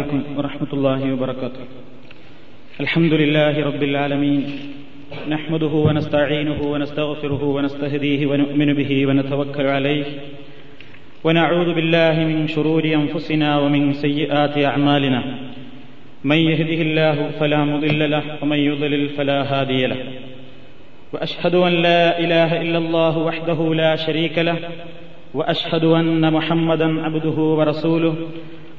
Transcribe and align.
عليكم 0.00 0.22
ورحمة 0.36 0.72
الله 0.72 1.12
وبركاته. 1.12 1.64
الحمد 2.80 3.12
لله 3.12 3.64
رب 3.64 3.82
العالمين. 3.82 4.42
نحمده 5.28 5.66
ونستعينه 5.66 6.60
ونستغفره 6.62 7.44
ونستهديه 7.44 8.26
ونؤمن 8.26 8.74
به 8.74 9.06
ونتوكل 9.06 9.66
عليه. 9.66 10.04
ونعوذ 11.24 11.74
بالله 11.74 12.16
من 12.24 12.48
شرور 12.48 12.84
أنفسنا 12.84 13.58
ومن 13.58 13.92
سيئات 13.92 14.64
أعمالنا. 14.64 15.20
من 16.24 16.36
يهده 16.36 16.80
الله 16.82 17.30
فلا 17.40 17.64
مضل 17.64 18.10
له 18.10 18.22
ومن 18.42 18.58
يضلل 18.58 19.08
فلا 19.08 19.38
هادي 19.52 19.86
له. 19.86 20.00
وأشهد 21.12 21.54
أن 21.54 21.72
لا 21.72 22.18
إله 22.18 22.62
إلا 22.62 22.78
الله 22.78 23.18
وحده 23.18 23.74
لا 23.74 23.96
شريك 23.96 24.38
له. 24.38 24.58
وأشهد 25.34 25.84
أن 25.84 26.32
محمدا 26.32 26.88
عبده 27.04 27.38
ورسوله. 27.58 28.16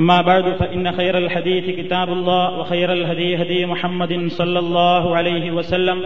أما 0.00 0.22
بعد 0.22 0.44
فإن 0.44 0.92
خير 0.92 1.18
الحديث 1.18 1.76
كتاب 1.76 2.12
الله 2.12 2.58
وخير 2.58 2.92
الهدي 2.92 3.42
هدي 3.42 3.66
محمد 3.66 4.28
صلى 4.28 4.58
الله 4.58 5.16
عليه 5.16 5.50
وسلم 5.50 6.02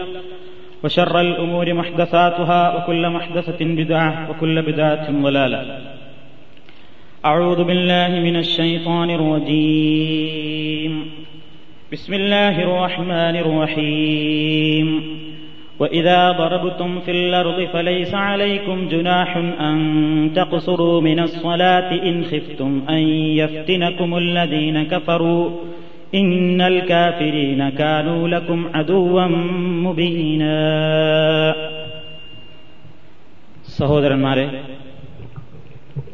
وشر 0.83 1.19
الأمور 1.19 1.73
محدثاتها 1.73 2.75
وكل 2.75 3.09
محدثة 3.09 3.65
بدعة 3.65 4.29
وكل 4.29 4.61
بدعة 4.61 5.11
ضلالة. 5.11 5.81
أعوذ 7.25 7.63
بالله 7.63 8.07
من 8.07 8.35
الشيطان 8.35 9.09
الرجيم. 9.09 11.11
بسم 11.91 12.13
الله 12.13 12.61
الرحمن 12.61 13.35
الرحيم. 13.35 15.03
وإذا 15.80 16.32
ضربتم 16.32 17.00
في 17.00 17.10
الأرض 17.10 17.64
فليس 17.64 18.14
عليكم 18.14 18.88
جناح 18.88 19.30
أن 19.60 19.76
تقصروا 20.34 21.00
من 21.00 21.18
الصلاة 21.20 21.90
إن 22.02 22.24
خفتم 22.24 22.82
أن 22.88 23.02
يفتنكم 23.40 24.10
الذين 24.16 24.82
كفروا 24.84 25.44
إن 26.14 26.60
الكافرين 26.62 27.68
كانوا 27.70 28.28
لكم 28.28 28.66
عدوا 28.74 29.26
مبينا 29.86 30.56
സഹോദരന്മാരെ 33.78 34.46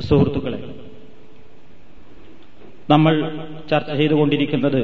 സുഹൃത്തുക്കളെ 0.01 0.59
നമ്മൾ 2.91 3.15
ചർച്ച 3.71 3.91
ചെയ്തുകൊണ്ടിരിക്കുന്നത് 3.91 4.81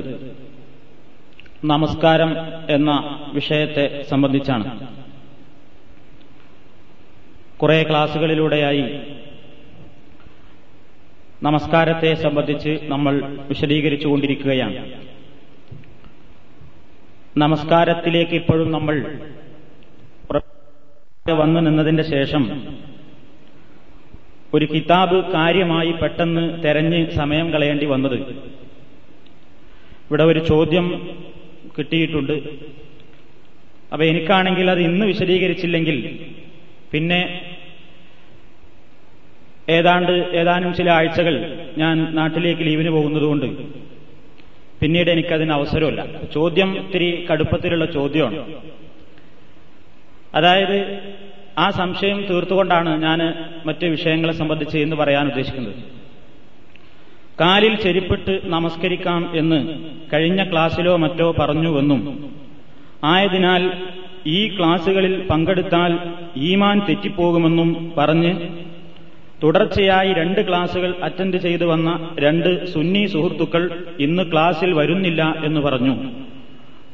നമസ്കാരം 1.65 2.31
എന്ന 2.69 3.19
വിഷയത്തെ 3.33 4.03
സംബന്ധിച്ചാണ്. 4.09 4.87
കുറെ 7.57 7.83
ക്ലാസുകളിലൂടെയായി 7.83 8.99
നമസ്കാരത്തെ 11.43 12.13
സംബന്ധിച്ച് 12.13 12.79
നമ്മൾ 12.83 13.37
വിശദീകരിച്ചുകൊണ്ടിരിക്കുകയാണ്. 13.47 14.91
നമസ്കാരത്തിലേക്ക് 17.37 18.31
ഇപ്പോഴും 18.31 18.71
നമ്മൾ 18.71 19.19
വന്നു 21.29 21.59
നിന്നതിന്റെ 21.59 22.03
ശേഷം 22.03 22.67
ഒരു 24.53 24.65
കിതാബ് 24.65 25.31
കാര്യമായി 25.31 25.91
പെട്ടെന്ന് 25.91 26.63
തെരഞ്ഞ് 26.63 27.11
സമയം 27.11 27.51
കളയേണ്ടി 27.51 27.85
വന്നത്. 27.85 28.19
ഇവിടെ 30.07 30.23
ഒരു 30.23 30.39
ചോദ്യം 30.39 31.17
കിട്ടിയിട്ടുണ്ട്. 31.77 32.35
അപ്പൊ 33.93 34.03
എനിക്കാണെങ്കിൽ 34.05 34.71
അത് 34.71 34.79
ഇന്ന് 34.79 35.05
വിശദീകരിച്ചില്ലെങ്കിൽ 35.05 35.97
പിന്നെ 36.91 37.21
ഏതാണ്ട് 39.69 40.11
ഏതാനും 40.11 40.73
ചില 40.73 40.89
ആഴ്ചകൾ 40.89 41.35
ഞാൻ 41.77 41.95
നാട്ടിലേക്ക് 42.15 42.61
ലീവിന് 42.61 42.89
പോകുന്നതുകൊണ്ട് 42.89 43.45
പിന്നീട് 44.81 45.09
എനിക്കതിന് 45.09 45.51
അവസരമില്ല. 45.51 46.01
ചോദ്യം 46.33 46.69
ഇത്തിരി 46.77 47.27
കടുപ്പത്തിലുള്ള 47.31 47.85
ചോദ്യമാണ്. 47.85 48.37
അതായത് 50.35 50.77
ആ 51.57 51.69
സംശയം 51.69 52.17
തീർത്തുകൊണ്ടാണ് 52.29 53.01
ഞാൻ 53.01 53.19
മറ്റ് 53.65 53.85
വിഷയങ്ങളെ 53.85 54.33
സംബന്ധിച്ച് 54.33 54.77
എന്ന് 54.77 54.95
പറയാൻ 54.95 55.27
ഉദ്ദേശിക്കുന്നത് 55.27 55.96
കാലിൽ 57.39 57.75
ചെരിപ്പിട്ട് 57.75 58.41
നമസ്കരിക്കാം 58.45 59.37
എന്ന് 59.37 59.67
കഴിഞ്ഞ 60.13 60.51
ക്ലാസ്സിലോ 60.51 60.95
മറ്റോ 60.95 61.35
പറഞ്ഞുവെന്നും 61.39 62.29
ആയതിനാൽ 63.03 63.71
ഈ 64.27 64.57
ക്ലാസുകളിൽ 64.57 65.27
പങ്കെടുത്താൽ 65.27 65.99
ഈമാൻ 66.37 66.79
തെറ്റിപ്പോകുമെന്നും 66.79 67.93
പറഞ്ഞ് 67.97 68.33
തുടർച്ചയായി 69.43 70.13
രണ്ട് 70.13 70.47
ക്ലാസുകൾ 70.47 70.95
അറ്റൻഡ് 71.03 71.37
ചെയ്തു 71.37 71.63
വന്ന 71.63 72.15
രണ്ട് 72.19 72.67
സുന്നി 72.67 73.05
സുഹൃത്തുക്കൾ 73.05 73.83
ഇന്ന് 73.99 74.31
ക്ലാസ്സിൽ 74.31 74.73
വരുന്നില്ല 74.73 75.35
എന്ന് 75.43 75.61
പറഞ്ഞു. 75.61 76.11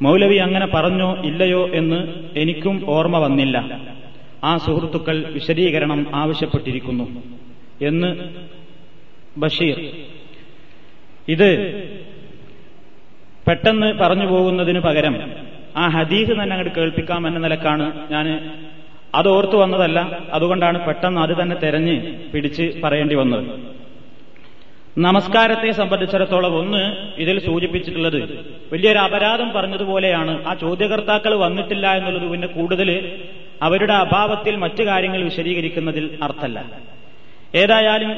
മൗലവി 0.02 0.36
അങ്ങനെ 0.36 0.66
പറഞ്ഞോ 0.66 1.16
ഇല്ലയോ 1.24 1.68
എന്ന് 1.68 2.08
എനിക്കും 2.38 2.84
ഓർമ്മ 2.88 3.18
വന്നില്ല. 3.18 3.80
ആ 4.44 4.56
സുഹൃത്തുക്കൾ 4.56 5.24
വിശദീകരണം 5.30 6.06
ആവശ്യപ്പെട്ടിരിക്കുന്നു. 6.14 7.22
എന്ന് 7.82 8.16
ബഷീർ 9.38 9.80
ഇത് 11.28 11.50
പെട്ടെന്ന് 13.46 13.88
പറഞ്ഞു 14.00 14.26
പോകുന്നതിന് 14.26 14.80
പകരം 14.80 15.14
ആ 15.76 15.84
ഹദീസ് 15.94 16.32
തന്നെ 16.40 16.54
അങ്ങോട്ട് 16.56 16.72
കേൾപ്പിക്കാം 16.76 17.22
എന്ന 17.28 17.38
നിലക്കാണ് 17.38 17.86
ഞാൻ 18.12 18.26
അത് 19.18 19.28
ഓർത്തു 19.28 19.56
വന്നതല്ല. 19.56 19.98
അതുകൊണ്ടാണ് 20.36 20.78
പെട്ടെന്ന് 20.86 21.20
അത് 21.20 21.32
തന്നെ 21.40 21.56
തെരഞ്ഞ് 21.62 21.96
പിടിച്ച് 22.32 22.64
പറയേണ്ടി 22.84 23.14
വന്നത്. 23.14 23.46
നമസ്കാരത്തെ 25.06 25.70
സംബന്ധിച്ചിടത്തോളം 25.80 26.52
ഒന്ന് 26.60 26.82
ഇതിൽ 27.22 27.36
സൂചിപ്പിച്ചിട്ടുള്ളത് 27.46 28.18
വലിയൊരു 28.72 28.98
അപരാധം 28.98 29.48
പറഞ്ഞതുപോലെയാണ്. 29.56 30.34
ആ 30.48 30.54
ചോദ്യകർത്താക്കൾ 30.64 31.32
വന്നിട്ടില്ല 31.44 31.86
എന്നുള്ളത് 31.98 32.26
പിന്നെ 32.32 32.48
കൂടുതൽ 32.58 32.90
അവരുടെ 33.62 33.94
അഭാവത്തിൽ 34.04 34.56
മറ്റു 34.64 34.82
കാര്യങ്ങൾ 34.82 35.22
വിശദീകരിക്കുന്നതിൽ 35.30 36.06
അർത്ഥമല്ല 36.26 36.60
ഏതായാലും 37.62 38.12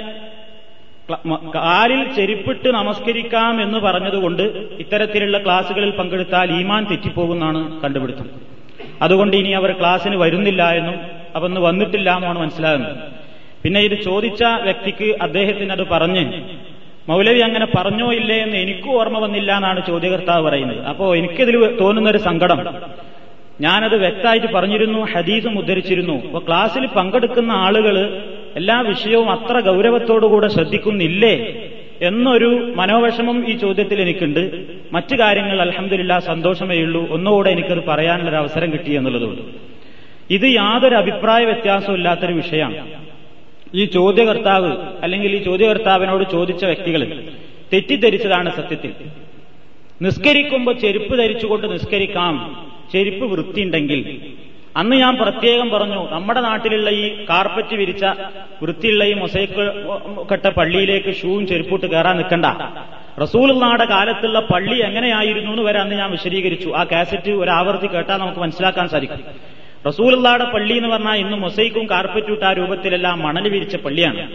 കാലിൽ 1.55 2.15
ചെരുപ്പിട്ട് 2.17 2.69
നമസ്കരിക്കാം 2.69 3.63
എന്ന് 3.63 3.79
പറഞ്ഞതുകൊണ്ട് 3.79 4.43
ഇത്തരത്തിലുള്ള 4.79 5.39
ക്ലാസുകളിൽ 5.39 5.91
പങ്കെടുത്താൽ 5.91 6.61
ഈമാൻ 6.61 6.85
തെറ്റിപ്പോകുന്നാണ് 6.85 7.81
കണ്ടുപിടുത്തം. 7.81 8.31
അതുകൊണ്ട് 9.03 9.37
ഇനി 9.37 9.49
അവർ 9.49 9.73
ക്ലാസ്സിന് 9.73 10.17
വരുന്നില്ല 10.17 10.63
എന്നും 10.71 10.95
അപ്പൊ 11.35 11.49
ഒന്ന് 11.49 11.61
വന്നിട്ടില്ല 11.61 12.17
എന്നാണ് 12.17 12.39
മനസ്സിലാകുന്നത്. 12.39 12.97
പിന്നെ 13.63 13.81
ഇത് 13.81 14.03
ചോദിച്ച 14.03 14.43
വ്യക്തിക്ക് 14.43 15.17
അദ്ദേഹത്തിന് 15.23 15.73
അത് 15.73 15.87
പറഞ്ഞ് 15.87 16.25
മൗലവി 17.09 17.39
അങ്ങനെ 17.39 17.67
പറഞ്ഞോ 17.77 18.13
ഇല്ലേ 18.13 18.37
എന്ന് 18.37 18.57
എനിക്കും 18.57 18.91
ഓർമ്മ 18.91 19.19
വന്നില്ല 19.19 19.57
എന്നാണ് 19.57 19.87
ചോദ്യകർത്താവ് 19.87 20.45
പറയുന്നത്. 20.49 20.85
അപ്പോ 20.85 21.15
എനിക്കിതിൽ 21.15 21.79
തോന്നുന്ന 21.81 22.11
ഒരു 22.11 22.19
സങ്കടം. 22.19 22.61
ഞാനത് 23.61 23.97
വ്യക്തമായിട്ട് 23.97 24.47
പറഞ്ഞിരുന്നു 24.47 25.07
ഹദീസും 25.13 25.59
ഉദ്ധരിച്ചിരുന്നു. 25.59 26.17
അപ്പൊ 26.27 26.39
ക്ലാസ്സിൽ 26.39 26.87
പങ്കെടുക്കുന്ന 26.87 27.53
ആളുകൾ 27.53 27.97
എല്ലാ 28.57 28.81
വിഷയവും 28.81 29.31
അത്ര 29.31 29.61
ഗൗരവത്തോടുകൂടെ 29.61 30.49
ശ്രദ്ധിക്കുന്നില്ലേ 30.49 31.63
എന്നൊരു 32.03 32.73
മനോവിഷമം 32.77 33.49
ഈ 33.49 33.57
ചോദ്യത്തിൽ 33.57 34.01
എനിക്കുണ്ട്. 34.01 34.67
മറ്റു 34.93 35.17
കാര്യങ്ങൾ 35.17 35.61
അലഹമില്ല 35.61 36.19
സന്തോഷമേ 36.19 36.77
ഉള്ളൂ. 36.77 37.11
ഒന്നുകൂടെ 37.11 37.51
എനിക്കത് 37.51 37.85
പറയാനുള്ളൊരു 37.85 38.37
അവസരം 38.37 38.73
കിട്ടി 38.73 38.93
എന്നുള്ളതുകൊണ്ട്. 38.93 39.43
ഇത് 40.31 40.47
യാതൊരു 40.47 40.95
അഭിപ്രായ 40.95 41.45
വ്യത്യാസവും 41.45 41.97
ഇല്ലാത്തൊരു 41.97 42.33
വിഷയമാണ്. 42.33 43.05
ഈ 43.75 43.85
ചോദ്യകർത്താവ് 43.85 44.77
അല്ലെങ്കിൽ 45.03 45.37
ഈ 45.37 45.45
ചോദ്യകർത്താവിനോട് 45.45 46.31
ചോദിച്ച 46.31 46.65
വ്യക്തികൾ 46.65 47.23
തെറ്റിദ്ധരിച്ചതാണ് 47.73 48.57
സത്യത്തിൽ. 48.57 48.93
നിസ്കരിക്കുമ്പോൾ 50.03 50.79
ചെരുപ്പ് 50.79 51.19
ധരിച്ചുകൊണ്ട് 51.19 51.73
നിസ്കരിക്കാം. 51.73 52.67
ചെരുപ്പ് 52.93 53.27
വൃത്തിയുണ്ടെങ്കിൽ 53.27 54.21
അന്ന് 54.77 54.97
ഞാൻ 54.97 55.17
പ്രത്യേകം 55.17 55.71
പറഞ്ഞു 55.71 56.11
നമ്മുടെ 56.11 56.41
നാട്ടിലുള്ള 56.41 56.91
ഈ 56.91 57.25
കാർപ്പറ്റ് 57.31 57.75
വിരിച്ച 57.75 58.05
വൃത്തിയുള്ള 58.63 59.05
ഈ 59.05 59.13
മൊസൈക്ക് 59.13 59.65
കെട്ട 60.33 60.47
പള്ളിയിലേക്ക് 60.49 61.15
ഷൂവും 61.15 61.47
ചെരുപ്പിട്ട് 61.47 61.87
കയറാൻ 61.87 62.17
നിൽക്കണ്ട. 62.17 62.47
റസൂലുള്ളാടെ 63.23 63.85
കാലത്തുള്ള 63.85 64.41
പള്ളി 64.41 64.83
എങ്ങനെയായിരുന്നു 64.83 65.51
എന്ന് 65.51 65.63
വരെ 65.63 65.79
അന്ന് 65.79 65.95
ഞാൻ 65.95 66.11
വിശദീകരിച്ചു. 66.11 66.69
ആ 66.69 66.85
കാസറ്റ് 66.85 67.31
ഒരു 67.31 67.51
ആവർത്തി 67.51 67.87
കേട്ടാൽ 67.87 68.17
നമുക്ക് 68.17 68.39
മനസ്സിലാക്കാൻ 68.39 68.89
സാധിക്കും. 68.89 69.21
റസൂലുള്ളാടെ 69.87 70.45
പള്ളി 70.45 70.75
എന്ന് 70.77 70.89
പറഞ്ഞാൽ 70.89 71.15
ഇന്ന് 71.15 71.37
മൊസൈക്കും 71.37 71.91
കാർപ്പറ്റും 71.91 72.33
ഇട്ട 72.33 72.43
ആ 72.43 72.53
രൂപത്തിലെല്ലാം 72.53 73.19
മണൽ 73.23 73.49
വിരിച്ച 73.49 73.77
പള്ളിയാണ്. 73.77 74.31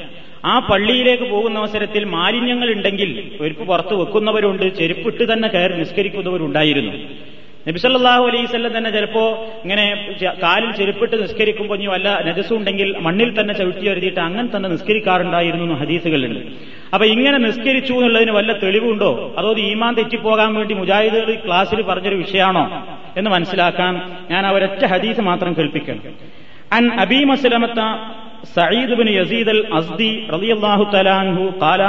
ആ 0.46 0.60
പള്ളിയിലേക്ക് 0.60 1.24
പോകുന്ന 1.24 1.60
അവസരത്തിൽ 1.60 2.04
മാലിന്യങ്ങൾ 2.04 2.72
ഉണ്ടെങ്കിൽ 2.72 3.38
ചെരുപ്പ് 3.38 3.64
പുറത്ത് 3.64 3.94
വെക്കുന്നവരുണ്ട് 3.94 4.76
ചെരുപ്പിട്ട് 4.76 5.34
തന്നെ 5.34 5.48
കയറി 5.48 5.74
നിസ്കരിക്കുന്നവരുണ്ടായിരുന്നു. 5.74 6.94
നബിസല്ലാഹു 7.68 8.24
അലൈസല്ലം 8.30 8.78
തന്നെ 8.78 8.90
ചിലപ്പോ 8.90 9.24
ഇങ്ങനെ 9.64 9.84
കാലിൽ 10.44 10.72
ചെരുപ്പിട്ട് 10.72 11.16
നിസ്കരിക്കുമ്പോൾ 11.24 11.76
ഇനി 11.76 11.88
വല്ല 11.88 12.08
നജസ്സും 12.28 12.56
ഉണ്ടെങ്കിൽ 12.58 12.90
മണ്ണിൽ 13.00 13.30
തന്നെ 13.40 13.54
ചവിട്ടി 13.54 13.86
വരുത്തിയിട്ട് 13.90 14.20
അങ്ങനെ 14.20 14.48
തന്നെ 14.56 14.70
നിസ്കരിക്കാറുണ്ടായിരുന്നു 14.70 15.66
എന്ന് 15.68 15.78
ഹദീസുകളുണ്ട്. 15.82 16.40
അപ്പൊ 16.94 17.06
ഇങ്ങനെ 17.06 17.38
നിസ്കരിച്ചു 17.38 17.94
എന്നുള്ളതിന് 17.94 18.32
വല്ല 18.32 18.52
തെളിവുണ്ടോ? 18.64 19.12
അതോ 19.38 19.50
ഈമാൻ 19.68 19.94
തെറ്റിപ്പോകാൻ 20.00 20.50
വേണ്ടി 20.56 20.74
മുജാഹിദുകൾ 20.74 21.36
ക്ലാസ്സിൽ 21.46 21.82
പറഞ്ഞൊരു 21.82 22.16
വിഷയമാണോ 22.16 22.64
എന്ന് 23.18 23.30
മനസ്സിലാക്കാൻ 23.30 23.94
ഞാൻ 24.32 24.44
അവരൊറ്റ 24.46 24.84
ഹദീസ് 24.94 25.22
മാത്രം 25.22 25.54
കേൾപ്പിക്കണം 25.58 26.04
അൻ 26.72 26.86
അബി 27.00 27.20
മസ്ലമത്ത 27.24 27.80
സയ്യിദ് 28.56 28.98
ബിൻ 29.00 29.08
യസീദ് 29.20 29.52
അൽ 29.56 29.64
അസ്ദി 29.80 30.12
റളിയല്ലാഹു 30.36 30.84
തലാൻഹു 30.96 31.46
ഖാല 31.64 31.82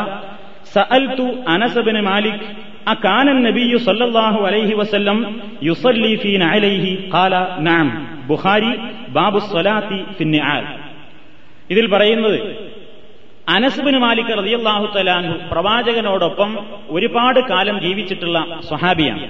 സഅൽതു 0.74 1.26
അനസ് 1.46 1.82
ബിൻ 1.88 1.96
മാലിക് 2.08 2.44
أكان 2.87 3.27
النبي 3.29 3.71
صلى 3.79 4.03
الله 4.05 4.35
عليه 4.47 4.69
وسلم 4.75 5.17
يصلي 5.61 6.13
في 6.17 6.31
نعليه 6.37 6.85
قال 7.11 7.33
نعم 7.61 7.87
ബുഖാരി 8.27 8.71
ബാബു 9.17 9.39
സ്വലാത്തി 9.43 9.99
ഫിന്നിആൽ 10.17 10.63
ഇതിൽ 11.69 11.85
പറയുന്നത് 11.93 12.39
അനസ്ബിന് 13.47 13.99
മാലിക് 14.03 14.31
റളിയല്ലാഹു 14.39 14.85
തലാൻഹു 14.95 15.35
പ്രവാചകനോടൊപ്പം 15.51 16.49
ഒരുപാട് 16.95 17.39
കാലം 17.51 17.77
ജീവിച്ചിട്ടുള്ള 17.85 18.37
സ്വഹാബിയാണ് 18.67 19.27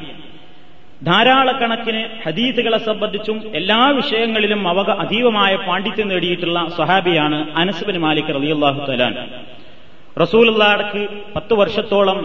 ധാരാളക്കണക്കിന് 1.01 2.01
ഹദീസുകളെ 2.23 2.79
സംബന്ധിച്ചും 2.87 3.37
എല്ലാ 3.59 3.81
വിഷയങ്ങളിലും 3.99 4.61
അവക 4.71 4.89
അതീവമായ 5.03 5.53
പാണ്ഡിത്യം 5.67 6.07
നേടിയിട്ടുള്ള 6.11 6.59
സ്വഹാബിയാണ് 6.77 7.39
അനസ്ബിന് 7.63 8.01
മാലിക് 8.05 8.33
റളിയല്ലാഹു 8.37 8.79
തലാൻ 8.89 9.13
റസൂലുള്ളാഹ്ക്ക് 10.17 11.01
പത്ത് 11.35 11.55
വർഷത്തോളം 11.61 12.19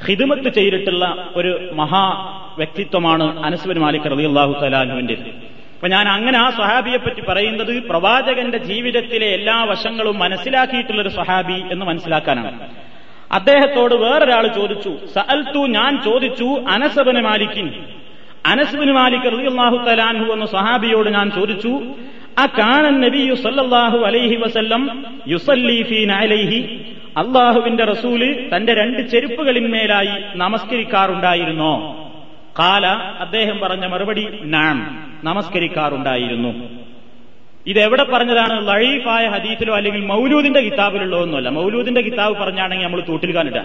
ഹിദമത്ത് 0.00 0.50
ചെയ്തിട്ടുള്ള 0.54 1.04
ഒരു 1.36 1.50
മഹാ 1.74 2.04
വ്യക്തിത്വമാണ് 2.58 3.26
അനസ്ബിൻ 3.44 3.78
മാലിക് 3.78 4.10
റളിയല്ലാഹു 4.12 4.52
തലാനുവിന്റെ 4.62 5.16
അപ്പൊ 5.74 5.88
ഞാൻ 5.88 6.06
അങ്ങനെ 6.08 6.38
ആ 6.38 6.48
സഹാബിയെ 6.50 6.98
പറ്റി 6.98 7.22
പറയുന്നത് 7.22 7.72
പ്രവാചകന്റെ 7.90 8.58
ജീവിതത്തിലെ 8.64 9.28
എല്ലാ 9.38 9.56
വശങ്ങളും 9.64 10.16
മനസ്സിലാക്കിയിട്ടുള്ള 10.18 11.00
ഒരു 11.00 11.08
സ്വഹാബി 11.08 11.58
എന്ന് 11.72 11.84
മനസ്സിലാക്കാനാണ്. 11.84 12.50
അദ്ദേഹത്തോട് 13.30 13.94
വേറൊരാൾ 14.02 14.46
ചോദിച്ചു 14.54 14.92
സഅൽത്തു 15.14 15.60
ഞാൻ 15.76 15.92
ചോദിച്ചു 16.04 16.48
അനസബിന് 16.74 17.20
മാലിക്കിൻ. 17.20 17.66
അനസബന് 18.44 18.92
മാലിക് 18.92 19.28
റളിയല്ലാഹു 19.34 19.76
തലാൻഹു 19.88 20.26
എന്ന 20.32 20.46
സഹാബിയോട് 20.56 21.08
ഞാൻ 21.10 21.30
ചോദിച്ചു 21.30 21.72
ആ 22.38 22.46
കാണൻ 22.58 22.94
നബിയു 23.04 23.26
യുസല്ലാഹു 23.32 23.98
അലൈഹി 24.08 24.36
വസല്ലം 24.36 24.82
യുസല്ലി 25.26 25.78
ഫീ 25.82 25.98
നഅലൈഹി 26.04 26.60
അള്ളാഹുവിന്റെ 27.16 27.84
റസൂൽ 27.84 28.50
തന്റെ 28.56 28.74
രണ്ട് 28.74 29.08
ചെരുപ്പുകളിന്മേലായി 29.08 30.22
നമസ്കരിക്കാറുണ്ടായിരുന്നോ. 30.34 31.96
കാല 32.58 32.86
അദ്ദേഹം 33.20 33.58
പറഞ്ഞ 33.58 33.86
മറുപടി 33.86 34.28
നാം 34.42 35.08
നമസ്കരിക്കാറുണ്ടായിരുന്നു. 35.24 36.68
ഇതെവിടെ 37.66 38.04
പറഞ്ഞതാണ്? 38.04 38.68
ലഴീഫായ 38.68 39.28
ഹദീസിലോ 39.28 39.76
അല്ലെങ്കിൽ 39.76 40.00
മൗലൂദിന്റെ 40.00 40.60
കിതാബിലുള്ളതോ 40.60 41.22
ഒന്നുമല്ല. 41.22 41.48
മൗലൂദിന്റെ 41.48 42.00
കിതാബ് 42.00 42.38
പറഞ്ഞാണെങ്കിൽ 42.38 42.84
നമ്മൾ 42.84 43.00
തൂട്ടിൽ 43.00 43.34
കാണിട്ട 43.34 43.56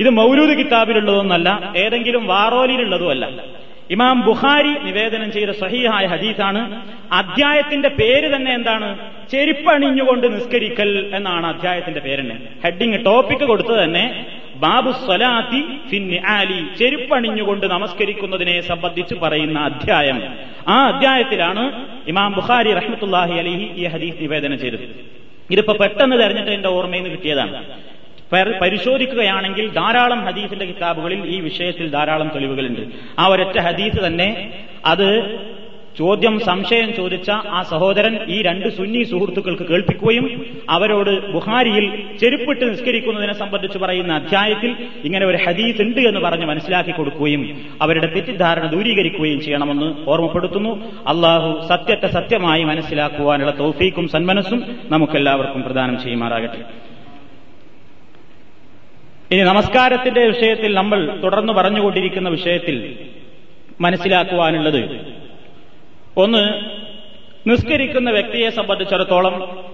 ഇത് 0.00 0.10
മൗലൂദ് 0.10 0.58
കിതാബിലുള്ളതൊന്നല്ല 0.58 1.72
ഏതെങ്കിലും 1.76 2.26
വാറോലിയിലുള്ളതുമല്ല. 2.26 3.28
ഇമാം 3.90 4.20
ബുഖാരി 4.20 4.72
നിവേദനം 4.84 5.32
ചെയ്ത 5.32 5.50
സഹീഹായ 5.50 6.06
ഹദീസാണ്. 6.06 6.82
അധ്യായത്തിന്റെ 7.12 7.88
പേര് 7.88 8.36
തന്നെ 8.36 8.54
എന്താണ്? 8.54 8.98
ചെരുപ്പണിഞ്ഞുകൊണ്ട് 9.30 10.34
നിസ്കരിക്കൽ 10.34 11.10
എന്നാണ് 11.14 11.46
അധ്യായത്തിന്റെ 11.46 12.00
പേരെന്നെ. 12.00 12.36
ഹെഡിങ് 12.64 13.04
ടോപ്പിക് 13.04 13.44
കൊടുത്തത് 13.44 13.84
തന്നെ 13.84 14.26
ബാബു 14.56 14.90
സ്വലാത്തി 14.90 15.62
ഫിന്നി 15.90 16.20
ആലി 16.26 16.66
ചെരുപ്പണിഞ്ഞുകൊണ്ട് 16.78 17.66
നമസ്കരിക്കുന്നതിനെ 17.66 18.60
സംബന്ധിച്ച് 18.60 19.14
പറയുന്ന 19.14 19.58
അധ്യായം. 19.58 20.34
ആ 20.68 20.86
അധ്യായത്തിലാണ് 20.86 21.64
ഇമാം 22.08 22.32
ബുഖാരി 22.32 22.74
റഹ്മത്തുല്ലാഹി 22.74 23.32
അലിഹി 23.32 23.70
ഈ 23.76 23.86
ഹദീസ് 23.86 24.22
നിവേദനം 24.22 24.58
ചെയ്തത്. 24.58 24.86
ഇതിപ്പോ 25.50 25.74
പെട്ടെന്ന് 25.80 26.16
തെരഞ്ഞിട്ട് 26.20 26.50
എന്റെ 26.50 26.68
ഓർമ്മയിൽ 26.68 27.02
നിന്ന് 27.02 27.16
കിട്ടിയതാണ്. 27.16 27.64
പരിശോധിക്കുകയാണെങ്കിൽ 28.32 29.68
ധാരാളം 29.72 30.24
ഹദീസിന്റെ 30.24 30.64
കിതാബുകളിൽ 30.64 31.26
ഈ 31.26 31.40
വിഷയത്തിൽ 31.40 31.90
ധാരാളം 31.90 32.28
തെളിവുകളുണ്ട്. 32.34 32.80
ആ 33.18 33.26
ഒരൊറ്റ 33.26 33.58
ഹദീസ് 33.58 34.06
തന്നെ 34.06 34.50
അത് 34.86 35.38
ചോദ്യം 35.98 36.40
സംശയം 36.40 36.94
ചോദിച്ച 36.94 37.30
ആ 37.30 37.62
സഹോദരൻ 37.62 38.18
ഈ 38.28 38.42
രണ്ട് 38.42 38.76
സുന്നി 38.76 39.02
സുഹൃത്തുക്കൾക്ക് 39.02 39.62
കേൾപ്പിക്കുകയും 39.62 40.46
അവരോട് 40.70 41.32
ബുഹാരിയിൽ 41.32 42.02
ചെരുപ്പിട്ട് 42.18 42.72
നിസ്കരിക്കുന്നതിനെ 42.72 43.32
സംബന്ധിച്ച് 43.32 43.78
പറയുന്ന 43.78 44.12
അധ്യായത്തിൽ 44.14 44.76
ഇങ്ങനെ 45.04 45.26
ഒരു 45.26 45.36
ഹദീസ് 45.36 45.82
ഉണ്ട് 45.82 46.00
എന്ന് 46.00 46.20
പറഞ്ഞ് 46.20 46.46
മനസ്സിലാക്കി 46.46 46.90
കൊടുക്കുകയും 46.90 47.62
അവരുടെ 47.82 48.06
തെറ്റിദ്ധാരണ 48.06 48.66
ദൂരീകരിക്കുകയും 48.66 49.40
ചെയ്യണമെന്ന് 49.40 50.10
ഓർമ്മപ്പെടുത്തുന്നു. 50.10 50.92
അള്ളാഹു 51.08 51.66
സത്യത്തെ 51.68 52.06
സത്യമായി 52.06 52.64
മനസ്സിലാക്കുവാനുള്ള 52.64 53.58
തൗഫീക്കും 53.58 54.08
സന്മനസ്സും 54.08 54.66
നമുക്കെല്ലാവർക്കും 54.90 55.62
പ്രദാനം 55.62 56.02
ചെയ്യുമാറാകട്ടെ. 56.02 56.62
ഇനി 59.32 59.40
നമസ്കാരത്തിന്റെ 59.40 60.26
വിഷയത്തിൽ 60.26 60.74
നമ്മൾ 60.74 61.20
തുടർന്ന് 61.22 61.52
പറഞ്ഞുകൊണ്ടിരിക്കുന്ന 61.52 62.28
വിഷയത്തിൽ 62.28 63.06
മനസ്സിലാക്കുവാനുള്ളത്. 63.80 65.00
ഒന്ന് 66.16 66.48
നിസ്കരിക്കുന്ന 67.50 68.10
വ്യക്തിയെ 68.10 68.50
സംബന്ധിച്ചിടത്തോളം 68.50 69.64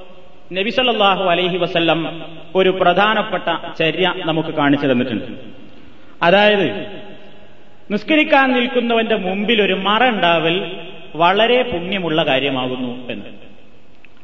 നബിസല്ലാഹു 0.52 1.24
അലൈഹി 1.24 1.56
വസല്ലം 1.56 2.22
ഒരു 2.54 2.68
പ്രധാനപ്പെട്ട 2.68 3.74
ചര്യ 3.78 4.14
നമുക്ക് 4.16 4.48
കാണിച്ചു 4.48 4.86
തന്നിട്ടുണ്ട്. 4.86 5.32
അതായത് 6.22 6.86
നിസ്കരിക്കാൻ 7.90 8.52
നിൽക്കുന്നവന്റെ 8.52 9.16
മുമ്പിൽ 9.16 9.62
ഒരു 9.62 9.72
മറ 9.72 10.08
ഉണ്ടാവൽ 10.08 10.80
വളരെ 11.16 11.62
പുണ്യമുള്ള 11.62 12.26
കാര്യമാകുന്നു 12.26 13.08
എന്ന്. 13.10 13.26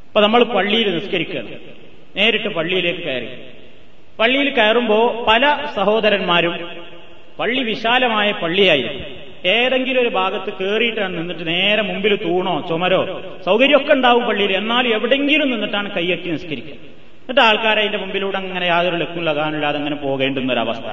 അപ്പൊ 0.08 0.20
നമ്മൾ 0.20 0.44
പള്ളിയിൽ 0.44 0.94
നിസ്കരിക്കുകയാണ്. 0.94 1.48
നേരിട്ട് 2.16 2.48
പള്ളിയിലേക്ക് 2.48 3.00
കയറി. 3.00 3.28
പള്ളിയിൽ 4.20 4.48
കയറുമ്പോൾ 4.58 5.24
പല 5.28 5.44
സഹോദരന്മാരും 5.76 6.54
പള്ളി 7.38 7.62
വിശാലമായ 7.62 8.32
പള്ളിയായി 8.42 8.86
ഏതെങ്കിലും 9.52 10.00
ഒരു 10.02 10.08
ഭാഗത്ത് 10.08 10.50
കയറിയിട്ടാണ് 10.60 11.18
നിന്നിട്ട് 11.18 11.44
നേരെ 11.48 11.82
മുമ്പിൽ 11.82 12.14
തൂണോ 12.24 12.54
ചുമരോ 12.68 13.02
സൗകര്യമൊക്കെ 13.46 13.92
ഉണ്ടാവും 13.92 14.24
പള്ളിയിൽ. 14.24 14.52
എന്നാൽ 14.56 14.88
എവിടെയെങ്കിലും 14.96 15.50
നിന്നിട്ടാണ് 15.50 15.88
കൈയറ്റി 15.96 16.28
നിസ്കരിക്കുക. 16.30 16.74
എന്നിട്ട് 17.22 17.40
ആൾക്കാരെ 17.40 17.80
അതിന്റെ 17.80 17.98
മുമ്പിലൂടെ 17.98 18.38
അങ്ങനെ 18.38 18.66
യാതൊരു 18.66 18.96
ലക്കും 18.96 19.24
ലഗാനില്ലാതെ 19.24 19.78
അങ്ങനെ 19.78 19.96
പോകേണ്ടുന്ന 19.96 20.52
ഒരവസ്ഥ 20.52 20.88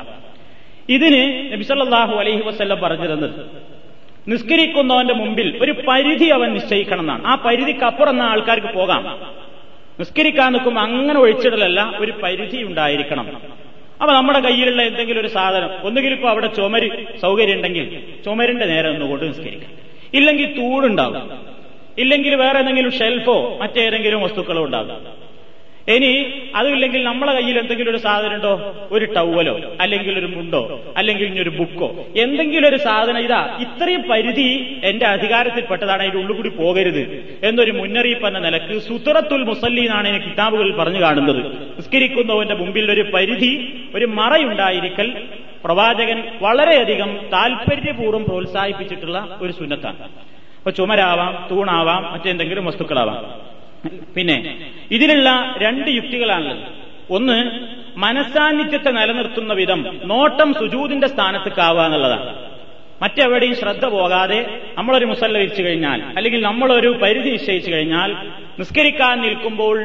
ഇതിന് 0.95 1.21
നബിസല്ലാഹു 1.53 2.13
അലൈഹി 2.15 2.41
വസ്ല്ലം 2.41 2.79
പറഞ്ഞു 2.83 3.29
നിസ്കരിക്കുന്നവന്റെ 4.31 5.13
മുമ്പിൽ 5.13 5.47
ഒരു 5.63 5.73
പരിധി 5.87 6.27
അവൻ 6.37 6.53
നിശ്ചയിക്കണം 6.53 6.99
എന്നാണ്. 6.99 7.23
ആ 7.27 7.35
പരിധിക്കപ്പുറം 7.45 8.21
ആൾക്കാർക്ക് 8.21 8.71
പോകാം. 8.73 9.03
നിസ്കരിക്കാൻ 9.99 10.51
നിൽക്കുമ്പോൾ 10.53 10.81
അങ്ങനെ 10.81 11.19
ഒഴിച്ചിടലല്ല 11.19 11.93
ഒരു 11.97 12.13
പരിധി 12.23 12.63
ഉണ്ടായിരിക്കണം. 12.63 13.27
അപ്പൊ 14.01 14.13
നമ്മുടെ 14.13 14.39
കയ്യിലുള്ള 14.39 14.81
എന്തെങ്കിലും 14.81 15.21
ഒരു 15.21 15.27
സാധനം 15.27 15.69
ഒന്നുകിൽ 15.83 16.13
ഇപ്പൊ 16.13 16.29
അവിടെ 16.29 16.47
ചുമര് 16.47 16.89
സൗകര്യം 17.21 17.55
ഉണ്ടെങ്കിൽ 17.55 17.85
ചുമരിന്റെ 18.25 18.65
നേരെ 18.65 18.89
ഒന്നുകൊണ്ട് 18.89 19.25
നിസ്കരിക്കാം. 19.25 19.71
ഇല്ലെങ്കിൽ 20.13 20.57
തൂടുണ്ടാവും. 20.57 21.31
ഇല്ലെങ്കിൽ 21.97 22.35
വേറെ 22.35 22.59
എന്തെങ്കിലും 22.59 22.91
ഷെൽഫോ 22.91 23.57
മറ്റേതെങ്കിലും 23.61 24.21
വസ്തുക്കളോ 24.21 24.65
ഇനി 25.95 26.33
അതുമില്ലെങ്കിൽ 26.55 27.03
നമ്മളെ 27.03 27.33
കയ്യിൽ 27.33 27.59
എന്തെങ്കിലും 27.59 27.91
ഒരു 27.91 27.97
സാധനം 27.97 28.35
ഉണ്ടോ? 28.35 28.75
ഒരു 28.91 29.05
ടവലോ 29.05 29.59
അല്ലെങ്കിൽ 29.81 30.19
ഒരു 30.19 30.25
മുണ്ടോ 30.25 30.83
അല്ലെങ്കിൽ 30.97 31.25
ഇനിയൊരു 31.25 31.49
ബുക്കോ. 31.49 32.05
എന്തെങ്കിലും 32.17 32.67
ഒരു 32.69 32.77
സാധനം 32.77 33.19
ഇതാ 33.19 33.57
ഇത്രയും 33.61 34.03
പരിധി 34.09 34.79
എന്റെ 34.83 35.05
അധികാരത്തിൽപ്പെട്ടതാണ് 35.05 36.01
അതിന്റെ 36.01 36.19
ഉള്ളുകൂടി 36.19 36.49
പോകരുത്. 36.49 37.03
എന്നൊരു 37.43 37.71
മുന്നറിയിപ്പ് 37.71 38.27
എന്ന 38.27 38.39
നിലയ്ക്ക് 38.39 38.81
സുത്തറത്തുൽ 38.81 39.43
മുസല്ലീനാണ് 39.43 40.07
എനിക്ക് 40.07 40.25
കിതാബുകളിൽ 40.25 40.75
പറഞ്ഞു 40.75 41.01
കാണുന്നത്. 41.01 41.45
നിസ്കരിക്കുന്നവന്റെ 41.77 42.53
മുമ്പിൽ 42.53 42.91
ഒരു 42.91 43.01
പരിധി 43.01 43.83
ഒരു 43.95 44.05
മറയുണ്ടായിരിക്കൽ 44.05 45.23
പ്രവാചകൻ 45.63 46.23
വളരെയധികം 46.41 47.17
താല്പര്യപൂർവം 47.33 48.23
പ്രോത്സാഹിപ്പിച്ചിട്ടുള്ള 48.23 49.37
ഒരു 49.41 49.51
സുന്നത്താണ്. 49.51 49.99
അപ്പൊ 50.57 50.71
ചുമരാവാം 50.71 51.47
തൂണാവാം 51.51 52.03
മറ്റെന്തെങ്കിലും 52.13 52.65
വസ്തുക്കളാവാം. 52.65 53.56
പിന്നെ 54.15 54.57
ഇതിലുള്ള 54.91 55.53
രണ്ട് 55.57 55.89
യുക്തികളാണുള്ളത്. 55.89 56.63
ഒന്ന് 57.09 57.37
മനസാന്നിധ്യത്തെ 57.97 58.89
നിലനിർത്തുന്ന 58.89 59.53
വിധം 59.53 59.99
നോട്ടം 60.03 60.53
സുജൂതിന്റെ 60.53 61.07
സ്ഥാനത്തേക്കാവുക 61.07 61.85
എന്നുള്ളതാണ്. 61.85 62.46
മറ്റെവിടെയും 63.01 63.55
ശ്രദ്ധ 63.59 63.85
പോകാതെ 63.93 64.39
നമ്മളൊരു 64.77 65.07
മുസല്ല 65.09 65.37
വിരിച്ചു 65.41 65.63
കഴിഞ്ഞാൽ 65.65 65.99
അല്ലെങ്കിൽ 66.17 66.41
നമ്മളൊരു 66.47 66.89
പരിധി 67.03 67.29
നിശ്ചയിച്ചു 67.35 67.71
കഴിഞ്ഞാൽ 67.73 68.11
നിസ്കരിക്കാൻ 68.59 69.15
നിൽക്കുമ്പോൾ 69.25 69.77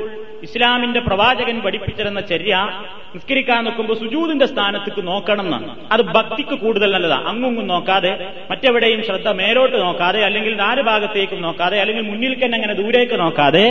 ഇസ്ലാമിന്റെ 0.47 1.00
പ്രവാചകൻ 1.09 1.57
പഠിപ്പിച്ചിരുന്ന 1.64 2.21
ചര്യ 2.31 2.54
നിസ്കരിക്കാൻ 3.14 3.61
നിൽക്കുമ്പോൾ 3.66 3.97
സുജൂദിന്റെ 4.00 4.47
സ്ഥാനത്തേക്ക് 4.52 5.02
നോക്കണം 5.09 5.47
എന്നാണ്. 5.49 5.73
അത് 5.95 6.02
ഭക്തിക്ക് 6.14 6.57
കൂടുതൽ 6.62 6.88
നല്ലതാണ് 6.95 7.26
അങ്ങുങ്ങും 7.33 7.66
നോക്കാതെ 7.73 8.12
മറ്റെവിടെയും 8.50 9.00
ശ്രദ്ധ 9.09 9.28
മേലോട്ട് 9.40 9.76
നോക്കാതെ 9.85 10.23
അല്ലെങ്കിൽ 10.28 10.54
നാല് 10.62 10.83
ഭാഗത്തേക്കും 10.88 11.40
നോക്കാതെ 11.47 11.78
അല്ലെങ്കിൽ 11.83 12.07
മുന്നിൽ 12.11 12.35
തന്നെ 12.42 12.57
അങ്ങനെ 12.59 12.75
ദൂരേക്ക് 12.81 13.19
നോക്കാതെ 13.23 13.66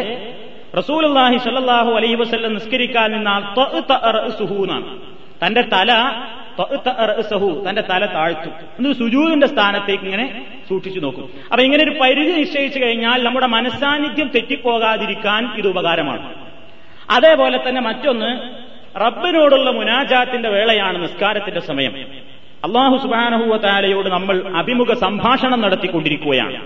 റസൂലുള്ളാഹി 0.80 1.40
സല്ലാഹു 1.48 1.92
അലൈഹി 2.00 2.18
വസല്ലം 2.22 2.54
നിസ്കരിക്കാൻ 2.58 3.10
നിന്നാൽ 3.16 3.44
തന്റെ 5.42 5.64
തല 5.74 5.92
തന്റെ 7.66 7.84
തല 7.92 8.04
താഴ്ത്തു 8.06 8.50
എന്നിട്ട് 8.78 8.98
സുജൂദിന്റെ 9.00 9.48
സ്ഥാനത്തേക്ക് 9.48 10.04
ഇങ്ങനെ 10.04 10.26
സൂക്ഷിച്ചു 10.70 11.00
നോക്കും 11.00 11.30
അപ്പൊ 11.52 11.62
ഇങ്ങനെ 11.64 11.84
ഒരു 11.84 11.94
പരിധി 12.02 12.34
നിശ്ചയിച്ചു 12.34 12.80
കഴിഞ്ഞാൽ 12.80 13.20
നമ്മുടെ 13.24 13.48
മനസ്സാന്നിധ്യം 13.48 14.30
തെറ്റിപ്പോകാതിരിക്കാൻ 14.34 15.44
ഇത് 15.58 15.68
ഉപകാരമാണ് 15.68 16.26
അതേപോലെ 17.10 17.58
തന്നെ 17.58 17.82
മറ്റൊന്ന് 17.82 18.30
റബ്ബിനോടുള്ള 19.02 19.70
മുനാജാത്തിന്റെ 19.72 20.50
വേളയാണ് 20.50 20.98
നിസ്കാരത്തിന്റെ 21.02 21.62
സമയം 21.62 21.94
അള്ളാഹു 22.64 22.96
സുബാനഹുവ 22.98 23.56
താലയോട് 23.58 24.10
നമ്മൾ 24.10 24.36
അഭിമുഖ 24.56 24.94
സംഭാഷണം 24.98 25.62
നടത്തിക്കൊണ്ടിരിക്കുകയാണ് 25.62 26.58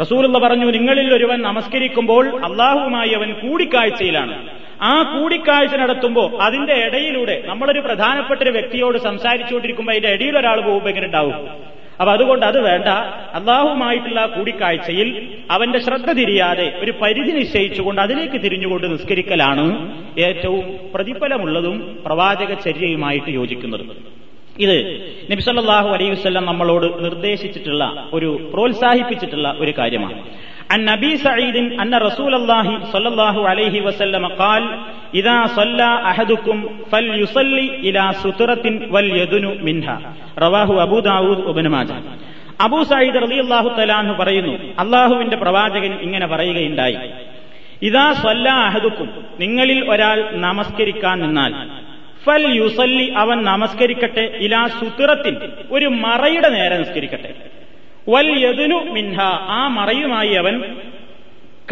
റസൂലുള്ള 0.00 0.38
പറഞ്ഞു 0.38 0.68
നിങ്ങളിൽ 0.70 1.08
ഒരുവൻ 1.14 1.40
നമസ്കരിക്കുമ്പോൾ 1.40 2.24
അള്ളാഹുവുമായി 2.44 3.10
അവൻ 3.10 3.28
കൂടിക്കാഴ്ചയിലാണ് 3.32 4.34
ആ 4.82 5.18
കൂടിക്കാഴ്ച 5.18 5.74
നടത്തുമ്പോൾ 5.74 6.42
അതിന്റെ 6.42 6.72
ഇടയിലൂടെ 6.72 7.42
നമ്മളൊരു 7.46 7.80
പ്രധാനപ്പെട്ട 7.80 8.42
ഒരു 8.42 8.50
വ്യക്തിയോട് 8.50 8.98
സംസാരിച്ചുകൊണ്ടിരിക്കുമ്പോൾ 8.98 9.92
അതിന്റെ 9.92 10.08
ഇടയിൽ 10.08 10.38
ഒരാൾ 10.38 10.60
പോകുമ്പോൾ 10.60 10.88
എങ്ങനെ 10.88 11.06
ഉണ്ടാവും? 11.06 11.48
അപ്പൊ 12.00 12.12
അതുകൊണ്ട് 12.12 12.46
അത് 12.46 12.60
വേണ്ട. 12.60 12.88
അള്ളാഹുമായിട്ടുള്ള 13.34 14.26
കൂടിക്കാഴ്ചയിൽ 14.26 15.38
അവന്റെ 15.50 15.78
ശ്രദ്ധ 15.78 16.12
തിരിയാതെ 16.12 16.72
ഒരു 16.78 16.94
പരിധി 17.02 17.30
നിശ്ചയിച്ചുകൊണ്ട് 17.30 18.00
അതിലേക്ക് 18.00 18.40
തിരിഞ്ഞുകൊണ്ട് 18.44 18.92
നിസ്കരിക്കലാണ് 18.92 19.64
ഏറ്റവും 20.18 20.78
പ്രതിഫലമുള്ളതും 20.94 21.98
പ്രവാചക 22.06 22.54
ചര്യയുമായിട്ട് 22.54 23.30
യോജിക്കുന്നത്. 23.30 24.14
ഇത് 24.60 24.78
നബിസല്ലാഹു 25.32 25.88
അലൈഹി 25.88 26.28
നമ്മളോട് 26.30 27.04
നിർദ്ദേശിച്ചിട്ടുള്ള 27.04 28.08
ഒരു 28.12 28.50
പ്രോത്സാഹിപ്പിച്ചിട്ടുള്ള 28.54 29.56
ഒരു 29.58 29.74
കാര്യമാണ്. 29.78 30.20
عن 30.69 30.79
نبي 30.85 31.11
سعيد 31.19 31.55
أن 31.75 31.91
رسول 31.99 32.33
الله 32.35 32.67
صلى 32.85 33.07
الله 33.07 33.35
عليه 33.49 33.75
وسلم 33.81 34.23
قال 34.35 34.63
إذا 35.13 35.37
صلى 35.49 35.89
أحدكم 36.03 36.57
فليصلي 36.91 37.65
إلى 37.79 38.03
سترة 38.15 38.65
وليدن 38.91 39.45
منها 39.61 39.97
رواه 40.37 40.69
أبو 40.83 40.97
داود 41.01 41.39
وابن 41.39 41.67
ماجه 41.69 41.97
അബൂ 42.59 42.79
സയ്യിദ് 42.83 43.19
റലി 43.23 43.37
അള്ളാഹു 43.39 43.69
തലാന്ന് 43.75 44.13
പറയുന്നു 44.13 44.53
അള്ളാഹുവിന്റെ 44.83 45.37
പ്രവാചകൻ 45.43 45.91
ഇങ്ങനെ 46.05 46.25
പറയുകയുണ്ടായി 46.27 46.97
ഇതാ 47.81 48.07
സ്വല്ല 48.13 48.47
അഹദുക്കും 48.63 49.09
നിങ്ങളിൽ 49.39 49.79
ഒരാൾ 49.91 50.17
നമസ്കരിക്കാൻ 50.43 51.17
നിന്നാൽ 51.25 51.53
ഫൽ 52.25 52.45
യുസല്ലി 52.55 53.05
അവൻ 53.21 53.37
നമസ്കരിക്കട്ടെ 53.51 54.25
ഇലാ 54.45 54.63
സുത്തിറത്തിൻ 54.79 55.35
ഒരു 55.75 55.87
മറയുടെ 56.03 56.49
നേരെ 56.57 56.77
നിസ്കരിക്കട്ടെ 56.81 57.31
വൽ 58.08 58.90
മിൻഹ. 58.90 59.20
ആ 59.48 59.68
മറയുമായി 59.68 60.32
അവൻ 60.32 60.76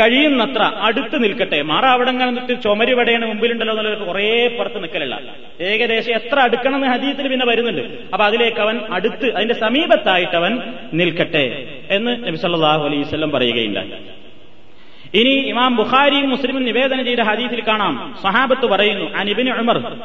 കഴിയുന്നത്ര 0.00 0.62
അടുത്ത് 0.62 1.22
നിൽക്കട്ടെ. 1.24 1.62
മറ 1.62 1.84
അവിടെ 1.84 2.10
നിന്നിട്ട് 2.10 2.62
ചുമരിവടയാണ് 2.62 3.26
മുമ്പിലുണ്ടല്ലോ 3.26 3.74
എന്നുള്ളത് 3.74 4.06
കുറേ 4.06 4.48
പുറത്ത് 4.48 4.82
നിൽക്കലല്ല 4.82 5.20
ഏകദേശം 5.60 6.14
എത്ര 6.14 6.38
അടുക്കണം 6.38 6.76
എന്ന് 6.76 6.88
ഹദീത്തിൽ 6.88 7.28
പിന്നെ 7.28 7.46
വരുന്നുണ്ട്. 7.46 7.82
അപ്പൊ 7.82 8.24
അതിലേക്ക് 8.26 8.58
അവൻ 8.58 8.80
അടുത്ത് 8.90 9.34
അതിന്റെ 9.34 9.54
സമീപത്തായിട്ട് 9.54 10.36
അവൻ 10.36 10.60
നിൽക്കട്ടെ 10.94 11.66
എന്ന് 11.90 12.24
നബി 12.26 12.36
സല്ലാഹു 12.36 12.86
അലൈഹി 12.86 13.02
വസല്ലം 13.02 13.30
പറയുകയുണ്ടായി. 13.30 13.92
ഇനി 15.14 15.30
ഇമാം 15.30 15.76
ബുഖാരിയും 15.76 16.30
മുസ്ലിമും 16.30 16.64
നിവേദനം 16.64 17.04
ചെയ്ത 17.04 17.20
ഹദീസിൽ 17.20 17.62
കാണാം. 17.68 18.14
സഹാബത്ത് 18.22 18.66
പറയുന്നു 18.66 19.14
അനിബിന് 19.16 19.50
ഉമർ. 19.50 19.96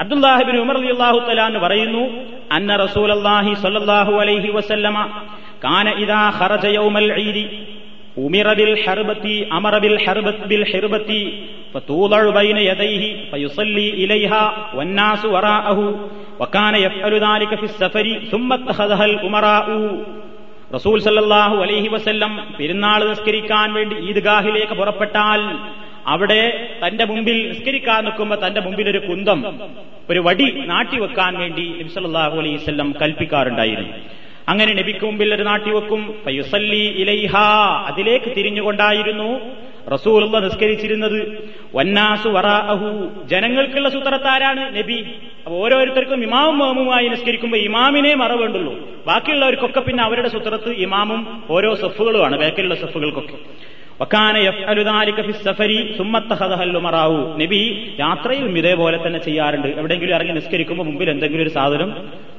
അബ്ദുല്ലാഹിബിൻ 0.00 0.56
ഉമർ 0.56 0.76
അള്ളാഹു 0.76 1.18
തലാന്ന് 1.18 1.58
പറയുന്നു 1.58 2.10
അന്ന 2.52 2.76
റസൂലല്ലാഹി 2.76 3.54
സ്വല്ലല്ലാഹു 3.54 4.12
അലൈഹി 4.12 4.50
വസല്ലമ 4.50 5.22
കാന 5.63 5.87
ഇദാ 6.03 6.21
ഖറജ 6.37 6.65
യൗമൽ 6.77 7.09
ഈദി 7.21 7.45
ഉമിറ 8.23 8.47
ബിൽ 8.59 8.73
ഹർബത്തി 8.83 9.35
അമറ 9.57 9.75
ബിൽ 9.83 9.97
ഹർബത്ത് 10.05 10.47
ബിൽ 10.51 10.65
ഹിർബത്തി 10.71 11.21
فتوضع 11.73 12.21
بين 12.31 12.57
يديه 12.63 13.03
فيصلي 13.31 13.87
إليها 13.95 14.43
والناس 14.75 15.21
وراءه 15.27 15.79
وكان 16.39 16.73
يفعل 16.77 17.13
ذلك 17.19 17.51
في 17.55 17.65
السفر 17.65 18.05
ثم 18.31 18.49
اتخذها 18.53 19.05
الأمراء 19.07 19.67
റസൂൽ 20.71 20.97
സല്ലാഹു 21.05 21.55
അലൈഹി 21.63 21.89
വസല്ലം 21.93 22.31
പെരുന്നാൾ 22.55 22.99
നിസ്കരിക്കാൻ 23.07 23.67
വേണ്ടി 23.75 23.95
ഈദ്ഗാഹിലേക്ക് 24.07 24.75
പുറപ്പെട്ടാൽ 24.79 25.41
അവിടെ 26.13 26.39
തന്റെ 26.81 27.03
മുമ്പിൽ 27.11 27.37
നിസ്കരിക്കാൻ 27.49 27.99
നിൽക്കുമ്പോൾ 28.05 28.37
തന്റെ 28.43 28.61
മുമ്പിൽ 28.65 28.87
ഒരു 28.93 29.01
കുന്തം 29.07 29.39
ഒരു 30.11 30.21
വടി 30.27 30.47
നാട്ടിവെക്കാൻ 30.71 31.33
വേണ്ടി 31.41 31.65
നബി 31.77 31.91
സല്ലല്ലാഹു 31.95 32.35
അലൈഹി 32.41 32.55
വസല്ലം 32.61 32.89
കൽപ്പിക്കാറുണ്ടായിരുന്നു 33.01 33.93
അങ്ങനെ 34.48 34.72
നബിക്ക് 34.74 35.04
മുമ്പിൽ 35.04 35.34
ഒരു 35.34 35.42
നാട്ടിവെക്കും 35.42 36.14
പയ്യുസല്ലി 36.26 36.94
ഇലൈഹ. 36.96 37.36
അതിലേക്ക് 37.86 38.36
തിരിഞ്ഞുകൊണ്ടായിരുന്നു 38.36 39.40
റസൂലുള്ള 39.94 40.38
നിസ്കരിച്ചിരുന്നത്. 40.38 41.50
വന്നാസു 41.74 42.28
വറാഅഹു. 42.28 43.08
ജനങ്ങൾക്കുള്ള 43.24 43.88
സൂത്രത്താരാണ് 43.88 44.76
നബി. 44.76 45.04
അപ്പൊ 45.46 45.58
ഓരോരുത്തർക്കും 45.58 46.22
ഇമാമും 46.22 46.58
മാമുമായി 46.58 47.08
നിസ്കരിക്കുമ്പോൾ 47.08 47.56
ഇമാമിനെ 47.56 48.14
മറവേണ്ടുള്ളൂ. 48.14 48.88
ബാക്കിയുള്ളവർക്കൊക്കെ 49.06 49.80
പിന്നെ 49.80 50.04
അവരുടെ 50.04 50.28
സൂത്രത്ത് 50.28 50.68
ഇമാമും 50.68 51.42
ഓരോ 51.50 51.74
സഫുകളുമാണ്. 51.74 52.38
ബാക്കിയുള്ള 52.38 52.74
സഫുകൾക്കൊക്കെ. 52.74 53.34
വക്കാന 54.01 54.35
യഫ്അലുദാലിക 54.45 55.19
ഫി 55.27 55.33
സഫരി 55.45 55.77
സുമ്മത്തഹദഹൽ 55.97 56.71
ഉമറാവു 56.79 57.19
നബി 57.41 57.59
യാത്രയിലും 58.01 58.55
ഇതേപോലെ 58.61 58.97
തന്നെ 59.03 59.19
ചെയ്യാറുണ്ട് 59.27 59.67
എവിടെയെങ്കിലും 59.79 60.15
ഇറങ്ങി 60.17 60.33
നിസ്കരിക്കുമ്പോൾ 60.39 60.85
മുമ്പിൽ 60.89 61.09
എന്തെങ്കിലും 61.13 61.43
ഒരു 61.45 61.53
സാധനം 61.57 61.89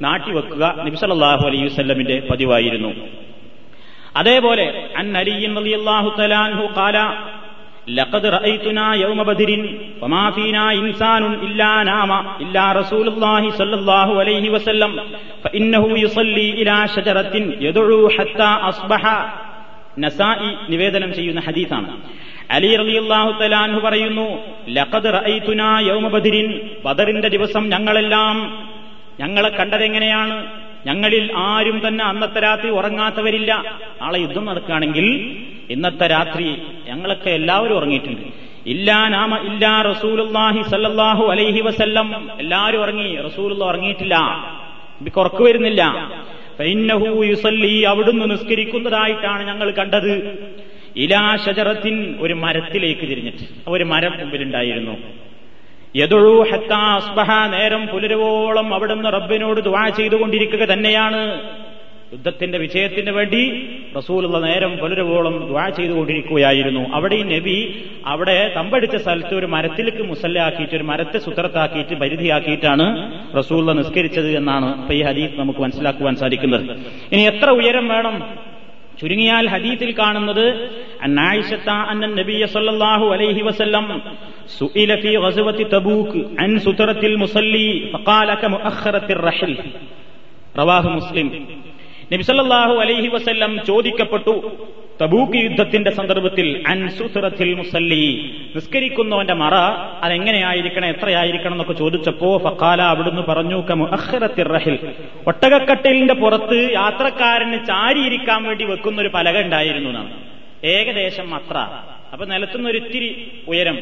നാട്ടി 0.06 0.32
വെക്കുക 0.38 0.64
നബി 0.86 0.98
സല്ലല്ലാഹു 1.02 1.44
അലൈഹി 1.50 1.66
വസല്ലമിന്റെ 1.70 2.16
പതിവായിരുന്നു 2.30 2.90
അതേപോലെ 4.20 4.66
അൻ 5.00 5.08
അലിയൻ 5.22 5.54
റളിയല്ലാഹു 5.60 6.10
തആല 6.20 6.34
അൻഹു 6.46 6.66
ഖാല 6.78 6.98
لقد 7.94 8.24
رأيتنا 8.28 8.86
يوم 8.96 9.18
بدر 9.22 9.50
وما 10.02 10.24
فينا 10.30 10.64
إنسان 10.74 11.22
إلا 11.46 11.70
نام 11.84 12.10
إلا 12.44 12.64
رسول 12.72 13.06
الله 13.08 13.42
صلى 13.52 13.76
الله 13.80 14.08
عليه 14.20 14.44
وسلم 14.50 14.90
فإنه 15.44 15.84
يصلي 16.04 16.48
إلى 16.60 16.76
شجرة 16.88 17.34
يدعو 17.60 18.00
حتى 18.10 18.50
أصبح 18.70 19.02
നസായി 19.97 20.49
നിവേദനം 20.71 21.11
ചെയ്യുന്ന 21.13 21.39
ഹദീസാണ്. 21.47 21.89
അലി 22.55 22.71
റളിയല്ലാഹു 22.81 23.31
തലാൻഹു 23.41 23.79
പറയുന്നു 23.85 24.27
ലഖദ് 24.77 25.09
റഅയ്തുനാ 25.17 25.69
യൗമ 25.89 26.05
ബദരിൻ 26.15 26.47
ബദറിന്റെ 26.85 27.29
ദിവസം 27.35 27.63
ഞങ്ങളെല്ലാം 27.73 28.37
ഞങ്ങളെ 29.21 29.49
കണ്ടതെങ്ങനെയാണ് 29.49 30.35
ഞങ്ങളിൽ 30.87 31.25
ആരും 31.35 31.77
തന്നെ 31.87 32.03
അന്നത്തെ 32.05 32.39
രാത്രി 32.39 32.69
ഉറങ്ങാത്തവരില്ല. 32.69 33.51
നാളെ 34.01 34.19
യുദ്ധം 34.19 34.45
നടക്കുകയാണെങ്കിൽ 34.45 35.07
ഇന്നത്തെ 35.75 36.07
രാത്രി 36.15 36.47
ഞങ്ങളൊക്കെ 36.89 37.29
എല്ലാവരും 37.29 37.75
ഉറങ്ങിയിട്ടുണ്ട്. 37.79 38.25
ഇല്ലാ 38.73 38.99
നാമ 39.15 39.31
ഇല്ലാ 39.49 39.73
റസൂലുല്ലാഹി 39.91 40.61
സല്ലല്ലാഹു 40.71 41.23
അലൈഹി 41.33 41.61
വസല്ലം. 41.67 42.07
എല്ലാവരും 42.39 42.81
ഉറങ്ങി 42.81 43.09
റസൂലുള്ള 43.27 43.63
ഉറങ്ങിയിട്ടില്ല 43.65 44.15
ഉറക്കു 45.21 45.43
വരുന്നില്ല. 45.43 45.83
ഫൈന്നഹു 46.59 47.09
അവിടുന്ന് 47.91 48.25
നിസ്കരിക്കുന്നതായിട്ടാണ് 48.31 49.41
ഞങ്ങൾ 49.47 49.67
കണ്ടത്. 49.71 50.13
ഇലാ 51.03 51.23
ഷജറത്തിൻ 51.45 51.95
ഒരു 52.19 52.35
മരത്തിലേക്ക് 52.43 53.05
തിരിഞ്ഞിട്ട് 53.11 53.45
ഒരു 53.67 53.85
മരം 53.91 54.13
മുമ്പിലുണ്ടായിരുന്നു 54.19 54.95
യതൊഴു 55.95 56.33
ഹത്താ 56.49 56.81
അസ്ബഹ 56.95 57.29
നേരം 57.53 57.83
പുലരുവോളം 57.87 58.67
അവിടുന്ന് 58.73 59.09
റബ്ബിനോട് 59.13 59.59
ദുആ 59.67 59.83
ചെയ്തുകൊണ്ടിരിക്കുക 59.89 60.63
തന്നെയാണ്. 60.73 61.21
യുദ്ധത്തിന്റെ 62.13 62.57
വിജയത്തിന് 62.57 63.11
വേണ്ടി 63.11 63.41
റസൂലുള്ള 63.97 64.39
നേരം 64.39 64.77
പുലരുവോളം 64.77 65.47
ദ്വാ 65.47 65.69
ചെയ്തുകൊണ്ടിരിക്കുകയായിരുന്നു. 65.69 66.83
അവിടെ 66.93 67.15
ഈ 67.15 67.23
നബി 67.23 67.83
അവിടെ 68.05 68.53
തമ്പടിച്ച 68.55 68.95
സ്ഥലത്ത് 68.95 69.35
ഒരു 69.35 69.45
മരത്തിലേക്ക് 69.45 70.03
മുസല്ലാക്കിയിട്ട് 70.03 70.75
ഒരു 70.75 70.83
മരത്തെ 70.83 71.17
സുത്രത്താക്കിയിട്ട് 71.17 71.95
പരിധിയാക്കിയിട്ടാണ് 71.95 72.85
റസൂലുള്ള 73.37 73.73
നിസ്കരിച്ചത് 73.73 74.29
എന്നാണ് 74.37 74.81
ഇപ്പൊ 74.81 74.93
ഈ 74.93 75.01
ഹദീസ് 75.01 75.39
നമുക്ക് 75.39 75.59
മനസ്സിലാക്കുവാൻ 75.59 76.15
സാധിക്കുന്നത്. 76.15 76.65
ഇനി 77.11 77.21
എത്ര 77.21 77.49
ഉയരം 77.49 77.87
വേണം? 77.87 78.15
ചുരുങ്ങിയാൽ 79.01 79.47
ഹദീസിൽ 79.49 79.91
കാണുന്നത് 79.99 80.45
അലൈഹി 83.13 83.41
വസല്ലം 83.41 83.85
നബി 92.11 92.23
സല്ലല്ലാഹു 92.23 92.73
അലൈഹി 92.73 93.07
വസ്ല്ലം 93.07 93.65
ചോദിക്കപ്പെട്ടു 93.67 94.33
തബൂക്ക് 95.01 95.35
യുദ്ധത്തിന്റെ 95.35 95.91
സന്ദർഭത്തിൽ 95.91 96.63
അൻ 96.67 96.89
സുത്രത്തിൽ 96.89 97.53
മുസല്ലി 97.53 98.05
നിസ്കരിക്കുന്നവന്റെ 98.55 99.33
മറ 99.33 99.55
അതെങ്ങനെയായിരിക്കണം 100.03 100.87
എത്രയായിരിക്കണം 100.89 101.51
എന്നൊക്കെ 101.51 101.73
ചോദിച്ചപ്പോ 101.73 102.37
ഫക്കാല 102.37 102.81
അവിടുന്ന് 102.81 103.21
പറഞ്ഞു 103.21 103.57
റഹിൽ. 104.55 104.75
ഒട്ടകക്കട്ടിലിന്റെ 105.27 106.13
പുറത്ത് 106.13 106.73
യാത്രക്കാരന് 106.73 107.67
ചാരിയിരിക്കാൻ 107.67 108.43
വേണ്ടി 108.43 108.65
വെക്കുന്ന 108.65 109.01
ഒരു 109.01 109.07
പലക 109.07 109.37
ഉണ്ടായിരുന്നു 109.41 109.89
നാം 109.89 110.09
ഏകദേശം 110.63 111.35
അത്ര. 111.35 111.57
അപ്പൊ 112.13 112.25
നിലത്തുനിന്ന് 112.25 112.69
ഒരിത്തിരി 112.69 113.09
ഉയരം. 113.47 113.77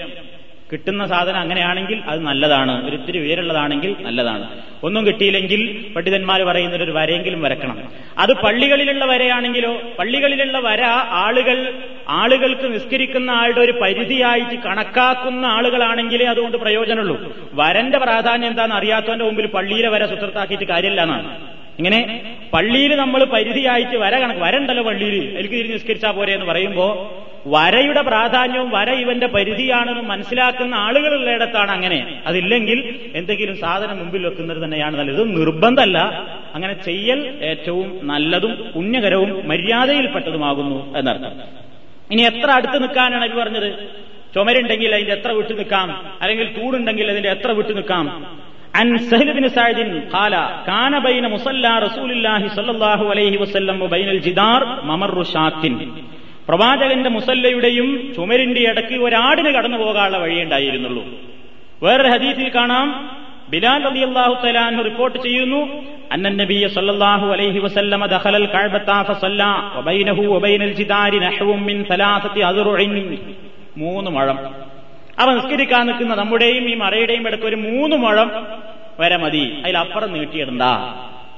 കിട്ടുന്ന 0.72 1.08
സാധനം 1.08 1.40
അങ്ങനെയാണെങ്കിൽ 1.40 2.02
അത് 2.08 2.20
നല്ലതാണ്. 2.20 2.88
ഒരിത്തിരി 2.88 3.20
ഉയരുള്ളതാണെങ്കിൽ 3.20 3.96
നല്ലതാണ്. 4.00 4.48
ഒന്നും 4.84 5.08
കിട്ടിയില്ലെങ്കിൽ 5.08 5.62
പണ്ഡിതന്മാർ 5.96 6.44
പറയുന്നൊരു 6.44 6.92
വരയെങ്കിലും 6.92 7.42
വരക്കണം. 7.42 7.78
അത് 8.18 8.34
പള്ളികളിലുള്ള 8.34 9.06
വരയാണെങ്കിലോ 9.06 9.82
പള്ളികളിലുള്ള 10.00 10.60
വര 10.60 10.82
ആളുകൾ 11.26 11.74
ആളുകൾക്ക് 12.08 12.74
നിസ്കരിക്കുന്ന 12.74 13.32
ആളുടെ 13.32 13.60
ഒരു 13.60 13.72
പരിധിയായിട്ട് 13.72 14.62
കണക്കാക്കുന്ന 14.64 15.46
ആളുകളാണെങ്കിലേ 15.46 16.26
അതുകൊണ്ട് 16.26 16.58
പ്രയോജനമുള്ളൂ. 16.58 17.36
വരന്റെ 17.54 17.98
പ്രാധാന്യം 17.98 18.50
എന്താണെന്ന് 18.50 18.76
അറിയാത്തവന്റെ 18.76 19.26
മുമ്പിൽ 19.26 19.48
പള്ളിയിലെ 19.48 19.90
വര 19.90 20.06
സുത്രത്താക്കിയിട്ട് 20.06 20.64
കാര്യമില്ല 20.64 21.02
എന്നാണ്. 21.02 21.48
ഇങ്ങനെ 21.78 22.36
പള്ളിയിൽ 22.54 22.96
നമ്മൾ 22.96 23.24
പരിധിയായിട്ട് 23.24 23.98
വര 23.98 24.20
കണക്ക് 24.20 24.42
വരണ്ടല്ലോ 24.42 24.84
പള്ളിയിൽ 24.84 25.38
എനിക്ക് 25.38 25.56
തിരിഞ്ഞ് 25.56 25.74
നിസ്കരിച്ചാൽ 25.74 26.12
പോരെ 26.12 26.34
എന്ന് 26.34 26.46
പറയുമ്പോൾ 26.46 27.26
വരയുടെ 27.47 28.02
പ്രാധാന്യവും 28.09 28.69
വര 28.75 28.91
ഇവന്റെ 29.02 29.29
പരിധിയാണെന്ന് 29.37 30.05
മനസ്സിലാക്കുന്ന 30.11 30.75
ആളുകളുള്ളിടത്താണ് 30.87 31.73
അങ്ങനെ 31.76 31.99
അതില്ലെങ്കിൽ 32.26 32.79
എന്തെങ്കിലും 33.21 33.57
സാധനം 33.62 33.97
മുമ്പിൽ 33.99 34.23
വെക്കുന്നത് 34.26 34.61
തന്നെയാണ് 34.64 34.97
നല്ലത് 34.97 35.17
ഇത് 35.17 35.33
നിർബന്ധമല്ല 35.38 35.99
അങ്ങനെ 36.55 36.75
ചെയ്യൽ 36.87 37.21
ഏറ്റവും 37.50 37.88
നല്ലതും 38.11 38.55
പുണ്യകരവും 38.75 39.33
മര്യാദയിൽപ്പെട്ടതുമാകുന്നു 39.50 40.79
എന്നർത്ഥം 41.00 41.35
ഇനി 42.11 42.23
എത്ര 42.23 42.49
അടുത്ത് 42.50 42.79
നിൽക്കാനാണ് 42.83 43.25
ഇത് 43.25 43.37
പറഞ്ഞത് 43.37 43.69
ചുമരുണ്ടെങ്കിൽ 44.35 44.95
അതിന്റെ 44.95 45.14
എത്ര 45.14 45.31
വിട്ടു 45.33 45.52
നിൽക്കാം 45.52 45.88
അല്ലെങ്കിൽ 46.23 46.47
തൂടുണ്ടെങ്കിൽ 46.57 47.07
അതിന്റെ 47.14 47.31
എത്ര 47.31 47.50
വിട്ടു 47.52 47.73
നിൽക്കാം 47.73 48.07
عن 48.75 48.88
سهل 49.11 49.29
بن 49.33 49.45
سعد 49.50 49.79
قال 50.12 50.35
كان 50.67 50.95
بين 51.00 51.25
مصلى 51.29 51.73
رسول 51.79 52.11
الله 52.12 52.43
صلى 52.49 52.71
الله 52.71 53.00
عليه 53.11 53.35
وسلم 53.38 53.76
وبين 53.83 54.09
الجدار 54.09 54.61
ممر 54.83 55.17
شاة 55.25 55.64
പ്രവാചകന്റെ 56.48 57.10
മുസല്ലയുടെയും 57.10 58.13
ചുമരിന്റെ 58.16 58.62
ഇടയ്ക്ക് 58.62 58.94
ഒരാടിന് 58.94 59.50
കടന്നു 59.50 59.77
പോകാനുള്ള 59.77 60.18
വഴിയുണ്ടായിരുന്നുള്ളൂ 60.18 61.06
വേറൊരു 61.84 62.08
ഹദീസിൽ 62.08 62.51
കാണാം. 62.56 63.18
ബിലാൽ 63.50 63.88
അലി 63.88 64.00
അള്ളാഹു 64.00 64.48
തലാൻ 64.48 64.84
റിപ്പോർട്ട് 64.84 65.20
ചെയ്യുന്നു 65.20 65.84
അന്നൻ 66.12 66.38
നബിയ 66.38 66.68
സല്ലല്ലാഹു 66.68 67.27
അലൈഹി 67.27 67.60
വസല്ലമ 67.60 68.06
ദഖലൽ 68.06 68.48
വബൈനഹു 69.75 70.24
വബൈനൽ 70.24 70.74
മിൻ 71.56 71.86
മൂന്ന് 73.77 74.12
മുഴം. 74.12 74.38
അവ 75.20 75.34
നിസ്കരിക്കാൻ 75.34 75.88
നിൽക്കുന്ന 75.88 76.16
നമ്മുടെയും 76.16 76.70
ഈ 76.70 76.75
മറയുടെയും 76.75 77.27
ഇടയ്ക്ക് 77.27 77.46
ഒരു 77.46 77.56
മൂന്ന് 77.56 77.96
മുഴം 77.96 78.48
വരെ 79.00 79.18
മതി. 79.18 79.62
അതിലപ്പുറം 79.63 80.13
നീട്ടിയിടണ്ട. 80.13 80.62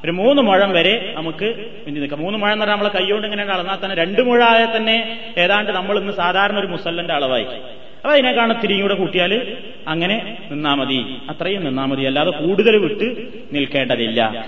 ഒരു 0.05 0.11
മൂന്ന് 0.11 0.41
മുഴം 0.41 0.71
വരെ 0.71 1.13
നമുക്ക് 1.17 1.45
മുന്നിൽ 1.85 2.01
നിൽക്കാം. 2.01 2.19
മൂന്ന് 2.21 2.39
മുഴം 2.39 2.53
എന്ന് 2.53 2.65
പറഞ്ഞാൽ 2.65 2.77
നമ്മളെ 2.77 2.99
കൈകൊണ്ട് 2.99 3.27
ഇങ്ങനെ 3.27 3.43
അളന്നാൽ 3.43 3.77
തന്നെ 3.83 3.95
രണ്ട് 3.95 4.21
മുഴ 4.21 4.43
ആയാൽ 4.43 4.77
തന്നെ 4.77 5.19
ഏതാണ്ട് 5.37 5.71
നമ്മൾ 5.71 5.99
ഇന്ന് 5.99 6.13
സാധാരണ 6.13 6.59
ഒരു 6.59 6.67
മുസല്ലന്റെ 6.67 7.13
അളവായി. 7.13 7.43
അപ്പൊ 7.43 8.11
അതിനേക്കാണ് 8.11 8.63
തിരിയും 8.63 8.81
കൂടെ 8.81 8.93
കൂട്ടിയാൽ 8.93 9.57
അങ്ങനെ 9.87 10.37
നിന്നാ 10.51 10.73
മതി. 10.73 11.17
അത്രയും 11.29 11.63
നിന്നാ 11.65 11.85
മതി. 11.85 12.03
അല്ലാതെ 12.03 12.31
കൂടുതൽ 12.31 12.77
വിട്ട് 12.77 13.27
നിൽക്കേണ്ടതില്ല. 13.53 14.45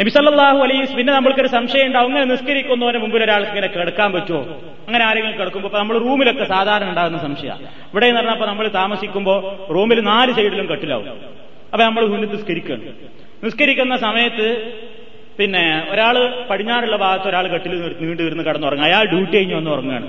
നബിസല്ലാഹു 0.00 0.58
അലൈസ് 0.58 0.92
പിന്നെ 0.92 1.12
നമ്മൾക്കൊരു 1.12 1.46
സംശയം 1.46 1.86
ഉണ്ടാവും. 1.86 2.06
അങ്ങനെ 2.06 2.24
നിസ്കരിക്കുന്നവന് 2.24 2.98
മുമ്പിൽ 2.98 3.24
ഒരാൾക്ക് 3.24 3.48
ഇങ്ങനെ 3.48 3.66
കിടക്കാൻ 3.66 4.12
പറ്റുമോ? 4.12 4.40
അങ്ങനെ 4.86 5.04
ആരെങ്കിലും 5.04 5.38
കിടക്കുമ്പോൾ 5.38 5.78
നമ്മൾ 5.78 5.98
റൂമിലൊക്കെ 5.98 6.44
സാധാരണ 6.44 6.88
ഉണ്ടാകുന്ന 6.88 7.18
സംശയം 7.18 7.56
ഇവിടെ 7.62 8.06
എന്ന് 8.06 8.20
പറഞ്ഞപ്പോൾ 8.20 8.46
നമ്മൾ 8.46 8.68
താമസിക്കുമ്പോൾ 8.68 9.72
റൂമിൽ 9.72 10.00
നാല് 10.00 10.32
സൈഡിലും 10.32 10.70
കെട്ടിലാവും. 10.70 11.08
അപ്പൊ 11.72 11.84
നമ്മൾ 11.84 12.06
മുന്നിൽ 12.06 12.30
നിസ്കരിക്കുകയാണ്. 12.30 12.82
നിസ്കരിക്കുന്ന 13.44 13.96
സമയത്ത് 13.96 14.48
പിന്നെ 15.38 15.82
ഒരാൾ 15.92 16.16
പടിഞ്ഞാറുള്ള 16.50 16.96
ഭാഗത്ത് 16.96 17.28
ഒരാൾ 17.28 17.46
കെട്ടിൽ 17.46 17.72
നീണ്ടു 18.00 18.22
ഇരുന്ന് 18.22 18.44
കിടന്നുറങ്ങുക 18.44 18.86
അയാൾ 18.86 19.04
ഡ്യൂട്ടി 19.04 19.36
കഴിഞ്ഞ് 19.36 19.54
വന്ന് 19.54 19.70
ഉറങ്ങുകയാണ്. 19.70 20.08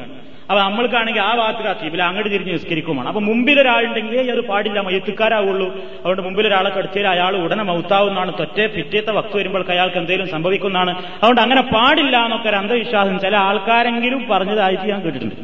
അപ്പൊ 0.49 0.59
നമ്മൾക്കാണെങ്കിൽ 0.61 1.21
ആ 1.21 1.35
ഭാഗത്ത് 1.35 1.63
കത്തിയില്ല 1.67 2.03
അങ്ങോട്ട് 2.03 2.31
തിരിഞ്ഞ് 2.31 2.53
നിസ്കരിക്കുമാണ് 2.53 3.07
അപ്പൊ 3.07 3.21
മുമ്പിൽ 3.21 3.59
ഒരാളുണ്ടെങ്കിൽ 3.61 4.31
അത് 4.31 4.41
പാടില്ല 4.49 4.79
മയത്തുക്കാരാവുള്ളൂ. 4.87 5.67
അതുകൊണ്ട് 5.99 6.21
മുമ്പിൽ 6.21 6.47
ഒരാളെ 6.47 6.69
കടിച്ചാൽ 6.69 7.07
അയാൾ 7.07 7.35
ഉടനെ 7.37 7.63
മൗത്താവുന്നതാണ്. 7.63 8.31
തൊറ്റേ 8.39 8.65
പിറ്റേത്തെ 8.75 9.11
വക്ത് 9.11 9.35
വരുമ്പോൾ 9.37 9.63
അയാൾക്ക് 9.75 9.97
എന്തെങ്കിലും 9.97 10.29
സംഭവിക്കുന്നതാണ്. 10.35 10.91
അതുകൊണ്ട് 11.21 11.41
അങ്ങനെ 11.41 11.61
പാടില്ല 11.61 12.15
എന്നൊക്കെ 12.25 12.49
ഒരു 12.49 12.55
അന്ധവിശ്വാസം 12.55 13.19
ചില 13.25 13.35
ആൾക്കാരെങ്കിലും 13.35 14.27
പറഞ്ഞതായിട്ട് 14.31 14.85
ഞാൻ 14.91 15.01
കേട്ടിട്ടുണ്ട്. 15.05 15.35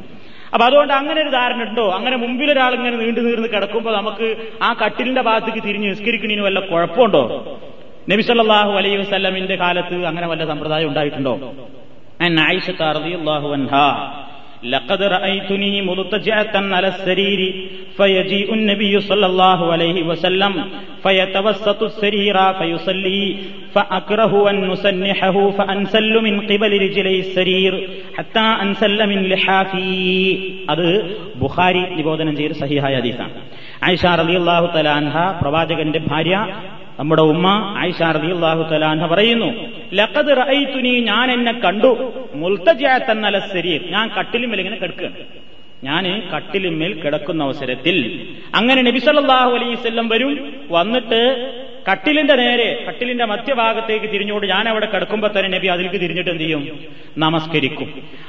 അപ്പൊ 0.53 0.63
അതുകൊണ്ട് 0.65 0.93
അങ്ങനെ 0.93 1.21
ഒരു 1.21 1.29
ധാരണ 1.29 1.61
ഉണ്ടോ? 1.69 1.91
അങ്ങനെ 1.97 2.15
മുമ്പിൽ 2.17 2.51
ഒരാൾ 2.51 2.73
ഇങ്ങനെ 2.73 2.95
നീണ്ടു 2.97 3.21
നീർന്ന് 3.21 3.47
കിടക്കുമ്പോൾ 3.47 3.93
നമുക്ക് 3.95 4.35
ആ 4.61 4.73
കട്ടിലിന്റെ 4.85 5.21
ഭാഗത്തേക്ക് 5.21 5.67
തിരിഞ്ഞ് 5.67 5.89
നിസ്കരിക്കണീന് 5.89 6.41
വല്ല 6.41 6.59
കുഴപ്പമുണ്ടോ? 6.59 7.23
നബിസല്ലാഹു 8.12 8.72
അലൈഹി 8.80 8.98
വസ്ലമിന്റെ 9.02 9.56
കാലത്ത് 9.56 9.96
അങ്ങനെ 10.10 10.26
വല്ല 10.32 10.44
സമ്പ്രദായം 10.52 10.88
ഉണ്ടായിട്ടുണ്ടോ 10.92 11.34
ആയിഷ 12.46 12.68
റളിയല്ലാഹു 12.98 13.50
അൻഹാ 13.58 13.88
لقد 14.66 15.00
رأيتني 15.16 15.82
ملتجئة 15.82 16.54
على 16.68 16.88
السرير 16.88 17.40
فيجيء 17.96 18.48
النبي 18.54 18.94
صلى 19.00 19.26
الله 19.26 19.60
عليه 19.72 19.98
وسلم 20.02 20.52
فيتوسط 21.04 21.80
السرير 21.82 22.36
فيصلي 22.52 23.22
فأكره 23.74 24.32
أن 24.50 24.56
نسنحه 24.70 25.36
فأنسل 25.50 26.14
من 26.22 26.34
قبل 26.42 26.72
رجلي 26.80 27.16
السرير 27.20 27.72
حتى 28.14 28.46
أنسل 28.64 28.98
من 29.08 29.18
لحافي 29.30 29.90
അത് 30.72 30.88
ബുഖാരി 31.42 31.82
നിബോധനം 31.98 32.34
ചെയ്ത 32.40 32.52
സഹിഹായ 32.62 32.94
ഹദീസാണ് 33.00 33.34
ആയിഷ 33.86 34.04
റളിയല്ലാഹു 34.22 34.66
തആല 34.74 34.88
അൻഹ 35.00 35.14
പ്രവാചകന്റെ 35.40 36.00
ഭാര്യ 36.10 36.34
നമ്മുടെ 36.99 37.23
ഉമ്മ 37.33 37.47
ആയിഷ 37.81 37.99
റളിയല്ലാഹു 38.17 38.63
തആല 38.71 39.05
പറയുന്നു 39.13 39.49
ലഖദ് 39.99 40.33
റഅയ്തുനി 40.41 40.93
ഞാൻ 41.11 41.27
എന്നെ 41.35 41.53
കണ്ടു. 41.65 41.91
മുൽത്തജിഅത്തൻ 42.41 43.25
അല 43.29 43.39
സരീർ. 43.53 43.81
ഞാൻ 43.95 44.05
കട്ടിലുമേൽ 44.17 44.59
ഇങ്ങനെ 44.63 44.77
കിടക്കുകയാണ്. 44.83 45.17
ഞാൻ 45.87 46.05
കട്ടിലുമേൽ 46.33 46.91
കിടക്കുന്ന 47.03 47.41
അവസരത്തിൽ 47.47 47.97
അങ്ങനെ 48.59 48.81
നബി 48.87 48.99
സല്ലല്ലാഹു 49.07 49.51
അലൈഹി 49.57 49.75
വരും. 50.13 50.33
വന്നിട്ട് 50.75 51.21
കട്ടിലിന്റെ 51.87 52.35
നേരെ 52.41 52.67
കട്ടിലിന്റെ 52.87 53.25
മധ്യഭാഗത്തേക്ക് 53.31 54.07
തിരിഞ്ഞുകൊണ്ട് 54.13 54.47
ഞാൻ 54.53 54.65
അവിടെ 54.71 54.87
കിടക്കുമ്പോൾ 54.93 55.29
തന്നെ 55.35 55.49
നബി 55.57 55.67
അതിലേക്ക് 55.75 55.99
തിരിഞ്ഞിട്ട് 56.03 56.31
എന്ത് 56.33 56.43
ചെയ്യും? 56.43 56.63
നമസ്കരിക്കും. 57.23 57.87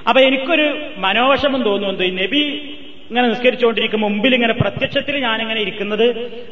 അപ്പൊ 0.09 0.20
എനിക്കൊരു 0.29 0.66
മനോവശമം 1.05 1.61
തോന്നുന്നത് 1.68 2.07
നബി 2.22 2.42
ഇങ്ങനെ 3.12 3.29
നിസ്കരിച്ചുകൊണ്ടിരിക്കും 3.29 4.01
മുമ്പിൽ 4.01 4.35
ഇങ്ങനെ 4.35 4.55
പ്രത്യക്ഷത്തിൽ 4.61 5.14
ഞാനിങ്ങനെ 5.25 5.61
ഇരിക്കുന്നത് 5.61 6.05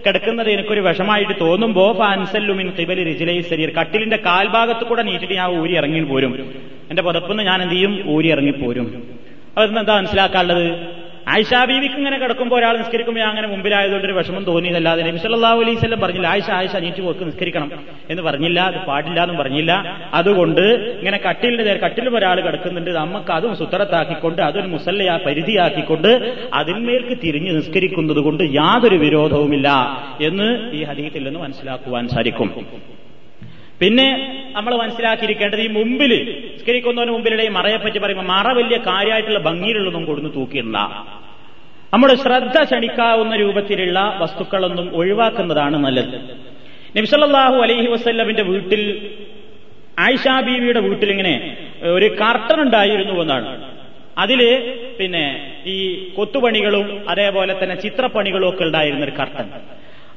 കിടക്കുന്നത് 0.07 0.49
എനിക്കൊരു 0.51 0.81
വിഷമായിട്ട് 0.81 1.35
തോന്നുമ്പോ 1.41 1.85
ഫാൻസല്ലുമിൻ 2.01 2.69
കിബലി 2.79 3.05
റിജിലൈ 3.11 3.37
ശരീർ 3.51 3.71
കട്ടിലിന്റെ 3.79 4.19
കാൽഭാഗത്ത് 4.27 4.85
കൂടെ 4.85 5.03
നീട്ടിട്ട് 5.03 5.35
ഞാൻ 5.35 5.51
ഊരി 5.61 5.75
ഇറങ്ങി 5.81 6.01
പോരും. 6.11 6.33
എന്റെ 6.91 7.03
പുതപ്പെന്ന് 7.03 7.43
ഞാൻ 7.43 7.59
എന്ത് 7.63 7.75
ചെയ്യും? 7.75 7.93
ഊരി 8.15 8.29
ഇറങ്ങിപ്പോരും 8.29 8.87
എന്താ 9.81 9.95
മനസ്സിലാക്കാനുള്ളത്? 9.97 10.67
ആയിഷ 11.29 11.55
ബീവിക്ക് 11.69 11.95
ഇങ്ങനെ 11.95 12.19
കിടക്കുമ്പോൾ 12.19 12.57
ഒരാൾ 12.57 12.79
നിസ്കരിക്കുമ്പോൾ 12.79 13.23
അങ്ങനെ 13.23 13.49
മുമ്പിലായതുകൊണ്ട് 13.49 14.07
ഒരു 14.07 14.13
വിഷമം 14.13 14.45
തോന്നിയതല്ലാതെ 14.45 15.03
നബി 15.03 15.17
സല്ലല്ലാഹു 15.17 15.61
അലൈഹി 15.61 15.77
വസല്ലം 15.77 16.01
പറഞ്ഞില്ല 16.01 16.27
ആയിഷ 16.27 16.51
ആയിഷ 16.51 16.77
നീറ്റ് 16.77 17.03
പോക്ക് 17.03 17.27
നിസ്കരിക്കണം. 17.27 17.73
എന്ന് 18.11 18.23
പറഞ്ഞില്ല 18.23 18.61
അത് 18.61 18.87
പാടില്ല 18.87 19.23
എന്നും 19.23 19.37
പറഞ്ഞില്ല. 19.37 19.73
അതുകൊണ്ട് 20.15 20.61
ഇങ്ങനെ 21.01 21.19
കട്ടിലിന്റെ 21.29 21.65
നേരെ 21.65 21.79
കട്ടിലും 21.79 22.17
ഒരാൾ 22.17 22.41
കിടക്കുന്നുണ്ട്. 22.41 22.91
നമുക്ക് 22.91 23.33
അതും 23.33 23.57
സുത്രത്താക്കിക്കൊണ്ട് 23.57 24.43
അതൊരു 24.43 24.67
മുസല്ലയാ 24.67 25.17
പരിധിയാക്കിക്കൊണ്ട് 25.27 26.09
അതിന്മേൽക്ക് 26.55 27.23
തിരിഞ്ഞ് 27.23 27.57
നിസ്കരിക്കുന്നത് 27.57 28.19
കൊണ്ട് 28.19 28.45
യാതൊരു 28.45 28.97
വിരോധവുമില്ല 28.97 29.69
എന്ന് 30.21 30.73
ഈ 30.73 30.83
ഹദീത്തിൽ 30.85 31.25
നിന്ന് 31.25 31.41
മനസ്സിലാക്കുവാൻ 31.41 32.09
സാധിക്കും. 32.09 32.51
പിന്നെ 33.81 34.07
നമ്മൾ 34.57 34.73
മനസ്സിലാക്കിയിരിക്കേണ്ടത് 34.83 35.61
ഈ 35.67 35.69
മുമ്പിൽ 35.79 36.13
നിസ്കരിക്കുന്നതിന് 36.55 37.13
മുമ്പിലുള്ള 37.17 37.43
ഈ 37.49 37.51
മറയെപ്പറ്റി 37.59 37.99
പറയുമ്പോൾ 38.05 38.27
മറ 38.35 38.47
വലിയ 38.59 38.79
കാര്യമായിട്ടുള്ള 38.89 39.41
ഭംഗിയിലുള്ളതും 39.49 40.05
കൊടുന്ന് 40.11 40.31
തൂക്കിയിരുന്ന 40.37 40.81
നമ്മുടെ 41.93 42.15
ശ്രദ്ധ 42.25 42.57
ക്ഷണിക്കാവുന്ന 42.65 43.35
രൂപത്തിലുള്ള 43.43 43.99
വസ്തുക്കളൊന്നും 44.21 44.87
ഒഴിവാക്കുന്നതാണ് 44.99 45.77
നല്ലത്. 45.87 46.17
നബിസല്ലാഹു 46.97 47.57
അലൈഹി 47.65 47.89
വസ്ല്ലമിന്റെ 47.95 48.45
വീട്ടിൽ 48.51 48.83
ആയിഷാ 50.05 50.35
ബീവിയുടെ 50.47 50.81
വീട്ടിൽ 50.89 51.11
ഇങ്ങനെ 51.15 51.35
ഒരു 51.97 52.09
കർട്ടൺ 52.21 52.59
ഉണ്ടായിരുന്നു 52.67 53.17
എന്നാണ്. 53.23 53.51
അതിൽ 54.25 54.41
പിന്നെ 54.99 55.25
ഈ 55.75 55.77
കൊത്തുപണികളും 56.17 56.87
അതേപോലെ 57.13 57.53
തന്നെ 57.61 57.77
ചിത്രപ്പണികളും 57.85 58.49
ഒക്കെ 58.49 58.65
ഉണ്ടായിരുന്ന 58.69 59.05
ഒരു 59.09 59.15
കർട്ടൻ. 59.21 59.47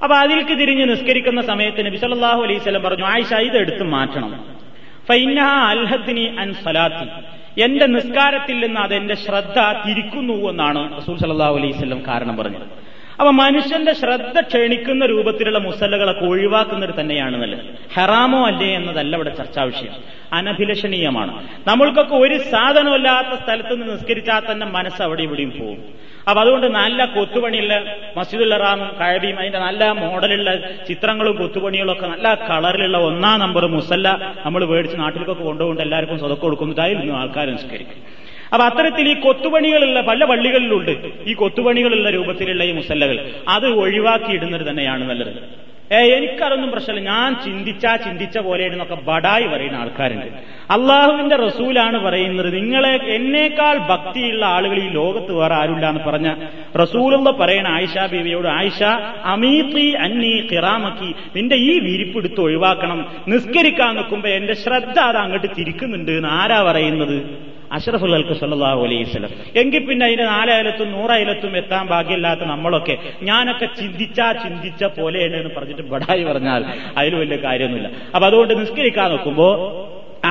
അപ്പൊ 0.03 0.15
അതിലേക്ക് 0.15 0.55
തിരിഞ്ഞ് 0.61 0.85
നിസ്കരിക്കുന്ന 0.89 1.41
സമയത്ത് 1.51 1.85
നബി 1.87 1.97
സല്ലല്ലാഹു 2.03 2.41
അലൈഹി 2.45 2.77
പറഞ്ഞു 2.85 3.05
ആയിഷ 3.13 3.33
ഇത് 3.49 3.57
എടുത്ത് 3.63 3.83
മാറ്റണം. 3.95 4.31
ഫൈനഹ 5.09 5.49
അൽഹദ്നി 5.71 6.25
അൻ 6.41 6.53
സലാത്തി. 6.65 7.07
എന്റെ 7.65 7.85
നിസ്കാരത്തിൽ 7.95 8.57
നിന്ന് 8.65 8.79
അതെന്റെ 8.81 9.15
ശ്രദ്ധ 9.25 9.59
തിരിക്കുന്നു 9.85 10.37
എന്നാണ് 10.51 10.81
റസൂൽ 10.99 11.17
സല്ലല്ലാഹു 11.23 11.55
അലൈഹി 11.59 12.01
കാരണം 12.09 12.37
പറഞ്ഞത്. 12.37 12.65
അപ്പൊ 13.19 13.31
മനുഷ്യന്റെ 13.31 13.93
ശ്രദ്ധ 13.93 14.35
ക്ഷണിക്കുന്ന 14.41 15.05
രൂപത്തിലുള്ള 15.05 15.59
മുസല്ലകളൊക്കെ 15.65 16.25
ഒഴിവാക്കുന്നത് 16.25 16.93
തന്നെയാണ് 16.99 17.35
നല്ലത് 17.41 17.65
ഹെറാമോ 17.95 18.39
അല്ലേ 18.47 18.69
എന്നതല്ല 18.77 19.15
ഇവിടെ 19.19 19.33
ചർച്ചാ 19.39 19.63
വിഷയം. 19.71 19.93
അനഭിലഷണീയമാണ്. 20.37 21.33
നമ്മൾക്കൊക്കെ 21.67 22.15
ഒരു 22.25 22.37
സാധനമില്ലാത്ത 22.53 23.33
സ്ഥലത്ത് 23.43 23.73
നിന്ന് 23.73 23.93
നിസ്കരിച്ചാൽ 23.93 24.41
തന്നെ 24.51 24.65
മനസ്സ് 24.77 25.01
അവിടെ 25.07 25.23
ഇവിടെയും 25.27 25.51
പോകും. 25.59 25.81
അപ്പൊ 26.27 26.41
അതുകൊണ്ട് 26.41 26.67
നല്ല 26.67 27.05
കൊത്തുപണിയുള്ള 27.05 27.73
മസ്ജിദുൽ 28.17 28.53
റാമും 28.63 28.89
കഴബിയും 28.99 29.39
അതിന്റെ 29.39 29.59
നല്ല 29.59 29.91
മോഡലുള്ള 29.91 30.51
ചിത്രങ്ങളും 30.87 31.35
കൊത്തുപണികളും 31.37 31.91
ഒക്കെ 31.93 32.07
നല്ല 32.07 32.27
കളറിലുള്ള 32.49 32.97
ഒന്നാം 32.97 33.39
നമ്പർ 33.39 33.65
മുസല്ല 33.67 34.07
നമ്മൾ 34.45 34.65
മേടിച്ച് 34.65 34.97
നാട്ടിലേക്കൊക്കെ 34.97 35.43
കൊണ്ടുപോകൊണ്ട് 35.43 35.81
എല്ലാവർക്കും 35.81 36.19
സ്വതക്കം 36.19 36.41
കൊടുക്കുന്നതായി 36.41 36.93
ഇന്ന് 36.93 37.13
ആൾക്കാർ 37.21 37.47
നിസ്കരിക്കും 37.47 37.99
അപ്പൊ 38.53 38.63
അത്തരത്തിൽ 38.65 39.05
ഈ 39.11 39.13
കൊത്തുപണികളുള്ള 39.19 40.01
പല 40.01 40.25
പള്ളികളിലുണ്ട്. 40.25 40.91
ഈ 41.25 41.33
കൊത്തുപണികളുള്ള 41.33 42.09
രൂപത്തിലുള്ള 42.09 42.63
ഈ 42.63 42.71
മുസല്ലകൾ 42.71 43.17
അത് 43.47 43.67
ഒഴിവാക്കിയിടുന്നത് 43.83 44.69
തന്നെയാണ് 44.69 45.09
നല്ലത്. 45.09 45.31
ഏ 45.93 46.15
എനിക്കതൊന്നും 46.15 46.71
പ്രശ്നമില്ല. 46.71 47.09
ഞാൻ 47.09 47.35
ചിന്തിച്ചാ 47.45 47.95
ചിന്തിച്ച 47.95 48.37
പോലെയാണെന്നൊക്കെ 48.37 48.95
ബടായി 48.95 49.47
പറയുന്ന 49.47 49.77
ആൾക്കാരുണ്ട്. 49.77 50.25
അള്ളാഹുവിന്റെ 50.71 51.35
റസൂലാണ് 51.35 51.97
പറയുന്നത് 52.05 52.55
നിങ്ങളെ 52.55 52.95
എന്നേക്കാൾ 52.95 53.77
ഭക്തിയുള്ള 53.77 54.45
ആളുകൾ 54.45 54.75
ഈ 54.75 54.89
ലോകത്ത് 54.89 55.33
വേറെ 55.33 55.55
ആരുമില്ല 55.55 55.91
പറഞ്ഞ 55.91 56.35
റസൂലെന്ന് 56.81 57.31
പറയണ 57.31 57.67
ആയിഷ 57.67 57.97
ബീവിയോട് 58.11 58.47
ആയിഷ 58.47 58.83
അമീത്തി 59.23 59.87
അന്നി 59.91 60.47
കിറാമക്കി 60.51 61.15
നിന്റെ 61.35 61.55
ഈ 61.55 61.79
വിരിപ്പെടുത്ത് 61.79 62.41
ഒഴിവാക്കണം. 62.41 63.07
നിസ്കരിക്കാൻ 63.27 63.95
നിൽക്കുമ്പോ 63.95 64.29
എന്റെ 64.29 64.53
ശ്രദ്ധ 64.53 64.99
അത് 64.99 65.17
അങ്ങോട്ട് 65.17 65.47
തിരിക്കുന്നുണ്ട് 65.57 66.11
എന്ന് 66.11 66.27
ആരാ 66.27 66.63
പറയുന്നത്? 66.63 67.52
അഷറഫുൽ 67.73 68.15
അൽക്ക് 68.15 68.33
സല്ലാഹു 68.33 68.81
അലൈഹി 68.85 69.05
സ്വലം 69.11 69.31
എങ്കിൽ 69.55 69.85
പിന്നെ 69.87 70.05
അതിന്റെ 70.05 70.25
നാലയലത്തും 70.25 70.91
നൂറയലത്തും 70.91 71.57
എത്താൻ 71.57 71.87
ഭാഗ്യമില്ലാത്ത 71.87 72.43
നമ്മളൊക്കെ 72.43 72.95
ഞാനൊക്കെ 73.21 73.65
ചിന്തിച്ചാ 73.79 74.31
ചിന്തിച്ച 74.43 74.83
പോലെയാണ് 74.97 75.35
എന്ന് 75.35 75.53
പറഞ്ഞിട്ട് 75.57 75.81
ബടായി 75.81 76.23
പറഞ്ഞാൽ 76.23 76.61
അതിൽ 76.97 77.15
വലിയ 77.15 77.35
കാര്യമൊന്നുമില്ല. 77.35 77.89
അപ്പൊ 78.15 78.25
അതുകൊണ്ട് 78.27 78.53
നിസ്കരിക്കാൻ 78.59 79.09
നോക്കുമ്പോ 79.11 79.47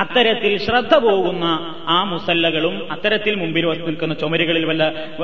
അത്തരത്തിൽ 0.03 0.53
ശ്രദ്ധ 0.65 0.93
പോകുന്ന 1.03 1.45
ആ 1.89 1.97
മുസല്ലകളും 2.09 2.75
അത്തരത്തിൽ 2.93 3.33
മുമ്പിൽ 3.41 3.65
നിൽക്കുന്ന 3.83 4.13
ചുമരുകളിൽ 4.21 4.63
വല്ല 4.69 4.83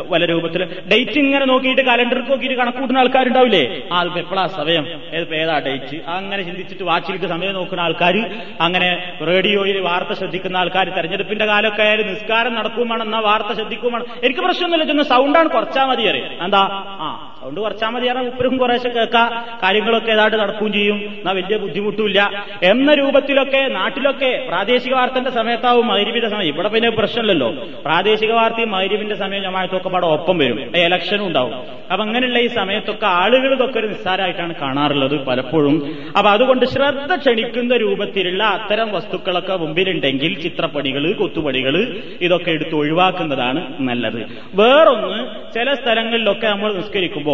വല്ല 0.10 0.24
രൂപത്തിൽ 0.32 0.62
ഡേറ്റ് 0.92 1.18
ഇങ്ങനെ 1.24 1.46
നോക്കിയിട്ട് 1.52 1.84
കലണ്ടർ 1.90 2.20
നോക്കിയിട്ട് 2.30 2.58
കണക്കൂട്ടുന്ന 2.60 3.00
ആൾക്കാരുണ്ടാവില്ലേ? 3.00 3.64
ആ 3.92 4.02
എപ്പോഴാ 4.22 4.44
സമയം? 4.58 4.86
ഏത് 5.14 5.28
ഡേറ്റ്? 5.68 5.98
അങ്ങനെ 6.16 6.42
ചിന്തിച്ചിട്ട് 6.48 6.86
വാച്ചിലേക്ക് 6.90 7.30
സമയം 7.34 7.54
നോക്കുന്ന 7.58 7.82
ആൾക്കാർ 7.82 8.16
അങ്ങനെ 8.62 8.90
റേഡിയോയിൽ 9.30 9.80
വാർത്ത 9.88 10.14
ശ്രദ്ധിക്കുന്ന 10.20 10.58
ആൾക്കാർ 10.58 10.88
തെരഞ്ഞെടുപ്പിന്റെ 10.98 11.48
കാലമൊക്കെ 11.52 11.84
ആയാലും 11.86 12.08
നിസ്കാരം 12.12 12.54
നടക്കുമാണ് 12.60 12.98
വാർത്ത 13.30 13.52
ശ്രദ്ധിക്കുമാണ് 13.60 14.06
എനിക്ക് 14.24 14.42
പ്രശ്നമൊന്നുമില്ല 14.42 14.88
ചെന്ന് 14.92 15.08
സൗണ്ടാണ് 15.12 15.50
കുറച്ചാൽ 15.56 15.88
മതി 15.90 16.06
അറിയാം 16.12 16.32
എന്താ? 16.46 16.64
ആ. 17.00 17.10
സൗണ്ട് 17.42 17.62
കുറച്ചാൽ 17.62 17.90
മതി 17.90 18.08
അറിയാം 18.08 18.28
ഉപ്പരും 18.28 18.58
കുറേശ്ശെ 18.58 18.90
കേൾക്കാം. 18.90 19.46
കാര്യങ്ങളൊക്കെ 19.64 20.12
ഏതാണ്ട് 20.12 20.38
നടക്കുകയും 20.38 20.74
ചെയ്യും. 20.74 20.96
എന്നാ 20.96 21.32
വലിയ 21.32 21.58
ബുദ്ധിമുട്ടില്ല 21.58 22.46
എന്ന 22.64 22.94
രൂപത്തിലൊക്കെ 22.94 23.68
നാട്ടിലൊക്കെ 23.68 24.46
പ്രാദേശിക 24.48 24.94
വാർത്തന്റെ 24.94 25.32
സമയത്താവും 25.32 25.88
മൈരിവിന്റെ 25.88 26.30
സമയം. 26.30 26.48
ഇവിടെ 26.48 26.68
പിന്നെ 26.68 26.90
പ്രശ്നമില്ലല്ലോ. 26.90 27.50
പ്രാദേശിക 27.86 28.32
വാർത്തയും 28.32 28.72
മൈരിവിന്റെ 28.72 29.16
സമയം 29.16 29.44
ജമായത്തൊക്കെ 29.44 29.90
പാടെ 29.90 30.06
ഒപ്പം 30.06 30.38
വരും. 30.38 30.60
ഇലക്ഷനും 30.76 31.28
ഉണ്ടാവും. 31.28 31.54
അപ്പൊ 31.92 32.06
അങ്ങനെയുള്ള 32.06 32.40
ഈ 32.40 32.48
സമയത്തൊക്കെ 32.48 33.06
ആളുകൾ 33.06 33.54
ഇതൊക്കെ 33.54 33.80
ഒരു 33.80 33.88
നിസ്സാരമായിട്ടാണ് 33.88 34.56
കാണാറുള്ളത് 34.56 35.26
പലപ്പോഴും. 35.26 35.98
അപ്പൊ 36.18 36.32
അതുകൊണ്ട് 36.32 36.66
ശ്രദ്ധ 36.66 37.16
ക്ഷണിക്കുന്ന 37.16 37.78
രൂപത്തിലുള്ള 37.78 38.44
അത്തരം 38.44 38.92
വസ്തുക്കളൊക്കെ 38.92 39.56
മുമ്പിലുണ്ടെങ്കിൽ 39.56 40.42
ചിത്രപ്പണികൾ 40.42 41.12
കൊത്തുപണികൾ 41.14 42.02
ഇതൊക്കെ 42.22 42.52
എടുത്ത് 42.52 42.76
ഒഴിവാക്കുന്നതാണ് 42.76 43.74
നല്ലത്. 43.80 44.22
വേറൊന്ന് 44.56 45.28
ചില 45.54 45.74
സ്ഥലങ്ങളിലൊക്കെ 45.74 46.48
നമ്മൾ 46.48 46.74
നിസ്കരിക്കുമ്പോൾ 46.74 47.29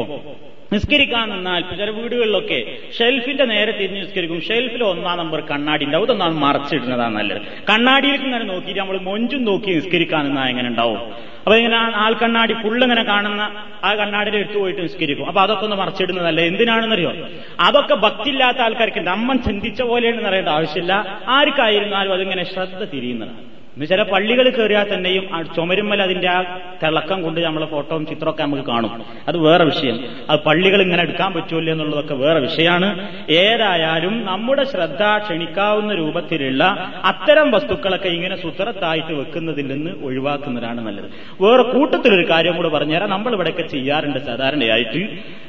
നിസ്കരിക്കാൻ 0.73 1.29
നിന്നാൽ 1.29 1.61
ചില 1.61 1.89
വീടുകളിലൊക്കെ 1.89 2.77
ഷെൽഫിന്റെ 2.99 3.45
നേരെ 3.45 3.71
തിരിഞ്ഞ് 3.71 4.01
നിസ്കരിക്കും. 4.01 4.41
ഷെൽഫിൽ 4.41 4.83
ഒന്നാം 4.83 5.17
നമ്പർ 5.17 5.39
കണ്ണാടി 5.39 5.85
ഉണ്ടാവും. 5.85 6.05
ഇതൊന്നാണ് 6.05 6.33
മറച്ചിടുന്നതാണ് 6.33 7.15
നല്ലത്. 7.15 7.41
കണ്ണാടിയിലേക്ക് 7.41 8.25
ഇങ്ങനെ 8.25 8.45
നോക്കിയിട്ട് 8.45 8.79
നമ്മൾ 8.79 8.97
മൊഞ്ചും 8.97 9.43
നോക്കി 9.45 9.71
നിസ്കരിക്കാൻ 9.71 10.25
നിന്നാൽ 10.25 10.49
എങ്ങനെ 10.49 10.67
ഉണ്ടാവും? 10.69 10.99
അപ്പൊ 11.39 11.55
ഇങ്ങനെ 11.55 11.75
ആൾ 11.75 12.13
കണ്ണാടി 12.13 12.53
ഫുള്ളിങ്ങനെ 12.53 13.03
കാണുന്ന 13.03 13.51
ആ 13.83 13.95
കണ്ണാടിയിൽ 13.95 14.35
എടുത്തു 14.35 14.59
പോയിട്ട് 14.59 14.81
നിസ്കരിക്കും. 14.81 15.25
അപ്പൊ 15.25 15.41
അതൊക്കെ 15.41 15.63
ഒന്ന് 15.63 15.75
മറച്ചിടുന്നതല്ല? 15.75 16.41
എന്തിനാണെന്നറിയോ? 16.41 17.13
അതൊക്കെ 17.59 17.95
ഭക്തിയില്ലാത്ത 17.95 18.57
ആൾക്കാർക്ക് 18.57 18.99
നമ്മൻ 18.99 19.37
ചിന്തിച്ച 19.37 19.81
പോലെയാണെന്ന് 19.81 20.29
അറിയേണ്ട 20.29 20.49
ആവശ്യമില്ല. 20.49 21.21
ആർക്കായിരുന്നാലും 21.27 22.13
അതിങ്ങനെ 22.13 22.43
ശ്രദ്ധ 22.43 22.83
തിരിയുന്നതാണ്. 22.83 23.54
ചില 23.83 24.03
പള്ളികൾ 24.03 24.49
കയറിയാൽ 24.49 24.93
തന്നെയും 24.93 25.47
ചുമരുമ്മൽ 25.55 26.01
അതിന്റെ 26.01 26.29
ആ 26.29 26.41
തിളക്കം 26.83 27.21
കൊണ്ട് 27.21 27.39
നമ്മളെ 27.39 27.65
ഫോട്ടോയും 27.65 28.05
ചിത്രമൊക്കെ 28.05 28.43
നമുക്ക് 28.43 28.63
കാണും. 28.63 29.05
അത് 29.27 29.37
വേറെ 29.37 29.65
വിഷയം. 29.65 29.99
അത് 30.29 30.39
പള്ളികൾ 30.39 30.81
ഇങ്ങനെ 30.81 31.03
എടുക്കാൻ 31.03 31.33
പറ്റൂല 31.33 31.71
എന്നുള്ളതൊക്കെ 31.71 32.13
വേറെ 32.13 32.39
വിഷയമാണ്. 32.39 33.07
ഏതായാലും 33.29 34.25
നമ്മുടെ 34.25 34.63
ശ്രദ്ധ 34.63 35.17
ക്ഷണിക്കാവുന്ന 35.17 35.95
രൂപത്തിലുള്ള 35.95 36.91
അത്തരം 37.05 37.51
വസ്തുക്കളൊക്കെ 37.51 38.07
ഇങ്ങനെ 38.07 38.41
സുത്തരത്തായിട്ട് 38.41 39.13
വെക്കുന്നതിൽ 39.13 39.67
നിന്ന് 39.67 39.91
ഒഴിവാക്കുന്നതാണ് 40.03 40.87
നല്ലത്. 40.87 41.05
വേറെ 41.43 41.63
കൂട്ടത്തിലൊരു 41.63 42.29
കാര്യം 42.29 42.55
കൂടെ 42.55 42.69
പറഞ്ഞുതരാം. 42.69 43.09
നമ്മൾ 43.09 43.33
ഇവിടെയൊക്കെ 43.33 43.61
ചെയ്യാറുണ്ട് 43.61 44.25
സാധാരണയായിട്ട് 44.25 45.07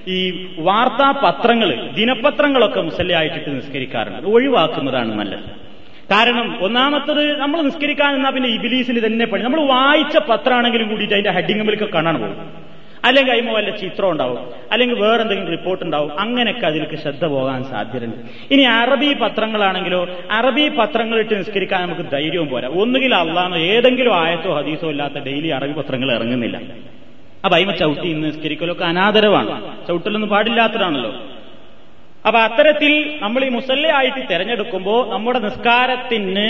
ഈ 0.09 0.47
വാർത്താ 0.59 1.11
പത്രങ്ങൾ 1.11 1.91
ദിനപത്രങ്ങളൊക്കെ 1.91 2.81
മുസല്ലയായിട്ടിട്ട് 2.81 3.57
നിസ്കരിക്കാറുണ്ട്. 3.57 4.29
ഒഴിവാക്കുന്നതാണ് 4.29 5.19
നല്ലത്. 5.19 5.66
കാരണം 6.11 6.65
ഒന്നാമത്തത് 6.65 7.41
നമ്മൾ 7.41 7.63
നിസ്കരിക്കാൻ 7.63 8.15
എന്നാ 8.15 8.31
പിന്നെ 8.31 8.49
ഇബിലീസിന് 8.49 9.07
തന്നെ 9.07 9.27
പണി. 9.27 9.43
നമ്മൾ 9.43 9.61
വായിച്ച 9.61 10.17
പത്രമാണെങ്കിലും 10.17 10.89
കൂടിയിട്ട് 10.89 11.15
അതിന്റെ 11.15 11.31
ഹെഡിങ്ങുമ്പിലേക്ക് 11.31 11.93
കാണാൻ 11.93 12.21
പോകും 12.21 12.67
അല്ലെങ്കിൽ 13.05 13.33
അതിമോ 13.33 13.55
വല്ല 13.55 13.71
ചിത്രം 13.71 14.11
ഉണ്ടാവും. 14.11 14.39
അല്ലെങ്കിൽ 14.73 15.01
വേറെ 15.01 15.23
എന്തെങ്കിലും 15.23 15.51
റിപ്പോർട്ട് 15.51 15.85
ഉണ്ടാവും. 15.85 16.21
അങ്ങനെയൊക്കെ 16.21 16.67
അതിലേക്ക് 16.67 16.97
ശ്രദ്ധ 16.97 17.25
പോകാൻ 17.25 17.65
സാധ്യതയുണ്ട്. 17.65 18.17
ഇനി 18.55 18.63
അറബി 18.63 19.15
പത്രങ്ങളാണെങ്കിലോ 19.15 20.09
അറബി 20.31 20.69
പത്രങ്ങൾ 20.69 21.19
ഇട്ട് 21.19 21.39
നിസ്കരിക്കാൻ 21.39 21.83
നമുക്ക് 21.83 22.11
ധൈര്യവും 22.11 22.49
പോരാ. 22.49 22.69
ഒന്നുകിൽ 22.69 23.15
അള്ളാന്നോ 23.15 23.59
ഏതെങ്കിലും 23.59 24.15
ആയത്തോ 24.15 24.55
ഹദീസോ 24.55 24.91
ഇല്ലാത്ത 24.91 25.15
ഡെയിലി 25.15 25.49
അറബി 25.49 25.73
പത്രങ്ങൾ 25.73 26.13
ഇറങ്ങുന്നില്ല. 26.13 26.61
അപ്പൊ 27.45 27.57
അയിമ 27.57 27.71
ചവിട്ടി 27.71 28.13
നിസ്കരിക്കലൊക്കെ 28.13 28.85
അനാദരവാണ്. 28.85 29.87
ചവിട്ടലൊന്നും 29.89 30.31
പാടില്ലാത്തതാണല്ലോ. 30.31 31.15
അപ്പൊ 32.27 32.39
അത്തരത്തിൽ 32.39 32.93
നമ്മൾ 33.23 33.45
ഈ 33.45 33.49
മുസല്ലയായിട്ട് 33.49 34.21
തിരഞ്ഞെടുക്കുമ്പോൾ 34.31 35.09
നമ്മുടെ 35.09 35.39
നിസ്കാരത്തിന് 35.39 36.49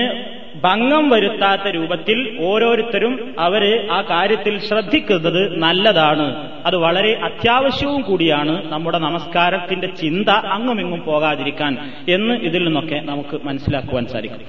ഭംഗം 0.63 1.11
വരുത്താത്ത 1.11 1.67
രൂപത്തിൽ 1.69 2.39
ഓരോരുത്തരും 2.41 3.35
അവർ 3.39 3.89
ആ 3.91 4.03
കാര്യത്തിൽ 4.03 4.59
ശ്രദ്ധിക്കുന്നത് 4.59 5.59
നല്ലതാണ്. 5.59 6.27
അത് 6.67 6.77
വളരെ 6.77 7.13
അത്യാവശ്യവും 7.23 8.01
കൂടിയാണ് 8.01 8.55
നമ്മുടെ 8.73 8.99
നമസ്കാരത്തിന്റെ 8.99 9.87
ചിന്ത 9.87 10.29
അങ്ങുമിങ്ങും 10.29 11.03
പോകാതിരിക്കാൻ 11.05 11.73
എന്ന് 12.09 12.35
ഇതിൽ 12.49 12.65
നിന്നൊക്കെ 12.65 13.01
നമുക്ക് 13.05 13.45
മനസ്സിലാക്കുവാൻ 13.45 14.07
സാധിക്കും. 14.07 14.41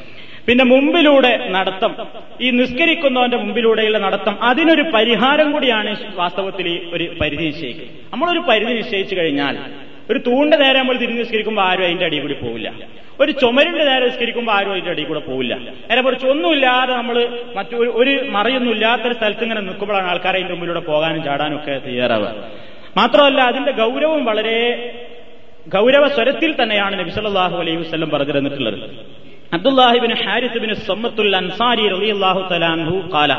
പിന്നെ 0.47 0.65
മുമ്പിലൂടെ 0.65 1.49
നടത്തം. 1.49 1.95
ഈ 2.41 2.51
നിസ്കരിക്കുന്നവന്റെ 2.51 3.37
മുമ്പിലൂടെയുള്ള 3.37 3.97
നടത്തം 3.97 4.43
അതിനൊരു 4.43 4.81
പരിഹാരം 4.81 5.51
കൂടിയാണ് 5.51 5.97
വാസ്തവത്തിൽ 6.15 6.67
ഒരു 6.93 7.11
പരിധി 7.21 7.43
നിശ്ചയിക്കുക 7.43 7.89
നമ്മളൊരു 8.13 8.39
പരിധി 8.39 8.73
നിശ്ചയിച്ചു 8.73 9.15
കഴിഞ്ഞാൽ 9.15 9.57
ഒരു 10.11 10.19
തൂണിന്റെ 10.19 10.57
നേരെ 10.57 10.79
നമ്മൾ 10.79 10.95
തിരിഞ്ഞ് 10.97 11.19
നിസ്കരിക്കുമ്പോൾ 11.19 11.61
ആരും 11.61 11.83
അതിന്റെ 11.83 12.05
അടിയിൽ 12.05 12.21
കൂടി 12.21 12.33
പോവില്ല. 12.33 12.73
ഒരു 13.21 13.31
ചുമരിന്റെ 13.31 13.83
നേരെ 13.83 14.05
നിസ്കരിക്കുമ്പോൾ 14.05 14.51
ആരും 14.51 14.71
അതിന്റെ 14.71 14.91
അടിയിൽ 14.91 15.07
കൂടെ 15.07 15.19
പോവില്ല. 15.19 15.53
നേരെ 15.89 16.01
കുറച്ച് 16.01 16.25
ഒന്നുമില്ലാതെ 16.25 16.93
നമ്മൾ 16.93 17.17
മറ്റൊരു 17.55 17.89
ഒരു 17.89 18.13
മറയൊന്നും 18.29 18.71
ഇല്ലാത്തൊരു 18.71 19.13
സ്ഥലത്ത് 19.13 19.43
ഇങ്ങനെ 19.43 19.61
നിൽക്കുമ്പോഴാണ് 19.61 20.07
ആൾക്കാരെ 20.07 20.37
അതിന്റെ 20.37 20.53
മുമ്പിലൂടെ 20.53 20.79
പോകാനും 20.79 21.23
ചാടാനും 21.23 21.55
ഒക്കെ 21.55 21.81
തയ്യാറാവുക. 21.85 22.33
മാത്രമല്ല 22.97 23.41
അതിന്റെ 23.41 23.71
ഗൗരവം 23.71 24.25
വളരെ 24.25 24.57
ഗൗരവ 25.75 26.07
സ്വരത്തിൽ 26.07 26.51
തന്നെയാണ് 26.63 26.99
നബിസല്ലാഹു 26.99 27.57
അലൈഹി 27.57 27.77
വസ്ലം 27.77 28.09
പറഞ്ഞു 28.09 28.33
തന്നിട്ടുള്ളത്. 28.37 28.79
അബ്ദുല്ലാഹിബിൻ 29.53 30.11
ഹാരിസുബിൻ 30.25 30.73
സമ്മത്തുൽ 30.73 31.35
അൻസാരി 31.35 31.89
റളിയല്ലാഹു 31.89 32.41
തലാൻഹു 32.51 32.95
കാല 33.13 33.33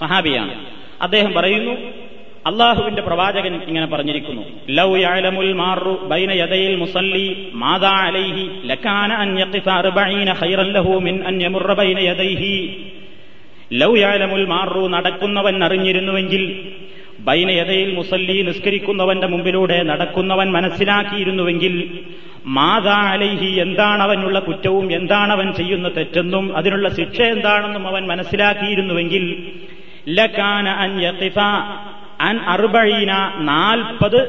സഹാബിയാണ്. 0.00 0.54
അദ്ദേഹം 1.02 1.32
പറയുന്നു 1.34 1.74
അള്ളാഹുവിന്റെ 2.50 3.02
പ്രവാചകൻ 3.08 3.52
ഇങ്ങനെ 3.68 3.86
പറഞ്ഞിരിക്കുന്നു. 3.86 4.44
ലൗ 4.78 4.90
യഅലമുൽ 5.04 5.52
മാറു 5.62 5.92
ബൈന 6.12 6.30
യദയിൽ 6.42 6.74
മുസല്ലി 6.82 7.26
മാദാ 7.62 7.92
അലൈഹി 8.06 8.44
ലകാന 8.70 9.10
അൻ 9.24 9.30
യഖിഫ 9.42 9.68
40 9.88 10.38
ഖൈറൻ 10.40 10.70
ലഹു 10.76 10.92
മിൻ 11.06 11.14
അൻ 11.30 11.36
ബൈന 11.80 11.98
യദൈഹി. 12.10 12.54
ലൗ 13.82 13.92
യഅലമുൽ 14.04 14.46
മാറു 14.54 14.82
നടക്കുന്നവൻ 14.94 15.56
അറിഞ്ഞിരുന്നുവെങ്കിൽ 15.66 16.42
ബൈന 17.28 17.48
യദയിൽ 17.60 17.90
മുസല്ലി 17.98 18.36
നിസ്കരിക്കുന്നവന്റെ 18.48 19.28
മുമ്പിലൂടെ 19.32 19.78
നടക്കുന്നവൻ 19.90 20.48
മനസ്സിലാക്കിയിരുന്നുവെങ്കിൽ 20.56 21.74
മാതാ 22.56 22.98
അലൈഹി 23.14 23.50
എന്താണവനുള്ള 23.64 24.38
കുറ്റവും 24.46 24.86
എന്താണവൻ 24.98 25.48
ചെയ്യുന്ന 25.58 25.88
തെറ്റെന്നും 25.98 26.44
അതിനുള്ള 26.58 26.86
ശിക്ഷ 26.98 27.18
എന്താണെന്നും 27.34 27.84
അവൻ 27.90 28.02
മനസ്സിലാക്കിയിരുന്നുവെങ്കിൽ 28.12 29.24
ലകാന 30.18 30.68
അൻ 30.84 30.92
യഖിഫ 31.06 31.38
അൻ 32.22 32.36
അറുബഴീന 32.38 33.12
നാൽപ്പത് 33.38 34.20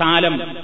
കാലം. 0.00 0.56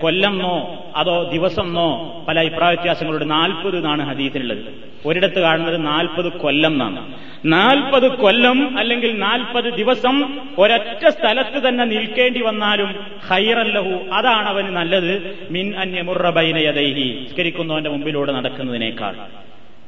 കൊല്ലംന്നോ 0.00 0.84
അതോ 0.96 1.30
ദിവസംന്നോ 1.32 1.88
പല 2.28 2.40
അഭിപ്രായ 2.40 2.74
വ്യത്യാസങ്ങളുണ്ട് 2.74 3.30
നാൽപ്പത് 3.30 3.76
എന്നാണ് 3.76 4.02
ഹദീസിനുള്ളത് 4.08 4.58
ഒരിടത്ത് 5.06 5.40
കാണുന്നത് 5.40 5.86
നാൽപ്പത് 5.86 6.32
കൊല്ലം 6.32 6.72
എന്നാണ്. 6.72 7.12
നാൽപ്പത് 7.44 8.08
കൊല്ലം 8.16 8.78
അല്ലെങ്കിൽ 8.78 9.18
നാൽപ്പത് 9.18 9.64
ദിവസം 9.64 10.38
ഒരൊറ്റ 10.58 11.08
സ്ഥലത്ത് 11.08 11.68
തന്നെ 11.68 11.84
നിൽക്കേണ്ടി 11.84 12.42
വന്നാലും 12.42 12.90
ഹൈറല്ലഹു 13.30 14.14
അതാണ് 14.14 14.48
അവന് 14.48 14.68
നല്ലത്. 14.68 15.12
മിൻ 15.50 15.74
അന്യമുറബൈനയതൈഹി 15.76 17.28
സ്കരിക്കുന്നവന്റെ 17.32 17.90
മുമ്പിലൂടെ 17.90 18.32
നടക്കുന്നതിനേക്കാൾ. 18.32 19.14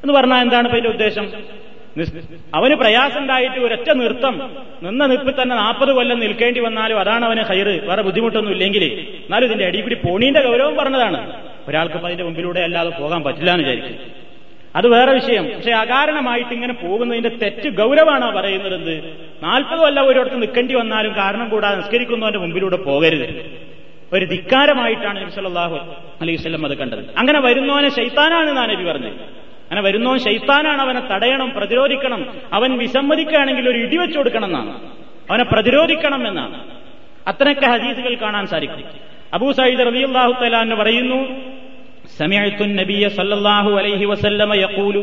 എന്ന് 0.02 0.12
പറഞ്ഞാൽ 0.12 0.40
എന്താണ് 0.40 0.68
അതിന്റെ 0.68 0.88
ഉദ്ദേശം? 0.88 1.26
അവന് 2.54 2.74
പ്രയാസമുണ്ടായിട്ട് 2.74 3.56
ഒരൊറ്റ 3.56 3.90
നൃത്തം. 3.90 4.56
നിന്ന 4.82 5.06
നിപ്പിൽ 5.06 5.42
തന്നെ 5.42 5.56
നാൽപ്പത് 5.56 5.92
കൊല്ലം 5.92 6.18
നിൽക്കേണ്ടി 6.20 6.60
വന്നാലും 6.60 7.00
അതാണ് 7.00 7.24
അവന് 7.24 7.40
ഹൈറ്. 7.40 7.88
വേറെ 7.88 8.02
ബുദ്ധിമുട്ടൊന്നും 8.02 8.52
ഇല്ലെങ്കിൽ 8.52 8.84
എന്നാലും 9.24 9.46
ഇതിന്റെ 9.46 9.66
അടിപിടി 9.66 9.94
പോണീന്റെ 9.94 10.40
ഗൗരവം 10.40 10.76
പറഞ്ഞതാണ്. 10.76 11.46
ഒരാൾക്ക് 11.68 11.94
അതിന്റെ 11.94 12.24
മുമ്പിലൂടെ 12.24 12.60
അല്ലാതെ 12.60 12.90
പോകാൻ 12.90 13.22
പറ്റില്ല 13.22 13.54
എന്ന് 13.54 13.68
വിചാരിക്കും. 13.68 14.22
അത് 14.76 14.88
വേറെ 14.88 15.12
വിഷയം. 15.12 15.44
പക്ഷെ 15.44 15.70
അകാരണമായിട്ട് 15.70 16.50
ഇങ്ങനെ 16.50 16.72
പോകുന്നതിന്റെ 16.72 17.28
തെറ്റ് 17.28 17.68
ഗൗരവമാണ് 17.68 18.36
പറയുന്നത് 18.36 18.74
എന്ത്? 18.74 19.16
നാൽപ്പത് 19.42 19.78
കൊല്ലം 19.78 20.06
ഒരിടത്ത് 20.06 20.42
നിൽക്കേണ്ടി 20.42 20.74
വന്നാലും 20.74 21.16
കാരണം 21.16 21.48
കൂടാതെ 21.48 21.76
നിസ്കരിക്കുന്നവന്റെ 21.76 22.38
മുമ്പിലൂടെ 22.38 22.76
പോകരുത്. 22.76 23.50
ഒരു 24.12 24.24
ധിക്കാരമായിട്ടാണ് 24.24 25.20
നബി 25.20 25.40
അലൈഹി 26.20 26.36
വസല്ലം 26.36 26.66
അത് 26.66 26.76
കണ്ടത്. 26.76 27.18
അങ്ങനെ 27.18 27.40
വരുന്നവനെ 27.40 27.88
ശൈത്താനാണ് 27.88 28.56
നാനബി 28.56 28.82
നബി 28.82 28.92
പറഞ്ഞത്. 28.92 29.41
അങ്ങനെ 29.71 29.81
വരുന്നവൻ 29.87 30.19
ശൈത്താനാണ് 30.25 30.81
അവനെ 30.85 31.01
തടയണം 31.11 31.49
പ്രതിരോധിക്കണം 31.57 32.21
അവൻ 32.57 32.69
വിസമ്മതിക്കുകയാണെങ്കിൽ 32.81 33.65
ഒരു 33.71 33.79
ഇടിവെച്ചു 33.85 34.17
കൊടുക്കണം 34.19 34.49
എന്നാണ് 34.51 34.73
അവനെ 35.29 35.45
പ്രതിരോധിക്കണം 35.53 36.21
എന്നാണ് 36.29 36.57
അത്രയൊക്കെ 37.27 37.67
ഹദീസുകൾ 37.73 38.13
കാണാൻ 38.21 38.45
സാധിക്കും 38.53 38.85
അബൂ 39.33 39.47
സയ്യിദ് 39.57 39.85
റളിയല്ലാഹു 39.89 40.33
തആല 40.41 40.55
എന്ന് 40.65 40.77
പറയുന്നു 40.81 41.19
سمعت 42.17 42.59
النبي 42.61 43.03
صلى 43.09 43.33
الله 43.33 43.65
عليه 43.79 44.01
وسلم 44.05 44.49
يقول 44.55 44.95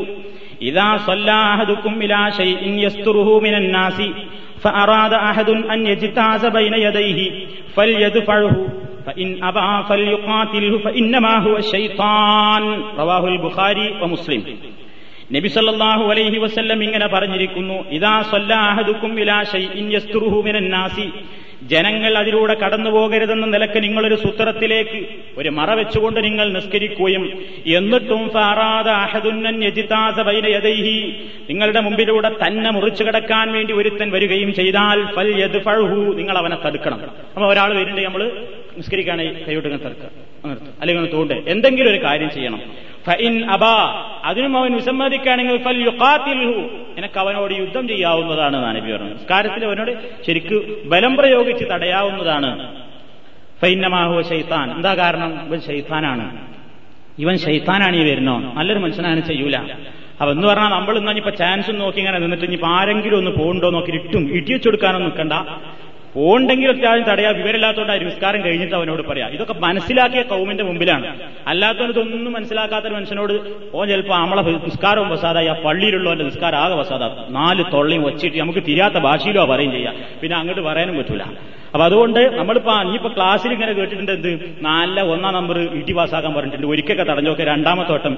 إذا 0.62 0.88
صلى 1.08 1.38
أحدكم 1.52 2.02
إلى 2.02 2.20
شيء 2.32 2.62
يستره 2.78 3.40
من 3.40 3.54
الناس 3.54 3.98
فأراد 4.60 5.12
أحد 5.24 5.48
أن 5.72 5.86
يجتاز 5.86 6.42
بين 6.48 6.74
يديه 6.76 7.18
فليدفعه 7.76 8.52
فإن 9.08 9.28
أبى 9.42 9.70
فليقاتله 9.84 10.72
فإنما 10.78 11.34
هو 11.38 11.54
الشيطان 11.58 12.62
رواه 12.96 13.24
البخاري 13.28 13.86
ومسلم 14.02 14.42
നബി 15.30 15.48
സല്ലല്ലാഹു 15.50 16.04
അലൈഹി 16.12 16.38
വസല്ലം 16.38 16.80
ഇങ്ങനെ 16.86 17.06
പറഞ്ഞിരിക്കുന്നു 17.08 17.76
ഇദാ 17.96 18.14
സല്ലാഹദുക്കും 18.32 19.12
ഇലാ 19.22 19.38
ഷൈഇൻ 19.52 19.86
യസ്തുറുഹു 19.94 20.38
മിനൻ 20.46 20.66
നാസി 20.74 21.06
ജനങ്ങൾ 21.72 22.12
അതിലൂടെ 22.20 22.54
കടന്നു 22.62 22.90
പോകരുതെന്ന 22.94 23.46
നിലക്ക് 23.46 23.78
നിങ്ങളൊരു 23.84 24.16
സൂത്രത്തിലേക്ക് 24.24 24.98
ഒരു 25.40 25.50
മറ 25.58 25.68
വെച്ചുകൊണ്ട് 25.78 26.18
നിങ്ങൾ 26.26 26.46
നിസ്കരിക്കുകയും 26.56 27.24
എന്നിട്ടും 27.78 28.22
നിങ്ങളുടെ 31.50 31.80
മുമ്പിലൂടെ 31.86 32.30
തന്നെ 32.42 32.70
മുറിച്ചു 32.76 33.04
കിടക്കാൻ 33.06 33.46
വേണ്ടി 33.56 33.72
ഒരുത്തൻ 33.80 34.10
വരികയും 34.16 34.50
ചെയ്താൽ 34.60 35.00
ഫൽ 35.16 35.30
യദ്ഫഉഹു 35.42 35.98
നിങ്ങൾ 36.20 36.38
അവനെ 36.42 36.58
തടുക്കണം 36.66 37.00
അപ്പൊ 37.34 37.46
ഒരാൾ 37.52 37.70
വരുന്നുണ്ട് 37.78 38.04
നമ്മൾ 38.08 38.24
നിസ്കരിക്കുകയാണെങ്കിൽ 38.79 39.45
കൈയോട്ട് 39.47 39.67
തടുക്കുക 39.67 40.57
അല്ലെങ്കിൽ 40.81 41.11
തോണ്ട്. 41.11 41.33
എന്തെങ്കിലും 41.33 41.91
ഒരു 41.91 42.03
കാര്യം 42.03 42.29
ചെയ്യണം. 42.29 42.61
ഫൈൻ 43.05 43.51
അബാ 43.51 43.73
അതിനും 44.23 44.57
അവൻ 44.57 44.73
വിസമ്മതിക്കുകയാണെങ്കിൽ 44.73 45.57
ഫൽ 45.57 45.89
അവനോട് 47.17 47.53
യുദ്ധം 47.53 47.87
ചെയ്യാവുന്നതാണ് 47.87 48.75
നബി 48.75 48.91
പറഞ്ഞു 48.91 49.09
നിസ്കാരത്തിൽ 49.09 49.65
അവനോട് 49.65 49.97
ശരിക്ക് 50.27 50.87
ബലം 50.87 51.15
പ്രയോഗിച്ച് 51.15 51.65
തടയാവുന്നതാണ്. 51.65 52.75
ഫൈന്നമാഹു 53.61 54.21
ശൈത്താൻ. 54.21 54.71
എന്താ 54.71 54.95
കാരണം? 54.95 55.47
ഇവൻ 55.47 55.61
ശൈത്താനാണ്. 55.61 56.37
ഇവൻ 57.19 57.37
ശൈത്താനാണ് 57.37 57.95
ഈ 57.95 58.11
വരുന്നോ? 58.11 58.53
നല്ലൊരു 58.53 58.79
മനുഷ്യനാണ് 58.79 59.27
ചെയ്യൂല. 59.27 59.57
അപ്പൊ 59.57 60.31
എന്ന് 60.31 60.47
പറഞ്ഞാൽ 60.47 60.69
നമ്മൾ 60.69 60.97
ഇന്നാ 60.97 61.13
ഇപ്പൊ 61.13 61.29
ചാൻസ് 61.29 61.71
നോക്കി 61.71 61.97
ഇങ്ങനെ 61.97 62.19
നിന്നിട്ട് 62.19 62.43
ഇനിയിപ്പോ 62.43 62.67
ആരെങ്കിലും 62.67 63.17
ഒന്ന് 63.17 63.31
പോകണ്ടോ 63.31 63.69
നോക്കി 63.69 63.91
ഇട്ടും. 63.91 64.35
ഇടിയച്ചെടുക്കാനൊന്നും 64.35 65.09
നിൽക്കണ്ട. 65.09 65.33
പോണ്ടെങ്കിൽ 66.15 66.69
അത്യാവശ്യം 66.69 67.07
തടയാ 67.07 67.29
വിവരമില്ലാത്തതുകൊണ്ട് 67.29 67.93
ആ 67.93 67.95
നിസ്കാരം 67.95 68.43
കഴിഞ്ഞിട്ട് 68.43 68.75
അവനോട് 68.75 69.01
പറയാം. 69.01 69.29
ഇതൊക്കെ 69.29 69.53
മനസ്സിലാക്കിയ 69.53 70.21
കൗമിന്റെ 70.21 70.63
മുമ്പിലാണ്. 70.63 71.19
അല്ലാത്തവന് 71.47 71.89
ഇതൊന്നും 71.89 72.33
മനസ്സിലാക്കാത്ത 72.33 72.85
മനുഷ്യനോട് 72.85 73.33
ഓൻ 73.73 73.87
ചിലപ്പോൾ 73.87 74.15
നമ്മളെ 74.15 74.41
നിസ്കാരവും 74.41 75.09
വസാദായി 75.09 75.47
ആ 75.47 75.53
പള്ളിയിലുള്ളവന്റെ 75.53 76.25
നിസ്കാരം 76.25 76.57
ആകെ 76.57 76.75
വസാദ 76.75 77.03
നാല് 77.29 77.63
തൊള്ളയും 77.73 78.03
വച്ചിട്ട് 78.03 78.37
നമുക്ക് 78.37 78.59
തിരിയാത്ത 78.59 78.95
ഭാഷയിലോ 78.95 79.45
പറയും 79.45 79.71
ചെയ്യാം. 79.71 79.95
പിന്നെ 80.21 80.37
അങ്ങോട്ട് 80.37 80.61
പറയാനും 80.61 80.97
പറ്റൂല. 80.97 81.21
അപ്പൊ 81.73 81.85
അതുകൊണ്ട് 81.85 82.19
നമ്മളിപ്പോ 82.37 82.81
ഇനിയിപ്പോ 82.81 83.09
ക്ലാസ്സിൽ 83.15 83.51
ഇങ്ങനെ 83.53 83.73
കേട്ടിട്ടുണ്ട് 83.73 84.11
എന്ത്? 84.11 84.55
നല്ല 84.61 85.01
ഒന്നാം 85.01 85.33
നമ്പർ 85.33 85.57
ഇടി 85.59 85.93
പാസ്സാക്കാൻ 85.93 86.33
പറഞ്ഞിട്ടുണ്ട്. 86.33 86.67
ഒരിക്കലൊക്കെ 86.67 87.03
തടഞ്ഞൊക്കെ 87.03 87.43
രണ്ടാമത്തെ 87.43 87.93
ഓട്ടം 87.93 88.15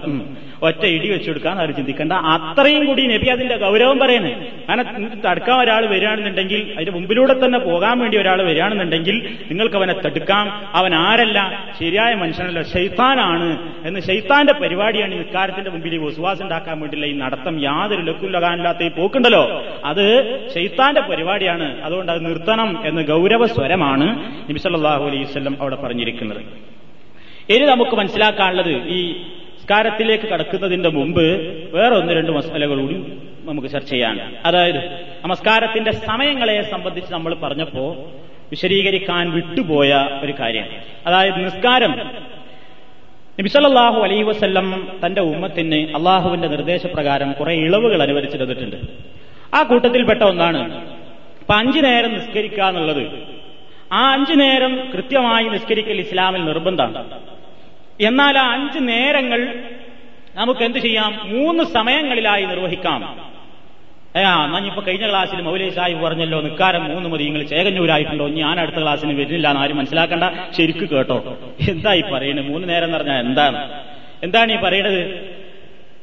ഒറ്റ 0.61 0.85
ഇടി 0.85 1.09
വെച്ചെടുക്കാൻ 1.09 1.59
അവർ 1.59 1.71
ചിന്തിക്കണ്ട. 1.71 2.13
അത്രയും 2.13 2.85
കൂടി 2.85 3.07
നബി 3.07 3.27
അതിന്റെ 3.27 3.57
ഗൗരവം 3.57 3.99
പറയണേ 3.99 4.51
കാരണം 4.69 5.21
തടുക്കാൻ 5.25 5.59
ഒരാൾ 5.59 5.85
വരികയാണെന്നുണ്ടെങ്കിൽ 5.85 6.73
അതിന്റെ 6.75 6.91
മുമ്പിലൂടെ 6.91 7.45
തന്നെ 7.45 7.59
പോകാൻ 7.59 7.99
വേണ്ടി 7.99 8.17
ഒരാൾ 8.17 8.41
വരികയാണെന്നുണ്ടെങ്കിൽ 8.41 9.37
നിങ്ങൾക്ക് 9.49 9.75
അവനെ 9.75 9.93
തടുക്കാം. 9.93 10.45
അവൻ 10.73 10.95
ആരല്ല? 10.95 11.65
ശരിയായ 11.79 12.13
മനുഷ്യനല്ല. 12.13 12.61
ഷെയ്ത്താനാണ് 12.61 13.49
എന്ന് 13.87 13.99
ഷെയ്ത്താന്റെ 13.99 14.53
പരിപാടിയാണ് 14.53 15.19
നിസ്കാരത്തിന്റെ 15.19 15.71
മുമ്പിൽ 15.71 15.97
വിശ്വാസം 15.97 16.43
ഉണ്ടാക്കാൻ 16.43 16.79
വേണ്ടിയുള്ള 16.79 17.07
ഈ 17.07 17.17
നടത്തം. 17.17 17.61
യാതൊരു 17.61 18.01
ലക്കുലകാനില്ലാത്ത 18.01 18.83
ഈ 18.83 18.89
പോക്കുണ്ടല്ലോ. 18.89 19.63
അത് 19.85 20.05
ഷെയ്ത്താന്റെ 20.53 21.01
പരിപാടിയാണ്. 21.01 21.81
അതുകൊണ്ട് 21.81 22.11
അത് 22.11 22.25
നിർത്തണം 22.25 22.77
എന്ന് 22.85 23.01
ഗൗരവ 23.01 23.40
സ്വരമാണ് 23.47 24.31
നബിസല്ലാഹു 24.49 25.03
അലൈഹി 25.03 25.23
വല്ലം 25.23 25.57
അവിടെ 25.61 25.75
പറഞ്ഞിരിക്കുന്നത്. 25.75 26.41
ഇനി 27.49 27.65
നമുക്ക് 27.65 27.95
മനസ്സിലാക്കാനുള്ളത് 27.95 28.71
ഈ 28.71 29.13
സംസ്കാരത്തിലേക്ക് 29.61 30.23
കടക്കുന്നതിന്റെ 30.23 30.89
മുമ്പ് 30.89 31.23
വേറെ 31.73 31.95
ഒന്ന് 31.95 32.13
രണ്ട് 32.13 32.31
മസാലകൾ 32.31 32.81
കൂടി 32.81 33.13
നമുക്ക് 33.45 33.67
ചർച്ച 33.67 33.89
ചെയ്യാൻ. 33.89 34.35
അതായത് 34.45 35.05
നമസ്കാരത്തിന്റെ 35.23 35.91
സമയങ്ങളെ 35.91 36.61
സംബന്ധിച്ച് 36.71 37.13
നമ്മൾ 37.13 37.35
പറഞ്ഞപ്പോ 37.35 38.11
വിശദീകരിക്കാൻ 38.49 39.31
വിട്ടുപോയ 39.31 40.07
ഒരു 40.21 40.33
കാര്യം. 40.39 40.65
അതായത് 41.07 41.45
നിസ്കാരം. 41.45 41.91
നബിസല്ലാഹു 43.39 44.01
അലൈഹി 44.01 44.23
വസ്ല്ലം 44.23 44.87
തന്റെ 45.05 45.21
ഉമ്മത്തിന് 45.21 45.95
അള്ളാഹുവിന്റെ 45.95 46.47
നിർദ്ദേശപ്രകാരം 46.47 47.31
കുറെ 47.31 47.53
ഇളവുകൾ 47.53 48.01
അനുവദിച്ചു 48.01 48.37
തന്നിട്ടുണ്ട്. 48.37 48.75
ആ 49.55 49.63
കൂട്ടത്തിൽപ്പെട്ട 49.63 50.23
ഒന്നാണ് 50.23 50.87
അപ്പൊ 51.51 51.59
അഞ്ചു 51.59 51.79
നേരം 51.79 52.13
നിസ്കരിക്കുക 52.13 52.63
എന്നുള്ളത്. 52.63 53.23
ആ 53.93 54.13
അഞ്ചു 54.13 54.33
നേരം 54.33 54.91
കൃത്യമായി 54.93 55.43
നിസ്കരിക്കൽ 55.43 55.99
ഇസ്ലാമിൽ 55.99 56.45
നിർബന്ധമാണ്. 56.45 57.19
എന്നാൽ 58.01 58.37
ആ 58.37 58.53
അഞ്ച് 58.53 58.79
നേരങ്ങൾ 58.79 59.63
നമുക്ക് 60.35 60.63
എന്ത് 60.63 60.77
ചെയ്യാം? 60.77 61.19
മൂന്ന് 61.23 61.63
സമയങ്ങളിലായി 61.63 62.45
നിർവഹിക്കാം. 62.45 63.31
ആ 64.17 64.45
ഞാൻ 64.51 64.67
ഇപ്പൊ 64.67 64.81
കഴിഞ്ഞ 64.81 65.09
ക്ലാസ്സിൽ 65.09 65.41
മൗലൈ 65.41 65.69
സാഹിബ് 65.69 66.01
പറഞ്ഞല്ലോ 66.01 66.41
നിക്കാരം 66.41 66.83
മൂന്ന് 66.83 67.09
മതി 67.09 67.23
നിങ്ങൾ 67.23 67.43
ചേകഞ്ഞൂരായിട്ടുണ്ടോ? 67.43 68.27
ഞാൻ 68.27 68.59
അടുത്ത 68.59 68.81
ക്ലാസ്സിന് 68.81 69.19
വരുന്നില്ല 69.19 69.47
എന്ന് 69.47 69.61
ആരും 69.61 69.77
മനസ്സിലാക്കണ്ട. 69.77 70.23
ശരിക്ക് 70.57 70.89
കേട്ടോ. 70.89 71.37
എന്താ 71.69 71.93
ഈ 71.93 72.01
പറയുന്നത്? 72.01 72.45
മൂന്ന് 72.45 72.69
നേരം 72.69 72.85
എന്ന് 72.85 72.97
പറഞ്ഞാൽ 72.97 73.19
എന്താണ്? 73.19 73.83
എന്താണ് 74.23 74.51
ഈ 74.51 74.55
പറയുന്നത്? 74.55 75.29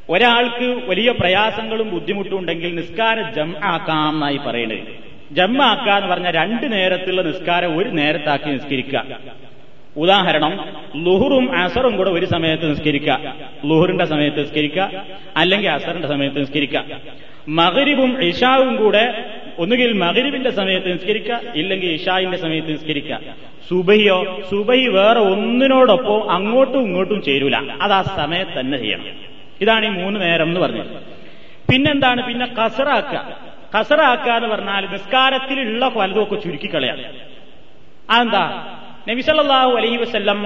ഒരാൾക്ക് 0.09 0.89
വലിയ 0.89 1.13
പ്രയാസങ്ങളും 1.13 1.91
ബുദ്ധിമുട്ടും 1.91 2.39
ഉണ്ടെങ്കിൽ 2.39 2.77
നിസ്കാരം 2.77 3.35
ജം 3.35 3.55
ആക്കാം 3.65 4.09
എന്നായി 4.09 4.37
പറയുന്നത്. 4.37 5.08
ജമ്മ 5.33 5.63
ആക്കുക 5.63 5.93
എന്ന് 5.93 6.09
പറഞ്ഞ 6.09 6.31
രണ്ട് 6.31 6.73
നേരത്തുള്ള 6.73 7.23
നിസ്കാരം 7.23 7.79
ഒരു 7.79 7.89
നേരത്താക്കി 7.89 8.45
നിസ്കരിക്കുക. 8.45 9.19
ഉദാഹരണം 9.97 10.67
ലുഹറും 10.97 11.59
അസറും 11.59 11.97
കൂടെ 11.97 12.11
ഒരു 12.11 12.27
സമയത്ത് 12.27 12.71
നിസ്കരിക്കുക. 12.71 13.35
ലുഹറിന്റെ 13.67 14.05
സമയത്ത് 14.05 14.41
നിസ്കരിക്കുക 14.41 15.05
അല്ലെങ്കിൽ 15.37 15.71
അസറിന്റെ 15.71 16.09
സമയത്ത് 16.09 16.41
നിസ്കരിക്കുക. 16.41 16.85
മകരിബും 17.49 18.23
ഇഷാവും 18.23 18.77
കൂടെ 18.77 19.25
ഒന്നുകിൽ 19.59 19.93
മകരിബിന്റെ 19.93 20.51
സമയത്ത് 20.51 20.93
നിസ്കരിക്കുക 20.93 21.41
ഇല്ലെങ്കിൽ 21.55 21.91
ഇഷായിന്റെ 21.91 22.37
സമയത്ത് 22.37 22.73
നിസ്കരിക്കുക. 22.73 23.21
സുബഹിയോ 23.69 24.41
സുബഹി 24.51 24.89
വേറെ 24.89 25.21
ഒന്നിനോടൊപ്പം 25.21 26.31
അങ്ങോട്ടും 26.31 26.81
ഇങ്ങോട്ടും 26.81 27.23
ചേരൂല. 27.23 27.57
അത് 27.57 27.93
ആ 27.93 28.03
സമയത്ത് 28.03 28.61
തന്നെ 28.61 28.79
ചെയ്യണം. 28.79 29.05
ഇതാണ് 29.61 29.87
ഈ 29.87 29.89
മൂന്ന് 29.89 30.21
നേരം 30.21 30.47
എന്ന് 30.47 30.61
പറഞ്ഞത്. 30.61 30.87
പിന്നെന്താണ്? 31.73 32.27
പിന്നെ 32.27 32.47
കസറാക്കുക. 32.47 33.48
കസറാക്കുക 33.79 34.33
എന്ന് 34.33 34.49
പറഞ്ഞാൽ 34.49 34.89
നിസ്കാരത്തിലുള്ള 34.93 35.89
പലതുമൊക്കെ 35.89 36.35
ചുരുക്കിക്കളയാണ് 36.35 37.05
അതെന്താ? 38.11 38.75
നബിസല്ലാഹു 39.09 39.71
അലൈഹി 39.71 39.97
വസ്ല്ലം 39.97 40.43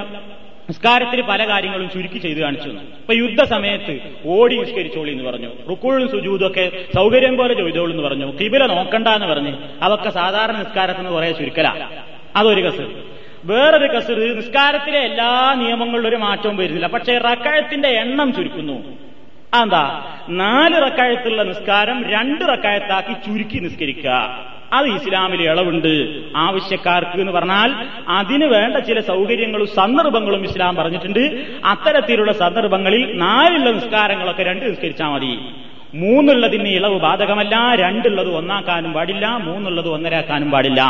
നിസ്കാരത്തിൽ 0.70 1.22
പല 1.22 1.48
കാര്യങ്ങളും 1.48 1.90
ചുരുക്കി 1.90 2.18
ചെയ്ത് 2.18 2.38
കാണിച്ചു 2.38 2.68
ഇപ്പൊ 2.68 3.14
യുദ്ധസമയത്ത് 3.14 4.00
ഓടി 4.26 4.58
നിസ്കരിച്ചോളി 4.58 5.10
എന്ന് 5.10 5.24
പറഞ്ഞു. 5.24 5.50
റുക്കൂഴും 5.70 6.10
സുജൂതും 6.10 6.46
ഒക്കെ 6.46 6.84
സൗകര്യം 6.96 7.36
പോലെ 7.36 7.54
ചോദിച്ചോളൂ 7.54 7.92
എന്ന് 7.92 8.02
പറഞ്ഞു. 8.02 8.38
കിബില 8.38 8.66
നോക്കണ്ട 8.66 9.08
എന്ന് 9.08 9.26
പറഞ്ഞ് 9.26 9.56
അതൊക്കെ 9.82 10.10
സാധാരണ 10.10 10.58
നിസ്കാരത്തിന് 10.58 11.08
കുറെ 11.08 11.32
ചുരുക്കല. 11.32 11.88
അതൊരു 12.36 12.60
കസർ. 12.60 13.02
വേറൊരു 13.44 13.86
കസർ 13.86 14.36
നിസ്കാരത്തിലെ 14.36 14.98
എല്ലാ 14.98 15.54
നിയമങ്ങളിലും 15.54 16.08
ഒരു 16.08 16.16
മാറ്റവും 16.16 16.56
വരുന്നില്ല. 16.56 16.86
പക്ഷേ 16.86 17.18
റക്കായത്തിന്റെ 17.18 17.88
എണ്ണം 17.88 18.32
ചുരുക്കുന്നു. 18.32 19.11
അതെന്താ 19.54 20.04
നാല് 20.28 20.74
റക്കായത്തുള്ള 20.86 21.42
നിസ്കാരം 21.42 22.10
രണ്ട് 22.10 22.44
റക്കായത്താക്കി 22.52 23.12
ചുരുക്കി 23.12 23.58
നിസ്കരിക്കുക. 23.58 24.44
അത് 24.72 24.86
ഇസ്ലാമിൽ 24.86 25.42
ഇളവുണ്ട്. 25.42 26.22
ആവശ്യക്കാർക്ക് 26.36 27.20
എന്ന് 27.20 27.32
പറഞ്ഞാൽ 27.32 27.88
അതിന് 28.08 28.44
വേണ്ട 28.44 28.76
ചില 28.76 29.00
സൗകര്യങ്ങളും 29.00 29.66
സന്ദർഭങ്ങളും 29.66 30.44
ഇസ്ലാം 30.44 30.76
പറഞ്ഞിട്ടുണ്ട്. 30.76 31.46
അത്തരത്തിലുള്ള 31.64 32.32
സന്ദർഭങ്ങളിൽ 32.32 33.18
നാലുള്ള 33.18 33.70
നിസ്കാരങ്ങളൊക്കെ 33.70 34.42
രണ്ട് 34.42 34.64
നിസ്കരിച്ചാൽ 34.70 35.08
മതി. 35.08 35.38
മൂന്നുള്ളതിന് 36.01 36.71
ഇളവ് 36.77 36.97
ബാധകമല്ല 37.03 37.55
രണ്ടുള്ളത് 37.81 38.29
ഒന്നാക്കാനും 38.39 38.91
പാടില്ല 38.97 39.25
മൂന്നുള്ളത് 39.45 39.89
ഒന്നരാക്കാനും 39.95 40.49
പാടില്ല 40.55 40.81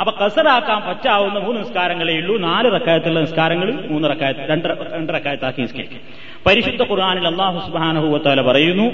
അപ്പൊ 0.00 0.12
കസറാക്കാൻ 0.20 0.78
പറ്റാവുന്ന 0.86 1.38
മൂന്ന് 1.44 1.58
നിസ്കാരങ്ങളേ 1.62 2.14
ഉള്ളൂ 2.20 2.34
നാല് 2.46 2.68
റക്കായത്തുള്ള 2.76 3.20
നിസ്കാരങ്ങൾ 3.26 3.68
മൂന്ന് 3.92 4.06
റക്കായത്ത് 4.12 4.46
രണ്ട് 4.52 4.66
രണ്ട് 4.94 5.10
റക്കായത്താക്കി 5.16 5.60
നിസ്കരിക്കും 5.64 6.00
പരിശുദ്ധ 6.46 6.82
ഖുർആനിൽ 6.90 7.26
അള്ളാഹു 7.32 7.58
സുബ്ഹാനഹു 7.66 8.08
വതആല 8.14 8.42
പറയുന്നു 8.48 8.86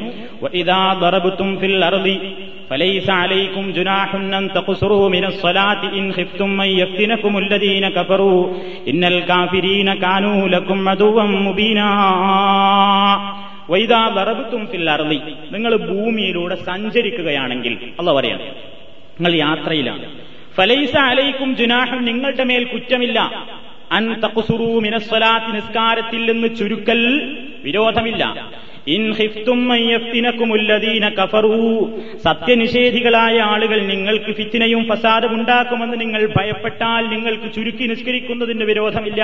വഇദാ 0.44 0.80
ദറബതും 1.04 1.52
ഫിൽ 1.62 1.78
അർളി 1.90 2.16
فليس 2.70 3.08
عليكم 3.22 3.64
جناح 3.72 4.10
أن 4.32 4.44
تقصروا 4.50 5.06
من 5.10 5.24
الصلاة 5.24 5.82
إن 5.98 6.04
خفتم 6.12 6.50
أن 6.58 6.70
يفتنكم 6.78 7.32
الذين 7.38 7.84
كفروا 7.90 8.40
إن 8.90 9.02
الكافرين 9.04 9.88
كانوا 9.96 10.40
لكم 10.48 10.78
عدوا 10.88 11.22
مبينا 11.46 11.88
വൈദാ 13.69 14.07
വറബത്തും 14.07 14.67
ഫിൽ 14.67 14.89
നിങ്ങൾ 15.51 15.75
ഭൂമിയിലൂടെ 15.75 16.55
സഞ്ചരിക്കുകയാണെങ്കിൽ 16.55 17.77
അല്ല 17.99 18.11
പറയാം 18.11 18.39
നിങ്ങൾ 18.39 19.35
യാത്രയിലാണ്. 19.35 20.05
ഫലൈസ 20.57 20.95
അലൈക്കും 20.97 21.55
ജുനാഹം 21.55 22.05
നിങ്ങളുടെ 22.05 22.43
മേൽ 22.43 22.63
കുറ്റമില്ല. 22.63 23.19
അൻ 23.91 24.13
തഖ്സുറൂ 24.13 24.79
മിനസ്സലാത്തി 24.79 25.51
നിസ്കാരത്തിൽ 25.51 26.31
നിന്ന് 26.31 26.55
ചുരുക്കൽ 26.55 27.01
വിരോധമില്ല. 27.63 28.23
സത്യനിഷേധികളായ 32.23 33.39
ആളുകൾ 33.39 33.79
നിങ്ങൾക്ക് 33.79 34.31
ഫിത്തിനയും 34.35 34.87
ഫസാദും 34.87 35.33
ഉണ്ടാക്കുമെന്ന് 35.33 36.01
നിങ്ങൾ 36.01 36.21
ഭയപ്പെട്ടാൽ 36.37 37.03
നിങ്ങൾക്ക് 37.07 37.53
ചുരുക്കി 37.55 37.85
നിസ്കരിക്കുന്നതിന് 37.87 38.63
വിരോധമില്ല. 38.63 39.23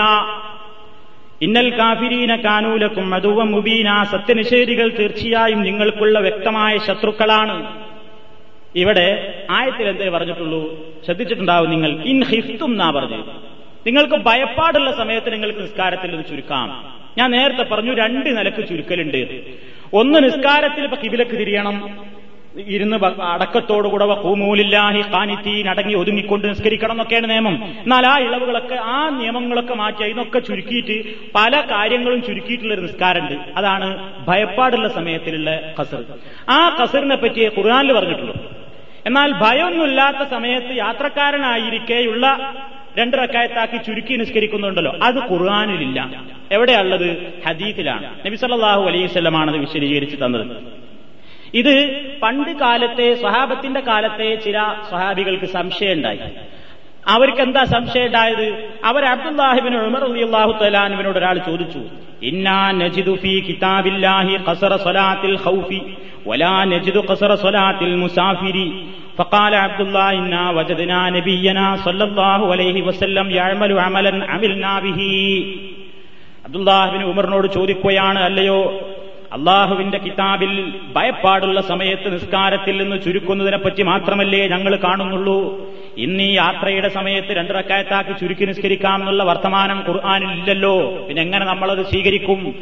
ഇന്നൽ 1.42 1.70
കാഫിരീന 1.70 2.36
കാനൂലക്കും 2.36 3.10
മധുവ 3.10 3.44
മുബീന. 3.44 4.04
സത്യനിഷേധികൾ 4.04 4.90
തീർച്ചയായും 5.00 5.62
നിങ്ങൾക്കുള്ള 5.62 6.20
വ്യക്തമായ 6.20 6.78
ശത്രുക്കളാണ്. 6.78 7.86
ഇവിടെ 8.76 9.44
ആയത്തിൽ 9.50 9.88
എന്തേ 9.88 10.10
പറഞ്ഞിട്ടുള്ളൂ? 10.10 10.86
ശ്രദ്ധിച്ചിട്ടുണ്ടാവും 11.06 11.70
നിങ്ങൾ. 11.70 12.04
ഇൻ 12.04 12.24
ഹിഫ്തും 12.24 12.72
എന്നാ 12.72 12.92
പറഞ്ഞു. 12.92 13.18
നിങ്ങൾക്ക് 13.88 14.14
ഭയപ്പാടുള്ള 14.14 14.98
സമയത്ത് 14.98 15.34
നിങ്ങൾക്ക് 15.34 15.60
നിസ്കാരത്തിൽ 15.60 16.10
നിന്ന് 16.10 16.24
ചുരുക്കാം. 16.30 16.96
ഞാൻ 17.18 17.32
നേരത്തെ 17.32 17.64
പറഞ്ഞു 17.64 17.94
രണ്ട് 17.94 18.38
നിലയ്ക്ക് 18.38 18.70
ചുരുക്കലുണ്ട്. 18.70 19.42
ഒന്ന് 19.94 20.24
നിസ്കാരത്തിൽ 20.24 20.84
ഇപ്പൊ 20.84 20.98
കിബിലക്ക് 20.98 21.32
തിരിയണം. 21.32 22.05
ഇരുന്ന് 22.60 23.22
അടക്കത്തോടുകൂടെ 23.22 24.06
കൂമൂലില്ലാഹി 24.06 25.02
കാനിത്തീൻ 25.02 25.70
അടങ്ങി 25.70 25.94
ഒതുങ്ങിക്കൊണ്ട് 25.94 26.48
നിസ്കരിക്കണം 26.48 26.92
എന്നൊക്കെയാണ് 26.92 27.30
നിയമം. 27.30 27.64
എന്നാൽ 27.66 28.08
ആ 28.08 28.18
ഇളവുകളൊക്കെ 28.18 28.76
ആ 28.76 29.10
നിയമങ്ങളൊക്കെ 29.10 29.74
മാറ്റി 29.74 30.04
അതിനൊക്കെ 30.04 30.40
ചുരുക്കിയിട്ട് 30.40 31.04
പല 31.36 31.64
കാര്യങ്ങളും 31.72 32.22
ചുരുക്കിയിട്ടുള്ള 32.22 32.74
ഒരു 32.74 32.82
നിസ്കാരമുണ്ട്. 32.82 33.40
അതാണ് 33.58 34.14
ഭയപ്പാടുള്ള 34.28 34.88
സമയത്തിലുള്ള 34.88 35.74
കസർ 35.82 36.04
ആ 36.50 36.78
കസറിനെ 36.84 37.16
പറ്റി 37.16 37.46
ഖുർആാനിൽ 37.48 37.94
പറഞ്ഞിട്ടുള്ളൂ. 37.94 38.36
എന്നാൽ 39.06 39.32
ഭയമൊന്നുമില്ലാത്ത 39.32 40.30
സമയത്ത് 40.30 40.78
യാത്രക്കാരനായിരിക്കെയുള്ള 40.78 42.54
രണ്ട് 42.98 43.18
റക്കായത്താക്കി 43.18 43.78
ചുരുക്കി 43.78 44.16
നിസ്കരിക്കുന്നുണ്ടല്ലോ. 44.16 44.96
അത് 45.04 45.32
ഖുർആാനിലില്ല. 45.32 46.24
എവിടെയുള്ളത് 46.52 47.34
ഹദീത്തിലാണ്. 47.48 48.20
നബി 48.26 48.36
സല്ലാഹു 48.36 48.84
അലൈഹി 48.84 49.20
അത് 49.28 49.58
വിശദീകരിച്ച് 49.58 50.16
തന്നത്. 50.16 50.86
ഇത് 51.61 51.75
പണ്ട് 52.23 52.51
കാലത്തെ 52.63 53.07
സ്വഹാബത്തിന്റെ 53.23 53.81
കാലത്തെ 53.89 54.29
ചില 54.45 54.59
സ്വഹാബികൾക്ക് 54.91 55.49
സംശയമുണ്ടായി 55.57 56.21
അവർക്ക് 57.13 57.43
എന്താ 57.47 57.63
സംശയം 57.75 58.07
ഉണ്ടായത് 58.09 58.47
അവർ 58.91 59.03
അബ്ദുല്ലാഹിബിൻ 59.13 59.75
ഉമർ 59.87 60.03
അലി 60.09 60.23
അള്ളാഹു 60.29 60.53
തലാനുവിനോട് 60.61 61.19
ഒരാൾ 61.21 61.37
ചോദിച്ചു 61.49 61.81
ഇന്നാ 62.31 62.59
നജിദു 62.81 63.15
ഫീ 63.23 63.33
കിതാബില്ലാഹി 63.49 64.37
ഖസറ 64.49 64.75
സ്വലാത്തിൽ 64.87 65.37
ഖൗഫി 65.47 65.81
ولا 66.27 66.65
نجد 66.65 66.97
قصر 67.01 67.31
صلاة 67.37 67.81
المسافر 67.83 68.57
فقال 69.19 69.53
عبد 69.57 69.81
الله 69.81 70.11
إنا 70.13 70.45
وجدنا 70.51 71.01
نبينا 71.11 71.67
صلى 71.79 72.05
الله 72.05 72.41
عليه 72.53 72.77
وسلم 72.83 73.27
يعمل 73.31 73.71
عملا 73.81 74.13
عملنا 74.27 74.73
به 74.81 75.01
അബ്ദുല്ലാഹിബിന് 76.47 77.05
ഉമറിനോട് 77.05 77.47
ചോദിക്കുകയാണ് 77.57 78.21
അല്ലയോ 78.23 78.61
അള്ളാഹുവിന്റെ 79.34 79.98
കിതാബിൽ 79.98 80.74
ഭയപ്പാടുള്ള 80.96 81.62
സമയത്ത് 81.62 82.14
നിസ്കാരത്തിൽ 82.14 82.84
നിന്ന് 82.84 83.02
ചുരുക്കുന്നതിനെ 83.02 83.58
പറ്റി 83.58 83.84
മാത്രമല്ലേ 83.84 84.48
ഞങ്ങൾ 84.48 84.76
കാണുന്നുള്ളൂ. 84.76 85.66
ഇന്ന് 85.98 86.24
ഈ 86.24 86.32
യാത്രയുടെ 86.32 86.90
സമയത്ത് 86.90 87.28
രണ്ടിറക്കായത്താക്കി 87.28 88.12
ചുരുക്കി 88.12 88.46
നിസ്കരിക്കാം 88.46 88.96
എന്നുള്ള 88.96 89.24
വർത്തമാനം 89.24 89.84
ഖുർആാനില്ലല്ലോ 89.88 91.06
പിന്നെ 91.08 91.22
എങ്ങനെ 91.22 91.46
നമ്മളത് 91.46 91.86
സ്വീകരിക്കും? 91.86 92.56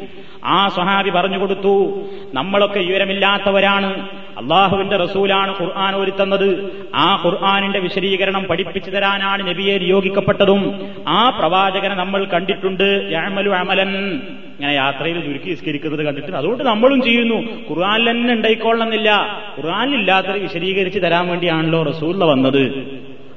ആ 0.44 0.68
സ്വഹാബി 0.68 1.10
പറഞ്ഞു 1.10 1.38
കൊടുത്തു 1.38 2.02
നമ്മളൊക്കെ 2.34 2.78
വിവരമില്ലാത്തവരാണ്. 2.78 4.08
അള്ളാഹുവിന്റെ 4.38 4.96
റസൂലാണ് 4.96 5.54
ഖുർആൻ 5.60 5.94
ഒരുത്തുന്നത്. 5.96 6.72
ആ 6.94 7.22
ഖുർആാനിന്റെ 7.26 7.78
വിശദീകരണം 7.78 8.44
പഠിപ്പിച്ചു 8.44 8.90
തരാനാണ് 8.90 9.48
നബിയെ 9.48 9.78
നിയോഗിക്കപ്പെട്ടതും. 9.78 10.88
ആ 11.08 11.30
പ്രവാചകനെ 11.30 11.94
നമ്മൾ 11.94 12.24
കണ്ടിട്ടുണ്ട്. 12.24 13.16
അമലൻ. 13.54 14.20
ഇങ്ങനെ 14.54 14.72
യാത്രയിൽ 14.72 15.20
ചുരുക്കി 15.20 15.50
നിസ്കരിക്കുന്നത് 15.50 16.04
കണ്ടിട്ട് 16.04 16.32
അതുകൊണ്ട് 16.32 16.64
നമ്മളും 16.64 17.02
ചെയ്യുന്നു. 17.02 17.34
ഖുർആാനിൽ 17.70 18.10
തന്നെ 18.10 18.34
ഉണ്ടായിക്കൊള്ളണമെന്നില്ല. 18.34 19.10
ഖുർആാനിലില്ലാത്തത് 19.58 20.38
വിശദീകരിച്ച് 20.38 20.98
തരാൻ 20.98 21.28
വേണ്ടിയാണല്ലോ 21.28 21.82
റസൂല 21.82 22.24
വന്നത്. 22.24 22.94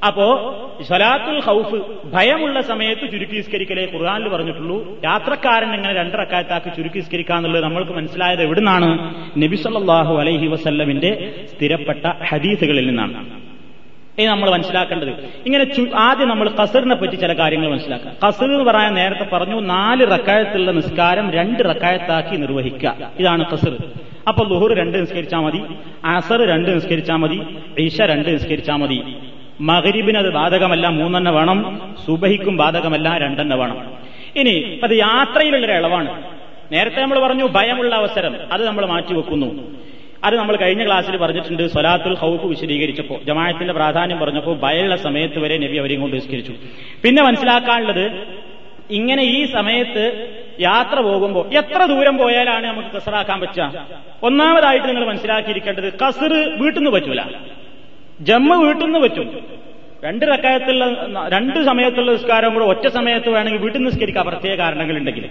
അപ്പോ 0.08 0.54
സ്വലാത്തുൽ 0.88 1.40
ഹൗഫ് 1.40 1.76
ഭയമുള്ള 2.14 2.62
സമയത്ത് 2.62 3.12
ചുരുക്കിസ്കരിക്കലേ 3.12 3.88
ഖുർആാനിൽ 3.94 4.30
പറഞ്ഞിട്ടുള്ളൂ. 4.30 5.02
യാത്രക്കാരൻ 5.06 5.76
ഇങ്ങനെ 5.76 5.94
രണ്ടറക്കാലത്താക്കി 5.94 6.70
ചുരുക്കിസ്കരിക്കാന്നുള്ളത് 6.70 7.64
നമ്മൾക്ക് 7.64 7.92
മനസ്സിലായത് 7.92 8.42
എവിടുന്നാണ്? 8.42 9.16
നബിസല്ലാഹു 9.38 10.18
അലൈഹി 10.18 10.48
വസല്ലമിന്റെ 10.48 11.34
സ്ഥിരപ്പെട്ട 11.56 12.06
ഹദീസുകളിൽ 12.24 12.88
നിന്നാണ്. 12.88 13.37
ഇനി 14.20 14.26
നമ്മൾ 14.26 14.50
മനസ്സിലാക്കേണ്ടത്. 14.50 15.10
ഇങ്ങനെ 15.46 15.66
ആദ്യം 15.96 16.30
നമ്മൾ 16.30 16.50
കസറിനെ 16.50 16.96
പറ്റി 16.96 17.16
ചില 17.16 17.34
കാര്യങ്ങൾ 17.34 17.72
മനസ്സിലാക്കാം. 17.72 18.16
കസർ 18.28 18.46
എന്ന് 18.46 18.64
പറയാൻ 18.64 18.94
നേരത്തെ 18.94 19.26
പറഞ്ഞു 19.34 19.62
നാല് 19.62 20.12
റക്കായത്തുള്ള 20.12 20.72
നിസ്കാരം 20.72 21.32
രണ്ട് 21.32 21.60
റക്കായത്താക്കി 21.70 22.38
നിർവഹിക്കുക. 22.38 23.12
ഇതാണ് 23.20 23.46
കസർ 23.52 23.78
അപ്പൊ 24.28 24.44
ലുഹുർ 24.46 24.74
രണ്ട് 24.78 24.98
നിസ്കരിച്ചാൽ 24.98 25.40
മതി 25.40 25.62
അസർ 26.06 26.48
രണ്ട് 26.48 26.76
നിസ്കരിച്ചാൽ 26.76 27.16
മതി 27.16 27.40
ഈശ 27.80 28.02
രണ്ട് 28.02 28.30
നിസ്കരിച്ചാൽ 28.30 28.76
മതി. 28.76 29.16
മഹരീബിന് 29.62 30.18
അത് 30.18 30.34
ബാധകമല്ല 30.34 30.88
മൂന്നെണ്ണ 30.88 31.30
വേണം. 31.30 31.60
സുബഹിക്കും 32.06 32.58
ബാധകമല്ല 32.58 33.18
രണ്ടെണ്ണ 33.18 33.54
വേണം. 33.54 33.78
ഇനി 34.36 34.80
അത് 34.84 34.92
യാത്രയിലുള്ളൊരു 34.92 35.74
ഇളവാണ്. 35.74 36.24
നേരത്തെ 36.72 37.02
നമ്മൾ 37.02 37.20
പറഞ്ഞു 37.20 37.46
ഭയമുള്ള 37.46 37.96
അവസരം. 37.96 38.36
അത് 38.52 38.68
നമ്മൾ 38.68 38.86
മാറ്റിവെക്കുന്നു 38.86 39.50
അത് 40.24 40.38
നമ്മൾ 40.38 40.56
കഴിഞ്ഞ 40.56 40.86
ക്ലാസ്സിൽ 40.86 41.18
പറഞ്ഞിട്ടുണ്ട് 41.18 41.68
സൊലാത്തുൽ 41.68 42.16
ഹൗഫ് 42.16 42.46
വിശദീകരിച്ചപ്പോൾ 42.46 43.20
ജമാത്തിന്റെ 43.24 43.74
പ്രാധാന്യം 43.74 44.20
പറഞ്ഞപ്പോൾ 44.20 44.58
ഭയമുള്ള 44.60 44.96
സമയത്ത് 44.98 45.40
വരെ 45.40 45.58
നബി 45.58 45.78
അവരെയും 45.78 46.02
കൊണ്ട് 46.02 46.16
വിസ്കരിച്ചു 46.16 46.54
പിന്നെ 47.04 47.24
മനസ്സിലാക്കാനുള്ളത് 47.24 48.06
ഇങ്ങനെ 48.92 49.24
ഈ 49.32 49.46
സമയത്ത് 49.46 50.04
യാത്ര 50.60 51.00
പോകുമ്പോൾ 51.00 51.46
എത്ര 51.62 51.86
ദൂരം 51.86 52.18
പോയാലാണ് 52.18 52.66
നമുക്ക് 52.68 52.98
കസറാക്കാൻ 52.98 53.40
പറ്റുക? 53.42 53.66
ഒന്നാമതായിട്ട് 54.24 54.88
നിങ്ങൾ 54.88 55.06
മനസ്സിലാക്കിയിരിക്കേണ്ടത് 55.06 55.94
കസർ 56.02 56.34
വീട്ടിൽ 56.62 56.80
നിന്ന് 56.80 56.92
പറ്റൂല. 56.92 57.22
ജമ്മ 58.22 58.56
വീട്ടിൽ 58.64 58.86
നിന്ന് 58.86 59.00
പറ്റും. 59.00 59.28
രണ്ട് 60.04 60.26
റക്കായത്തുള്ള 60.26 60.84
രണ്ട് 61.28 61.60
സമയത്തുള്ള 61.66 62.12
നിസ്കാരം 62.12 62.54
കൂടെ 62.54 62.66
ഒറ്റ 62.66 62.88
സമയത്ത് 62.88 63.30
വേണമെങ്കിൽ 63.30 63.62
വീട്ടിൽ 63.62 63.82
നിസ്കരിക്കാം 63.84 64.26
പ്രത്യേക 64.26 64.58
കാരണങ്ങൾ 64.58 64.98
ഉണ്ടെങ്കിൽ 64.98 65.26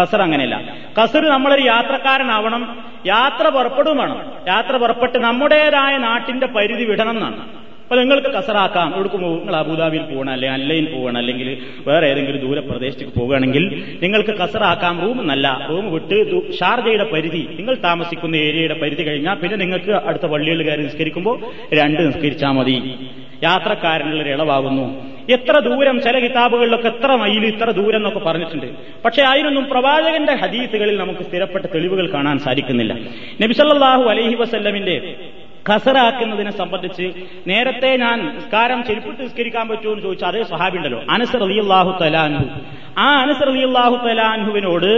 കസർ 0.00 0.22
അങ്ങനെയല്ല. 0.22 0.76
കസർ 1.02 1.24
നമ്മളൊരു 1.24 1.62
യാത്രക്കാരനാവണം 1.66 2.76
യാത്ര 3.06 3.48
പുറപ്പെടും 3.48 3.96
വേണം. 3.96 4.32
യാത്ര 4.48 4.76
പുറപ്പെട്ട് 4.76 5.18
നമ്മുടേതായ 5.18 5.96
നാട്ടിന്റെ 5.96 6.46
പരിധി 6.46 6.84
വിടണം 6.84 7.10
എന്നാണ്. 7.10 7.66
അപ്പൊ 7.82 7.96
നിങ്ങൾക്ക് 7.96 8.26
കസറാക്കാം 8.26 8.94
എവിടേക്ക് 8.94 9.16
പോകും 9.16 9.38
നിങ്ങൾ 9.38 9.56
അബുദാബിയിൽ 9.56 10.02
പോകണം 10.02 10.32
അല്ലെങ്കിൽ 10.32 10.62
അല്ലയിൽ 10.62 10.94
പോകണം 10.94 11.16
അല്ലെങ്കിൽ 11.16 11.66
വേറെ 11.86 12.06
ഏതെങ്കിലും 12.06 12.40
ദൂരപ്രദേശത്തേക്ക് 12.40 13.20
പോകുകയാണെങ്കിൽ 13.20 13.84
നിങ്ങൾക്ക് 14.02 14.30
കസറാക്കാം 14.30 15.00
റൂം 15.00 15.20
എന്നല്ല 15.20 15.66
റൂം 15.70 15.92
വിട്ട് 15.92 16.52
ഷാർജയുടെ 16.60 17.04
പരിധി 17.04 17.48
നിങ്ങൾ 17.52 17.74
താമസിക്കുന്ന 17.74 18.36
ഏരിയയുടെ 18.36 18.74
പരിധി 18.74 19.02
കഴിഞ്ഞാൽ 19.02 19.34
പിന്നെ 19.34 19.56
നിങ്ങൾക്ക് 19.56 19.90
അടുത്ത 19.90 20.26
പള്ളികളിൽ 20.26 20.70
കയറി 20.70 20.82
നിസ്കരിക്കുമ്പോൾ 20.82 21.40
രണ്ട് 21.74 22.06
നിസ്കരിച്ചാൽ 22.06 22.50
മതി. 22.50 22.94
യാത്രക്കാരനുള്ള 23.42 24.22
ഇളവാകുന്നു. 24.22 25.15
എത്ര 25.30 25.58
ദൂരം 25.58 26.02
ചില 26.02 26.18
കിതാബുകളിലൊക്കെ 26.18 26.88
എത്ര 26.88 27.14
മൈൽ 27.14 27.46
ഇത്ര 27.46 27.70
ദൂരം 27.70 27.96
എന്നൊക്കെ 27.96 28.18
പറഞ്ഞിട്ടുണ്ട്. 28.18 28.66
പക്ഷെ 29.04 29.22
അതിനൊന്നും 29.22 29.64
പ്രവാചകന്റെ 29.64 30.34
ഹദീസുകളിൽ 30.34 30.96
നമുക്ക് 30.96 31.20
സ്ഥിരപ്പെട്ട 31.20 31.66
തെളിവുകൾ 31.66 32.12
കാണാൻ 32.12 32.38
സാധിക്കുന്നില്ല. 32.38 32.94
നബിസല്ലാഹു 33.42 34.02
അലഹി 34.02 34.34
വസല്ലമിന്റെ 34.34 35.14
ഖസറാക്കുന്നതിനെ 35.70 36.50
സംബന്ധിച്ച് 36.50 37.12
നേരത്തെ 37.46 37.96
ഞാൻ 37.96 38.34
നിസ്കാരം 38.34 38.84
ചെരുപ്പിട്ട് 38.84 39.22
നിസ്കരിക്കാൻ 39.22 39.68
പറ്റുമോ 39.68 39.92
എന്ന് 39.92 40.02
ചോദിച്ചാൽ 40.02 40.28
അതേ 40.28 40.42
സഹാബി 40.42 40.76
ഉണ്ടല്ലോ. 40.76 41.02
അലി 41.10 41.58
അള്ളാഹു 41.58 42.04
തലാൻഹു 42.04 42.44
ആ 42.98 43.08
അനസർ 43.22 43.48
അലിയല്ലാഹു 43.48 44.08
തലാൻഹുവിനോട് 44.08 44.92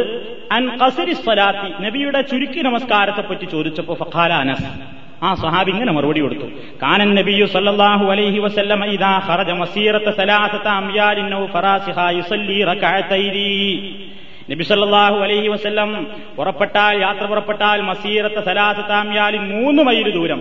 അൻ 0.52 0.78
ഖസരി 0.82 1.12
സ്വലാത്തി 1.12 1.84
നബിയുടെ 1.84 2.22
ചുരുക്കി 2.22 2.60
നമസ്കാരത്തെ 2.60 3.20
പറ്റി 3.20 3.44
ചോദിച്ചപ്പോ 3.44 3.94
ഫഖാല 3.94 4.32
അനസ്. 4.32 4.97
ആ 5.22 5.34
സഹാബി 5.34 5.70
ഇങ്ങനെ 5.70 5.92
മറുപടി 5.92 6.20
കൊടുത്തു. 6.20 6.46
കാനൻ 6.82 7.14
നബിയു 7.14 7.46
സല്ലല്ലാഹു 7.46 8.04
അലൈഹി 8.10 8.38
വസല്ലമ 8.38 8.84
ഇദാ 8.84 9.22
ഖറജ 9.26 9.50
മസീറത 9.50 10.08
സലാസത 10.10 10.68
ഫറാസിഹ 11.52 11.98
നബി 14.50 14.62
സല്ലല്ലാഹു 14.62 15.16
അലൈഹി 15.16 15.48
വസല്ലം 15.48 16.06
പുറപ്പെട്ടാൽ 16.36 17.00
യാത്ര 17.00 17.24
പുറപ്പെട്ടാൽ 17.26 17.80
മസീറത്തെ 17.80 18.40
സലാസത്താമ്യാലിൻ 18.40 19.42
മൂന്ന് 19.48 19.82
മൈൽ 19.82 20.10
ദൂരം. 20.10 20.40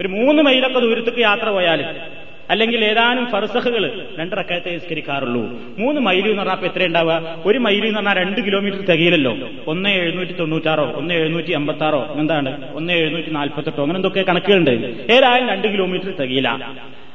ഒരു 0.00 0.08
മൂന്ന് 0.08 0.42
മൈലൊക്കെ 0.42 0.78
ദൂരത്തേക്ക് 0.78 1.18
യാത്ര 1.18 1.48
പോയാൽ 1.50 1.80
അല്ലെങ്കിൽ 2.50 2.84
ഏതാനും 2.84 3.26
ഫർസഹുകൾ 3.26 4.06
രണ്ടറക്കാലത്തെ 4.18 4.70
നിസ്കരിക്കാറുള്ളൂ. 4.70 5.42
മൂന്ന് 5.78 6.00
മൈൽ 6.00 6.30
എന്ന് 6.30 6.42
പറഞ്ഞാൽ 6.42 6.64
എത്ര 6.64 6.86
ഉണ്ടാവുക? 6.86 7.42
ഒരു 7.46 7.58
മൈൽ 7.58 7.84
എന്ന് 7.84 7.96
പറഞ്ഞാൽ 7.96 8.18
രണ്ട് 8.18 8.46
കിലോമീറ്റർ 8.46 8.80
തികയില്ലല്ലോ. 8.80 9.36
ഒന്ന് 9.66 9.88
എഴുന്നൂറ്റി 9.88 10.32
തൊണ്ണൂറ്റാറോ 10.32 10.92
ഒന്ന് 10.96 11.14
എഴുന്നൂറ്റി 11.14 11.52
അമ്പത്താറോ 11.52 12.14
എന്താണ്? 12.16 12.74
ഒന്ന് 12.74 12.92
എഴുന്നൂറ്റി 12.92 13.30
നാൽപ്പത്തെട്ടോ 13.30 13.82
അങ്ങനെ 13.82 13.98
എന്തൊക്കെ 13.98 14.22
കണക്കുകളുണ്ട്? 14.22 14.70
ഏതായാലും 15.12 15.48
രണ്ട് 15.48 15.72
കിലോമീറ്റർ 15.72 16.10
തികയില്ല. 16.10 16.72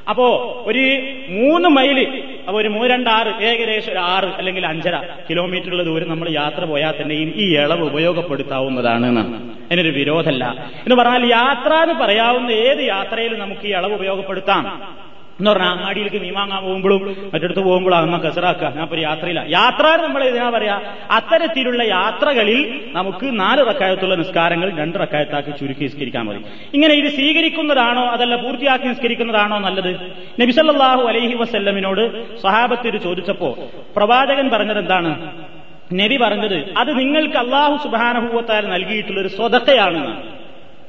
അപ്പോ 0.09 0.27
ഒരു 0.67 0.99
മൂന്ന് 1.29 1.69
മൈൽ 1.69 2.23
അപ്പൊ 2.47 2.61
ഒരു 2.61 2.67
മൂന്ന് 2.67 2.89
രണ്ടാറ് 2.89 3.43
ഏകദേശം 3.43 3.91
ഒരു 3.91 3.99
ആറ് 3.99 4.25
അല്ലെങ്കിൽ 4.25 4.65
അഞ്ചര 4.65 5.01
കിലോമീറ്ററുള്ള 5.29 5.83
ദൂരം 5.83 6.09
നമ്മൾ 6.09 6.29
യാത്ര 6.29 6.65
പോയാൽ 6.65 6.93
തന്നെയും 7.01 7.33
ഈ 7.35 7.55
ഇളവ് 7.57 7.81
ഉപയോഗപ്പെടുത്താവുന്നതാണ് 7.81 9.19
അതിനൊരു 9.65 9.89
വിരോധമല്ല. 9.89 10.71
എന്ന് 10.75 10.95
പറഞ്ഞാൽ 10.95 11.31
യാത്ര 11.31 11.73
എന്ന് 11.73 11.93
പറയാവുന്ന 11.93 12.51
ഏത് 12.51 12.79
യാത്രയിലും 12.79 13.39
നമുക്ക് 13.39 13.67
ഈ 13.67 13.71
ഇളവ് 13.71 13.93
ഉപയോഗപ്പെടുത്താം. 13.93 14.81
എന്ന് 15.41 15.51
പറഞ്ഞാൽ 15.51 15.69
അങ്ങാടിയിലേക്ക് 15.69 16.17
മീൻ 16.17 16.33
വാങ്ങാൻ 16.33 16.63
പോകുമ്പോഴും 16.63 17.31
മറ്റടുത്ത് 17.33 17.59
പോകുമ്പോഴും 17.59 17.97
അമ്മ 17.97 18.17
കസറാക്കുക. 18.17 18.73
ഞാൻ 18.75 18.87
ഒരു 18.91 19.01
യാത്രയില്ല 19.01 19.45
യാത്ര 19.47 20.01
നമ്മൾ 20.01 20.23
ഇതിനാ 20.23 20.49
പറയാ. 20.49 20.81
അത്തരത്തിലുള്ള 21.11 21.83
യാത്രകളിൽ 21.83 22.89
നമുക്ക് 22.91 23.39
നാല് 23.39 23.69
റക്കായത്തുള്ള 23.69 24.15
നിസ്കാരങ്ങൾ 24.15 24.77
രണ്ട് 24.77 24.99
റക്കായത്താക്കി 24.99 25.51
ചുരുക്കി 25.51 25.83
നിസ്കരിക്കാൻ 25.83 26.25
മതി. 26.25 26.37
ഇങ്ങനെ 26.73 26.93
ഇത് 26.93 27.13
സ്വീകരിക്കുന്നതാണോ 27.13 28.01
അതല്ല 28.01 28.35
പൂർത്തിയാക്കി 28.35 28.85
നിസ്കരിക്കുന്നതാണോ 28.85 29.59
നല്ലത്? 29.59 29.95
നബിസല്ലാഹു 30.41 31.01
അലൈഹി 31.01 31.33
വസ്ല്ലമിനോട് 31.33 32.37
സഹാബത്തിൽ 32.41 32.97
ചോദിച്ചപ്പോ 32.97 33.57
പ്രവാചകൻ 33.95 34.49
പറഞ്ഞത് 34.49 34.79
എന്താണ്? 34.79 35.31
നബി 35.93 36.17
പറഞ്ഞത് 36.17 36.73
അത് 36.77 36.99
നിങ്ങൾക്ക് 36.99 37.37
അള്ളാഹു 37.37 37.83
സുബാനഹൂവത്താൽ 37.83 38.67
നൽകിയിട്ടുള്ള 38.67 39.21
ഒരു 39.21 39.27
സ്വതക്കയാണെന്ന്. 39.27 40.41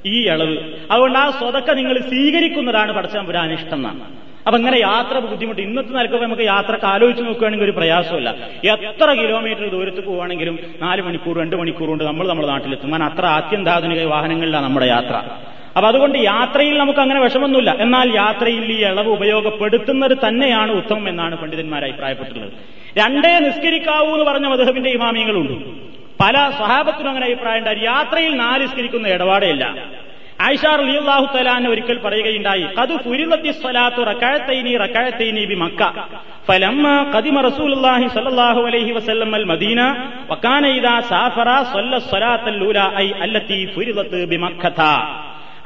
ഈ 0.09 0.27
അളവ്. 0.27 0.57
അതുകൊണ്ട് 0.91 1.19
ആ 1.19 1.31
സ്വതക്ക 1.31 1.71
നിങ്ങൾ 1.71 1.99
സ്വീകരിക്കുന്നതാണ് 1.99 2.93
പഠിച്ചാൻ 2.93 3.27
പുരാനിഷ്ടം 3.27 3.77
എന്നാണ്. 3.77 4.32
അപ്പൊ 4.47 4.59
ഇങ്ങനെ 4.59 4.79
യാത്ര 4.79 5.19
ബുദ്ധിമുട്ട്. 5.19 5.61
ഇന്നത്തെ 5.61 5.93
നിലക്കൊക്കെ 5.97 6.27
നമുക്ക് 6.27 6.43
യാത്രയ്ക്ക് 6.43 6.87
ആലോചിച്ച് 6.87 7.23
നോക്കുകയാണെങ്കിൽ 7.25 7.65
ഒരു 7.65 7.75
പ്രയാസമില്ല 7.79 8.31
എത്ര 8.75 9.09
കിലോമീറ്റർ 9.21 9.65
ദൂരത്ത് 9.75 10.05
പോവുകയാണെങ്കിലും 10.07 10.59
നാല് 10.83 11.03
മണിക്കൂർ 11.03 11.39
രണ്ട് 11.39 11.57
മണിക്കൂർ 11.57 11.89
കൊണ്ട് 11.89 12.05
നമ്മൾ 12.05 12.29
നമ്മുടെ 12.29 12.49
നാട്ടിലെത്തും. 12.49 12.91
കാരണം 12.93 13.07
അത്ര 13.11 13.27
ആത്യന്താധുനിക 13.39 14.05
വാഹനങ്ങളിലാണ് 14.15 14.65
നമ്മുടെ 14.65 14.87
യാത്ര. 14.87 15.17
അപ്പൊ 15.77 15.89
അതുകൊണ്ട് 15.89 16.19
യാത്രയിൽ 16.19 16.79
നമുക്ക് 16.79 17.01
അങ്ങനെ 17.01 17.21
വിഷമൊന്നുമില്ല 17.21 17.71
എന്നാൽ 17.85 18.09
യാത്രയിൽ 18.17 18.65
ഈ 18.73 18.81
ഇളവ് 18.89 19.09
ഉപയോഗപ്പെടുത്തുന്നത് 19.09 20.17
തന്നെയാണ് 20.27 20.73
ഉത്തമം 20.73 21.09
എന്നാണ് 21.09 21.35
പണ്ഡിതന്മാർ 21.43 21.85
അഭിപ്രായപ്പെട്ടിട്ടുള്ളത്. 21.85 22.53
രണ്ടേ 22.99 23.39
നിസ്കരിക്കാവൂ 23.47 24.11
എന്ന് 24.17 24.27
പറഞ്ഞ 24.31 24.47
മധുഹബിന്റെ 24.47 24.91
ഇമാമിയങ്ങളുണ്ട്. 24.91 25.55
പല 26.23 26.37
സ്വഹാബത്തിനും 26.57 27.09
അങ്ങനെ 27.09 27.27
അഭിപ്രായം 27.27 27.59
ഉണ്ടായി 27.59 27.81
യാത്രയിൽ 27.85 28.33
നാല് 28.37 28.63
നിസ്കരിക്കുന്ന 28.63 29.09
ഇടപാടേയില്ല 29.09 29.65
ആയിഷാർ 30.43 30.81
അള്ളാഹു 30.93 31.27
തലാൻ 31.35 31.65
ഒരിക്കൽ 31.69 31.99
പറയുകയുണ്ടായി 32.05 32.65
കത് 32.79 32.95
ഫുരിലത്തി 33.05 33.51
സ്വലാത്തു 33.59 34.03
റക്കാഴത്തൈനി 34.11 34.73
റക്കാഴത്തൈനി 34.83 35.43
ബി 35.51 35.57
മക്ക. 35.63 35.81
ഫലമ്മ 36.47 36.87
കദിമ 37.15 37.37
റസൂലുള്ളാഹി 37.41 38.07
സ്വല്ലല്ലാഹു 38.15 38.61
അലൈഹി 38.69 38.93
വസല്ലം 38.93 39.35
അൽ 39.35 39.47
മദീന 39.53 39.81
വകാന 40.31 40.65
ഇദാ 40.79 40.95
സാഫറ 41.11 41.49
സ്വല്ല 41.73 41.99
സ്വലാത്തൽ 42.09 42.57
ലൂല 42.63 42.79
ഐ 42.99 43.09
അല്ലത്തി 43.25 43.59
ഫുരിലത്ത് 43.75 44.21
ബി 44.33 44.39
മക്കത 44.45 44.81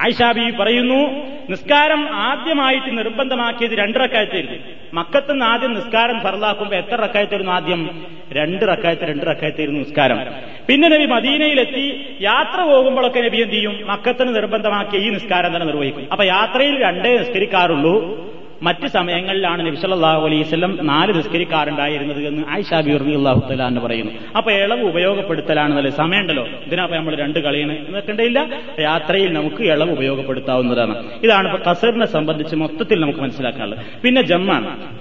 ഐഷാബി 0.03 0.51
പറയുന്നു 0.51 1.27
നിസ്കാരം 1.51 2.09
ആദ്യമായിട്ട് 2.15 2.99
നിർബന്ധമാക്കിയത് 2.99 3.73
രണ്ട് 3.73 3.99
റക്കായത്തായിരുന്നു. 3.99 4.57
മക്കത്തുനിന്ന് 4.95 5.45
ആദ്യം 5.45 5.75
നിസ്കാരം 5.75 6.21
ഫറലാക്കുമ്പോൾ 6.21 6.77
എത്ര 6.77 6.95
റക്കായത്തായിരുന്നു 6.95 7.53
ആദ്യം? 7.53 8.07
രണ്ട് 8.33 8.65
റക്കായത്ത് 8.69 9.03
രണ്ട് 9.03 9.27
റക്കായത്തായിരുന്നു 9.27 9.81
നിസ്കാരം. 9.81 10.21
പിന്നെ 10.69 10.89
നബി 10.89 11.07
മദീനയിലെത്തി 11.07 12.17
യാത്ര 12.21 12.63
പോകുമ്പോഴൊക്കെ 12.63 13.21
നബി 13.21 13.37
എന്ത് 13.37 13.55
ചെയ്യും? 13.55 13.87
മക്കത്തിന് 13.87 14.35
നിർബന്ധമാക്കിയ 14.35 14.99
ഈ 15.01 15.11
നിസ്കാരം 15.11 15.55
തന്നെ 15.55 15.67
നിർവഹിക്കും. 15.67 16.09
അപ്പൊ 16.13 16.25
യാത്രയിൽ 16.25 16.83
രണ്ടേ 16.83 17.19
നിസ്കരിക്കാറുള്ളൂ. 17.19 18.27
മറ്റ് 18.63 18.87
സമയങ്ങളിലാണ് 18.87 19.67
നബി 19.67 19.77
സല്ലല്ലാഹു 19.77 20.27
അലൈഹി 20.27 20.43
വസല്ലം 20.43 20.79
നാല് 20.83 21.15
നിസ്കരിക്കാറുണ്ടായിരുന്നത് 21.15 22.27
എന്ന് 22.27 22.43
ആയിഷാബി 22.49 22.91
അള്ളാഹു 22.91 23.53
തലാന്ന് 23.53 23.81
പറയുന്നു. 23.81 24.13
അപ്പൊ 24.37 24.51
ഇളവ് 24.51 24.83
ഉപയോഗപ്പെടുത്തലാണെന്നല്ലേ? 24.83 25.91
സമയമുണ്ടല്ലോ. 25.91 26.47
ഇതിനപ്പോ 26.47 26.97
നമ്മൾ 26.97 27.17
രണ്ട് 27.17 27.39
കളിയാണ് 27.39 27.95
നിൽക്കേണ്ടയില്ല 27.95 28.49
യാത്രയിൽ 28.81 29.33
നമുക്ക് 29.33 29.63
ഇളവ് 29.63 29.91
ഉപയോഗപ്പെടുത്താവുന്നതാണ്. 29.91 31.11
ഇതാണ് 31.23 31.53
ഇപ്പൊ 31.53 31.71
കസറിനെ 31.71 32.07
സംബന്ധിച്ച് 32.07 32.57
മൊത്തത്തിൽ 32.57 33.01
നമുക്ക് 33.01 33.21
മനസ്സിലാക്കാനുള്ളത്. 33.21 33.79
പിന്നെ 34.03 34.23
ജമ്മാണ്. 34.23 34.95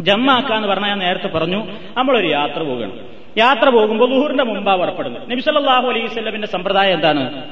ജമ്മാക്കാന്ന് 0.00 0.68
പറഞ്ഞാൽ 0.68 0.88
ഞാൻ 0.88 0.98
നേരത്തെ 0.98 1.28
പറഞ്ഞു 1.28 1.66
നമ്മളൊരു 1.96 2.26
യാത്ര 2.26 2.62
പോകണം. 2.62 2.92
യാത്ര 3.38 3.68
പോകുമ്പോൾ 3.68 4.10
ലുഹൂറിന്റെ 4.10 4.44
മുമ്പാ 4.44 4.76
പുറപ്പെടുന്നത്. 4.76 5.30
നബി 5.30 5.40
സല്ലല്ലാഹു 5.40 5.88
അലൈഹി 5.88 6.46
സമ്പ്രദായം 6.46 6.94
എന്താണ്? 6.94 7.42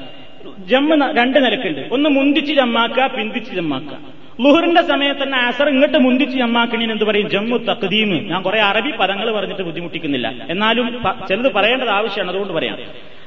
ജമ്മ 0.67 1.11
രണ്ട് 1.17 1.45
നിലക്കുണ്ട്. 1.45 1.89
ഒന്ന് 1.91 2.09
മുന്തിച്ച് 2.09 2.53
ജമ്മാക്കുക 2.53 3.07
പിന്തിച്ച് 3.07 3.51
ജമ്മാക്കുക 3.51 4.22
ലുഹറിന്റെ 4.41 4.81
സമയത്ത് 4.81 5.23
തന്നെ 5.23 5.37
അസർ 5.37 5.69
ഇങ്ങോട്ട് 5.69 5.97
മുന്തിച്ച് 5.97 6.37
ജമ്മാക്കണീന് 6.37 6.91
എന്ത് 6.91 7.03
പറയും? 7.03 7.29
ജമ്മു 7.29 7.57
തഖദീം. 7.57 8.27
ഞാൻ 8.27 8.41
കുറെ 8.41 8.61
അറബി 8.61 8.91
പദങ്ങൾ 8.91 9.31
പറഞ്ഞിട്ട് 9.31 9.61
ബുദ്ധിമുട്ടിക്കുന്നില്ല. 9.61 10.33
എന്നാലും 10.49 11.03
ചിലത് 11.29 11.53
പറയേണ്ടത് 11.53 11.89
ആവശ്യമാണ്. 11.89 12.29
അതുകൊണ്ട് 12.29 12.53
പറയാം. 12.53 12.77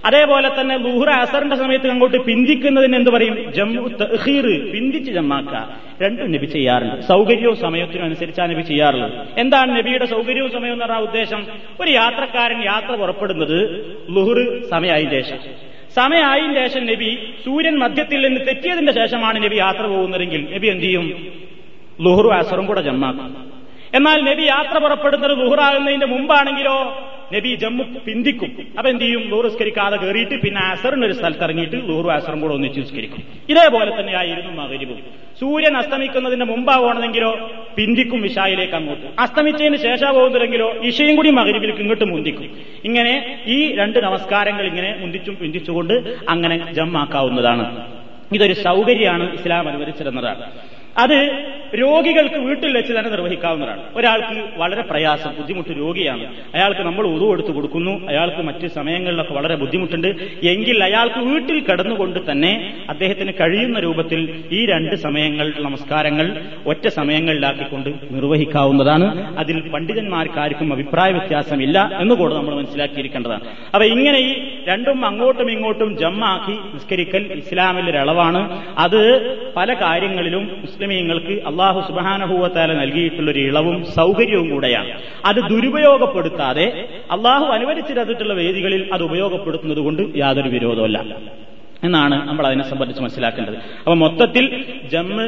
അതേപോലെ 0.05 0.61
തന്നെ 0.61 0.79
ലുഹുർ 0.79 1.11
അസറിന്റെ 1.11 1.57
സമയത്ത് 1.57 1.91
അങ്ങോട്ട് 1.91 2.17
പിന്തിക്കുന്നതിന് 2.17 2.97
എന്ത് 2.97 3.11
പറയും? 3.11 3.53
ജമ്മു 3.53 3.89
തഹീർ 3.89 4.71
പിന്തിച്ച് 4.73 5.13
ജമ്മാക്ക 5.13 5.55
രണ്ടും 6.05 6.33
നബി 6.33 6.47
ചെയ്യാറുണ്ട്. 6.47 7.01
സൗകര്യവും 7.01 7.57
സമയത്തിനും 7.57 8.05
അനുസരിച്ചാണ് 8.05 8.55
നബി 8.55 8.63
ചെയ്യാറുള്ളത്. 8.63 9.13
എന്താണ് 9.39 9.77
നബിയുടെ 9.77 10.07
സൗകര്യവും 10.07 10.51
സമയവും 10.51 10.73
എന്ന് 10.73 10.85
പറഞ്ഞ 10.85 10.99
ഉദ്ദേശം? 10.99 11.47
ഒരു 11.81 11.91
യാത്രക്കാരൻ 11.91 12.65
യാത്ര 12.65 12.95
പുറപ്പെടുന്നത് 12.95 13.87
ലുഹുർ 14.11 14.63
സമയമായി 14.71 15.05
ശേഷം. 15.05 15.66
സമയമായതിന് 15.97 16.55
ശേഷം 16.55 16.87
നബി 16.87 17.33
സൂര്യൻ 17.45 17.79
മധ്യത്തിൽ 17.79 18.29
നിന്ന് 18.29 18.41
തെറ്റിയതിന്റെ 18.47 18.93
ശേഷമാണ് 18.93 19.45
നബി 19.45 19.57
യാത്ര 19.57 19.87
പോകുന്നതെങ്കിൽ 19.87 20.55
നബി 20.55 20.67
എന്ത് 20.67 20.83
ചെയ്യും? 20.83 21.27
ലുഹുറു 22.01 22.29
അസറും 22.29 22.67
കൂടെ 22.67 22.81
ജമ്മാക്കും. 22.81 23.53
എന്നാൽ 23.95 24.25
നബി 24.25 24.43
യാത്ര 24.43 24.79
പുറപ്പെടുന്നത് 24.79 25.39
ലുഹറാകുന്നതിന്റെ 25.39 26.07
മുമ്പാണെങ്കിലോ? 26.07 27.09
നബി 27.35 27.51
ജമ്മു 27.63 27.85
പിന്തിക്കും. 28.07 28.51
അപ്പൊ 28.79 28.89
എന്ത് 28.91 29.05
ചെയ്യും? 29.05 29.23
ലൂറുസ്കരിക്കാതെ 29.33 29.97
കയറിയിട്ട് 30.03 30.37
പിന്നെ 30.45 30.61
അസറിന് 30.73 31.05
ഒരു 31.09 31.15
സ്ഥലത്ത് 31.19 31.45
ഇറങ്ങിയിട്ട് 31.47 31.79
ലൂറു 31.89 32.09
അസറും 32.17 32.41
കൂടെ 32.41 32.55
ഒന്നിച്ച് 32.55 32.79
നിസ്കരിക്കും. 32.81 33.23
ഇതേപോലെ 33.53 33.91
തന്നെയായിരുന്നു 33.99 34.53
മകരിവും 34.63 35.01
സൂര്യൻ 35.41 35.75
അസ്തമിക്കുന്നതിന് 35.77 36.45
മുമ്പാവണമെങ്കിലോ 36.45 37.31
പിന്തിക്കും 37.77 38.21
ഇഷായിലേക്ക് 38.27 38.75
അങ്ങോട്ട്. 38.75 39.07
അസ്തമിച്ചതിന് 39.19 39.77
ശേഷം 39.77 40.15
പോകുന്നില്ലെങ്കിലോ 40.15 40.69
ഇഷയും 40.91 41.17
കൂടി 41.17 41.31
മകരിവിലേക്ക് 41.31 41.81
ഇങ്ങോട്ട് 41.81 42.05
മുന്തിക്കും. 42.05 42.49
ഇങ്ങനെ 42.85 43.13
ഈ 43.47 43.59
രണ്ട് 43.81 43.99
നമസ്കാരങ്ങൾ 44.07 44.65
ഇങ്ങനെ 44.67 44.97
മുന്തിച്ചും 45.01 45.37
പിന്തിച്ചുകൊണ്ട് 45.43 45.95
അങ്ങനെ 46.29 46.57
ജമ്മാക്കാവുന്നതാണ്. 46.79 47.67
ഇതൊരു 48.37 48.53
സൗകര്യമാണ് 48.53 49.27
ഇസ്ലാം 49.35 49.69
അനുവദിച്ചിരുന്നതാണ് 49.69 50.45
അത് 51.05 51.19
രോഗികൾക്ക് 51.75 52.35
വീട്ടിൽ 52.35 52.77
വെച്ച് 52.77 52.93
തന്നെ 52.93 53.11
നിർവഹിക്കാവുന്നതാണ്. 53.11 53.83
ഒരാൾക്ക് 53.95 54.45
വളരെ 54.57 54.83
പ്രയാസം 54.83 55.37
ബുദ്ധിമുട്ട് 55.37 55.71
രോഗിയാണ്. 55.79 56.35
അയാൾക്ക് 56.55 56.81
നമ്മൾ 56.81 57.07
ഉറവ് 57.07 57.33
എടുത്തു 57.33 57.49
കൊടുക്കുന്നു. 57.49 58.09
അയാൾക്ക് 58.09 58.43
മറ്റ് 58.43 58.67
സമയങ്ങളിലൊക്കെ 58.67 59.35
വളരെ 59.35 59.55
ബുദ്ധിമുട്ടുണ്ട്. 59.55 60.09
എങ്കിൽ 60.47 60.85
അയാൾക്ക് 60.85 61.19
വീട്ടിൽ 61.19 61.61
കിടന്നുകൊണ്ട് 61.61 62.31
തന്നെ 62.31 62.75
അദ്ദേഹത്തിന് 62.89 63.33
കഴിയുന്ന 63.41 63.79
രൂപത്തിൽ 63.79 64.45
ഈ 64.53 64.67
രണ്ട് 64.67 64.97
സമയങ്ങൾ 64.97 65.53
നമസ്കാരങ്ങൾ 65.59 66.41
ഒറ്റ 66.67 66.89
സമയങ്ങളിലാക്കിക്കൊണ്ട് 66.89 67.91
നിർവഹിക്കാവുന്നതാണ്. 68.11 69.39
അതിൽ 69.39 69.61
പണ്ഡിതന്മാർക്കാർക്കും 69.61 70.73
അഭിപ്രായ 70.73 71.13
വ്യത്യാസമില്ല 71.13 71.91
എന്നുകൂടെ 72.01 72.35
നമ്മൾ 72.35 72.55
മനസ്സിലാക്കിയിരിക്കേണ്ടതാണ്. 72.55 73.45
അപ്പൊ 73.75 73.85
ഇങ്ങനെ 73.85 74.19
ഈ 74.19 74.59
രണ്ടും 74.69 75.07
അങ്ങോട്ടും 75.07 75.51
ഇങ്ങോട്ടും 75.51 75.99
ജമ്മാക്കി 75.99 76.53
നിസ്കരിക്കൽ 76.53 77.33
ഒരു 77.33 78.49
അത് 78.79 79.03
പല 79.57 79.75
കാര്യങ്ങളിലും 79.75 80.51
മുസ്ലിമീങ്ങൾക്ക് 80.61 81.47
അള്ളാഹു 81.57 81.81
സുബാനഹൂവത്താല 81.89 82.73
നൽകിയിട്ടുള്ളൊരു 82.83 83.39
ഇളവും 83.39 83.77
സൗകര്യവും 83.99 84.51
കൂടെയാണ്. 84.51 84.91
അത് 85.25 85.41
ദുരുപയോഗപ്പെടുത്താതെ 85.53 86.67
അള്ളാഹു 87.17 87.45
അനുവദിച്ചിട്ടുള്ള 87.45 88.35
വേദികളിൽ 88.41 88.83
അത് 88.93 89.03
ഉപയോഗപ്പെടുത്തുന്നത് 89.03 89.81
കൊണ്ട് 89.87 90.03
യാതൊരു 90.19 90.49
വിരോധമല്ല 90.49 90.99
എന്നാണ് 91.87 92.17
നമ്മൾ 92.29 92.45
അതിനെ 92.47 92.65
സംബന്ധിച്ച് 92.73 93.03
മനസ്സിലാക്കേണ്ടത്. 93.03 93.57
അപ്പൊ 93.85 93.95
മൊത്തത്തിൽ 93.95 94.45
ജമ്മ് 94.93 95.27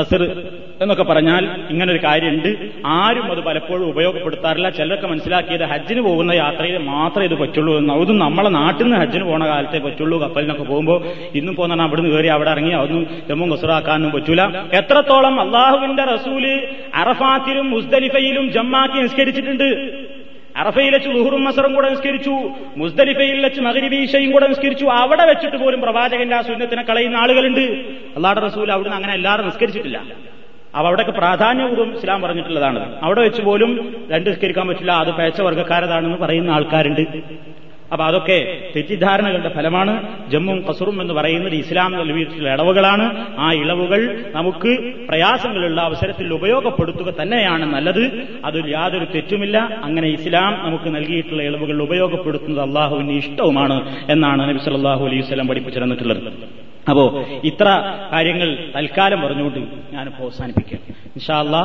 കസർ 0.00 0.42
എന്നൊക്കെ 0.82 1.02
പറഞ്ഞാൽ 1.02 1.48
ഇങ്ങനൊരു 1.70 2.04
കാര്യമുണ്ട്. 2.04 2.70
ആരും 2.86 3.30
അത് 3.30 3.40
പലപ്പോഴും 3.40 3.88
ഉപയോഗപ്പെടുത്താറില്ല. 3.88 4.70
ചിലരൊക്കെ 4.70 5.06
മനസ്സിലാക്കിയത് 5.06 5.64
ഹജ്ജിന് 5.64 6.00
പോകുന്ന 6.00 6.32
യാത്രയിൽ 6.32 6.78
മാത്രമേ 6.78 7.24
ഇത് 7.24 7.34
പറ്റുള്ളൂ 7.34 7.78
എന്ന്. 7.78 7.94
അതും 7.94 8.18
നമ്മളെ 8.18 8.48
നാട്ടിൽ 8.48 8.84
നിന്ന് 8.84 8.96
ഹജ്ജിന് 8.96 9.24
പോണ 9.24 9.46
കാലത്തെ 9.46 9.78
പറ്റുള്ളൂ. 9.78 10.20
കപ്പലിനൊക്കെ 10.20 10.62
പോകുമ്പോൾ 10.62 11.04
ഇന്നും 11.34 11.56
പോകുന്ന 11.56 11.82
അവിടുന്ന് 11.82 12.10
കയറി 12.10 12.26
അവിടെ 12.26 12.50
ഇറങ്ങി 12.50 12.72
അതൊന്നും 12.72 13.06
ജമ്മും 13.28 13.50
കസറാക്കാനൊന്നും 13.50 14.12
പറ്റൂല. 14.12 14.42
എത്രത്തോളം 14.72 15.40
അള്ളാഹുവിന്റെ 15.40 16.04
റസൂൽ 16.04 16.68
അറഫാത്തിലും 16.94 17.70
മുസ്ദലിഫയിലും 17.70 18.52
ജമ്മാക്കി 18.52 19.02
നിസ്കരിച്ചിട്ടുണ്ട്. 19.02 20.05
അറഫയിൽ 20.56 20.92
വെച്ച് 20.94 21.08
ലുഹറും 21.08 21.44
മസറും 21.44 21.74
കൂടെ 21.74 21.88
നിസ്കരിച്ചു 21.88 22.34
മുസ്ദലിഫയിൽ 22.76 23.42
വെച്ച് 23.44 23.60
മകരിബീഷയും 23.60 24.30
കൂടെ 24.32 24.46
നിസ്കരിച്ചു 24.46 24.84
അവിടെ 24.84 25.24
വെച്ചിട്ട് 25.26 25.56
പോലും 25.56 25.80
പ്രവാചകന്റെ 25.80 26.36
ആ 26.36 26.40
സുന്നത്തിനെ 26.40 26.82
കളയുന്ന 26.82 27.16
ആളുകളുണ്ട്. 27.16 27.64
അള്ളാടെ 28.16 28.40
റസൂൽ 28.40 28.72
അവിടുന്ന് 28.72 28.96
അങ്ങനെ 28.96 29.14
എല്ലാവരും 29.14 29.44
നിസ്കരിച്ചിട്ടില്ല. 29.44 29.98
അപ്പൊ 30.74 30.86
അവിടെയൊക്കെ 30.88 31.12
പ്രാധാന്യപൂർവം 31.12 31.96
ഇസ്ലാം 31.96 32.22
പറഞ്ഞിട്ടുള്ളതാണ്. 32.22 33.00
അവിടെ 33.02 33.20
വെച്ച് 33.20 33.42
പോലും 33.42 33.70
രണ്ട് 34.10 34.30
നിസ്കരിക്കാൻ 34.30 34.68
പറ്റില്ല 34.68 34.92
അത് 34.92 35.10
പേച്ച 35.10 35.40
വർഗക്കാരതാണെന്ന് 35.40 36.16
പറയുന്ന 36.16 36.50
ആൾക്കാരുണ്ട്. 36.50 37.04
അപ്പൊ 37.92 38.04
അതൊക്കെ 38.04 38.68
തെറ്റിദ്ധാരണകളുടെ 38.76 39.48
ഫലമാണ്. 39.48 39.92
ജമ്മും 40.30 40.64
കസറും 40.70 41.00
എന്ന് 41.02 41.14
പറയുന്നത് 41.14 41.54
ഇസ്ലാം 41.54 41.92
നൽകിയിട്ടുള്ള 41.92 42.48
ഇളവുകളാണ്. 42.52 43.06
ആ 43.38 43.52
ഇളവുകൾ 43.52 44.24
നമുക്ക് 44.34 44.72
പ്രയാസങ്ങളുള്ള 45.08 45.80
അവസരത്തിൽ 45.80 46.34
ഉപയോഗപ്പെടുത്തുക 46.34 47.14
തന്നെയാണ് 47.22 47.74
നല്ലത്. 47.74 48.04
അതിൽ 48.44 48.70
യാതൊരു 48.70 49.04
തെറ്റുമില്ല. 49.04 49.58
അങ്ങനെ 49.82 50.08
ഇസ്ലാം 50.08 50.52
നമുക്ക് 50.66 50.94
നൽകിയിട്ടുള്ള 50.94 51.42
ഇളവുകൾ 51.42 51.82
ഉപയോഗപ്പെടുത്തുന്നത് 51.82 52.64
അള്ളാഹുവിന് 52.68 53.12
ഇഷ്ടവുമാണ് 53.12 53.96
എന്നാണ് 54.10 54.48
നബി 54.48 54.58
സല്ലല്ലാഹു 54.58 55.06
അലൈഹി 55.06 55.22
വസല്ലം 55.22 55.48
പഠിപ്പിച്ചു 55.48 55.80
തന്നിട്ടുള്ളത്. 55.80 56.22
അപ്പോ 56.90 57.04
ഇത്ര 57.44 57.68
കാര്യങ്ങൾ 58.12 58.58
തൽക്കാലം 58.76 59.20
പറഞ്ഞുകൊണ്ട് 59.20 59.58
ഞാനിപ്പോ 59.94 60.24
അവസാനിപ്പിക്കാം. 60.24 60.80
ഇൻഷാല്ല 60.90 61.56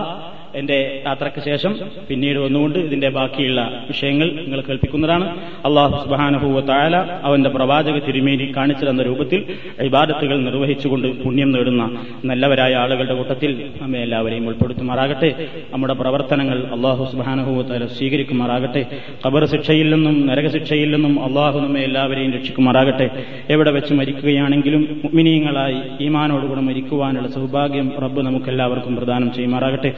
എന്റെ 0.60 1.02
യാത്രയ്ക്ക് 1.06 1.42
ശേഷം 1.50 1.74
പിന്നീട് 2.10 2.40
വന്നുകൊണ്ട് 2.40 2.80
ഇതിന്റെ 2.80 3.10
ബാക്കിയുള്ള 3.10 3.62
വിഷയങ്ങൾ 3.90 4.28
നിങ്ങൾ 4.36 4.60
കേൾപ്പിക്കുന്നതാണ്. 4.62 5.26
അള്ളാഹു 5.68 5.96
സുബാനഹുവ 6.04 6.62
തായാല 6.70 6.96
അവന്റെ 7.28 7.50
പ്രവാചക 7.50 7.98
തിരുമേനി 8.08 8.46
കാണിച്ചു 8.58 8.86
തന്ന 8.90 9.02
രൂപത്തിൽ 9.10 9.42
ഇബാദത്തുകൾ 9.90 10.38
നിർവഹിച്ചുകൊണ്ട് 10.48 11.08
പുണ്യം 11.24 11.52
നേടുന്ന 11.52 11.84
നല്ലവരായ 12.26 12.74
ആളുകളുടെ 12.84 13.16
കൂട്ടത്തിൽ 13.20 13.52
നമ്മെ 13.82 14.00
എല്ലാവരെയും 14.06 14.48
ഉൾപ്പെടുത്തുമാറാകട്ടെ. 14.48 15.32
നമ്മുടെ 15.74 15.94
പ്രവർത്തനങ്ങൾ 15.94 16.58
അള്ളാഹു 16.78 17.04
സുബാനഹുവ 17.14 17.62
താല 17.70 17.86
സ്വീകരിക്കുമാറാകട്ടെ. 17.98 18.84
കബർ 19.26 19.46
ശിക്ഷയിൽ 19.54 19.88
നിന്നും 19.96 20.16
നരകശിക്ഷയിൽ 20.28 20.90
നിന്നും 20.96 21.14
അള്ളാഹു 21.28 21.60
നമ്മെ 21.60 21.82
എല്ലാവരെയും 21.90 22.32
രക്ഷിക്കുമാറാകട്ടെ. 22.38 23.08
എവിടെ 23.54 23.72
വെച്ച് 23.72 23.94
മരിക്കുകയാണെങ്കിലും 23.94 24.82
മുഅ്മിനീങ്ങളായി 25.04 25.80
ഈമാനോടുകൂടെ 26.06 26.62
മരിക്കുവാനുള്ള 26.70 27.28
സൗഭാഗ്യം 27.38 27.88
റബ്ബ് 28.04 28.22
നമുക്കെല്ലാവർക്കും 28.28 28.96
പ്രദാനം 29.00 29.30
ചെയ്യുമാറാകട്ടെ. 29.38 29.92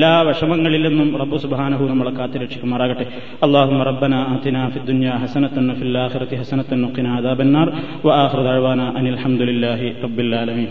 എല്ലാ 0.00 0.20
വിഷമങ്ങളിൽ 0.26 0.82
നിന്നും 0.88 1.08
റബ്ബ് 1.20 1.38
സുബാനഹു 1.42 1.84
നമ്മളെ 1.88 2.12
കാത്തുരക്ഷിക്കുമാറാകട്ടെ 2.18 3.04
അള്ളാഹു 3.44 3.80
റബ്ബന 3.88 4.14
ആതിന 4.32 4.58
ഫി 4.74 4.78
ദുനിയ 4.90 5.10
ഹസനത്തൻ 5.22 5.66
ഫിൽ 5.80 5.96
ആഖിറതി 6.04 6.36
ഹസനത്തൻ 6.40 6.78
വഖിന 6.86 7.08
അദാബന്നാർ. 7.18 7.68
വആഖിറു 8.06 8.42
ദഅവാന 8.48 8.80
അനിൽ 8.98 9.18
ഹംദുലില്ലാഹി 9.24 9.88
റബ്ബിൽ 10.04 10.32
ആലമീൻ. 10.40 10.70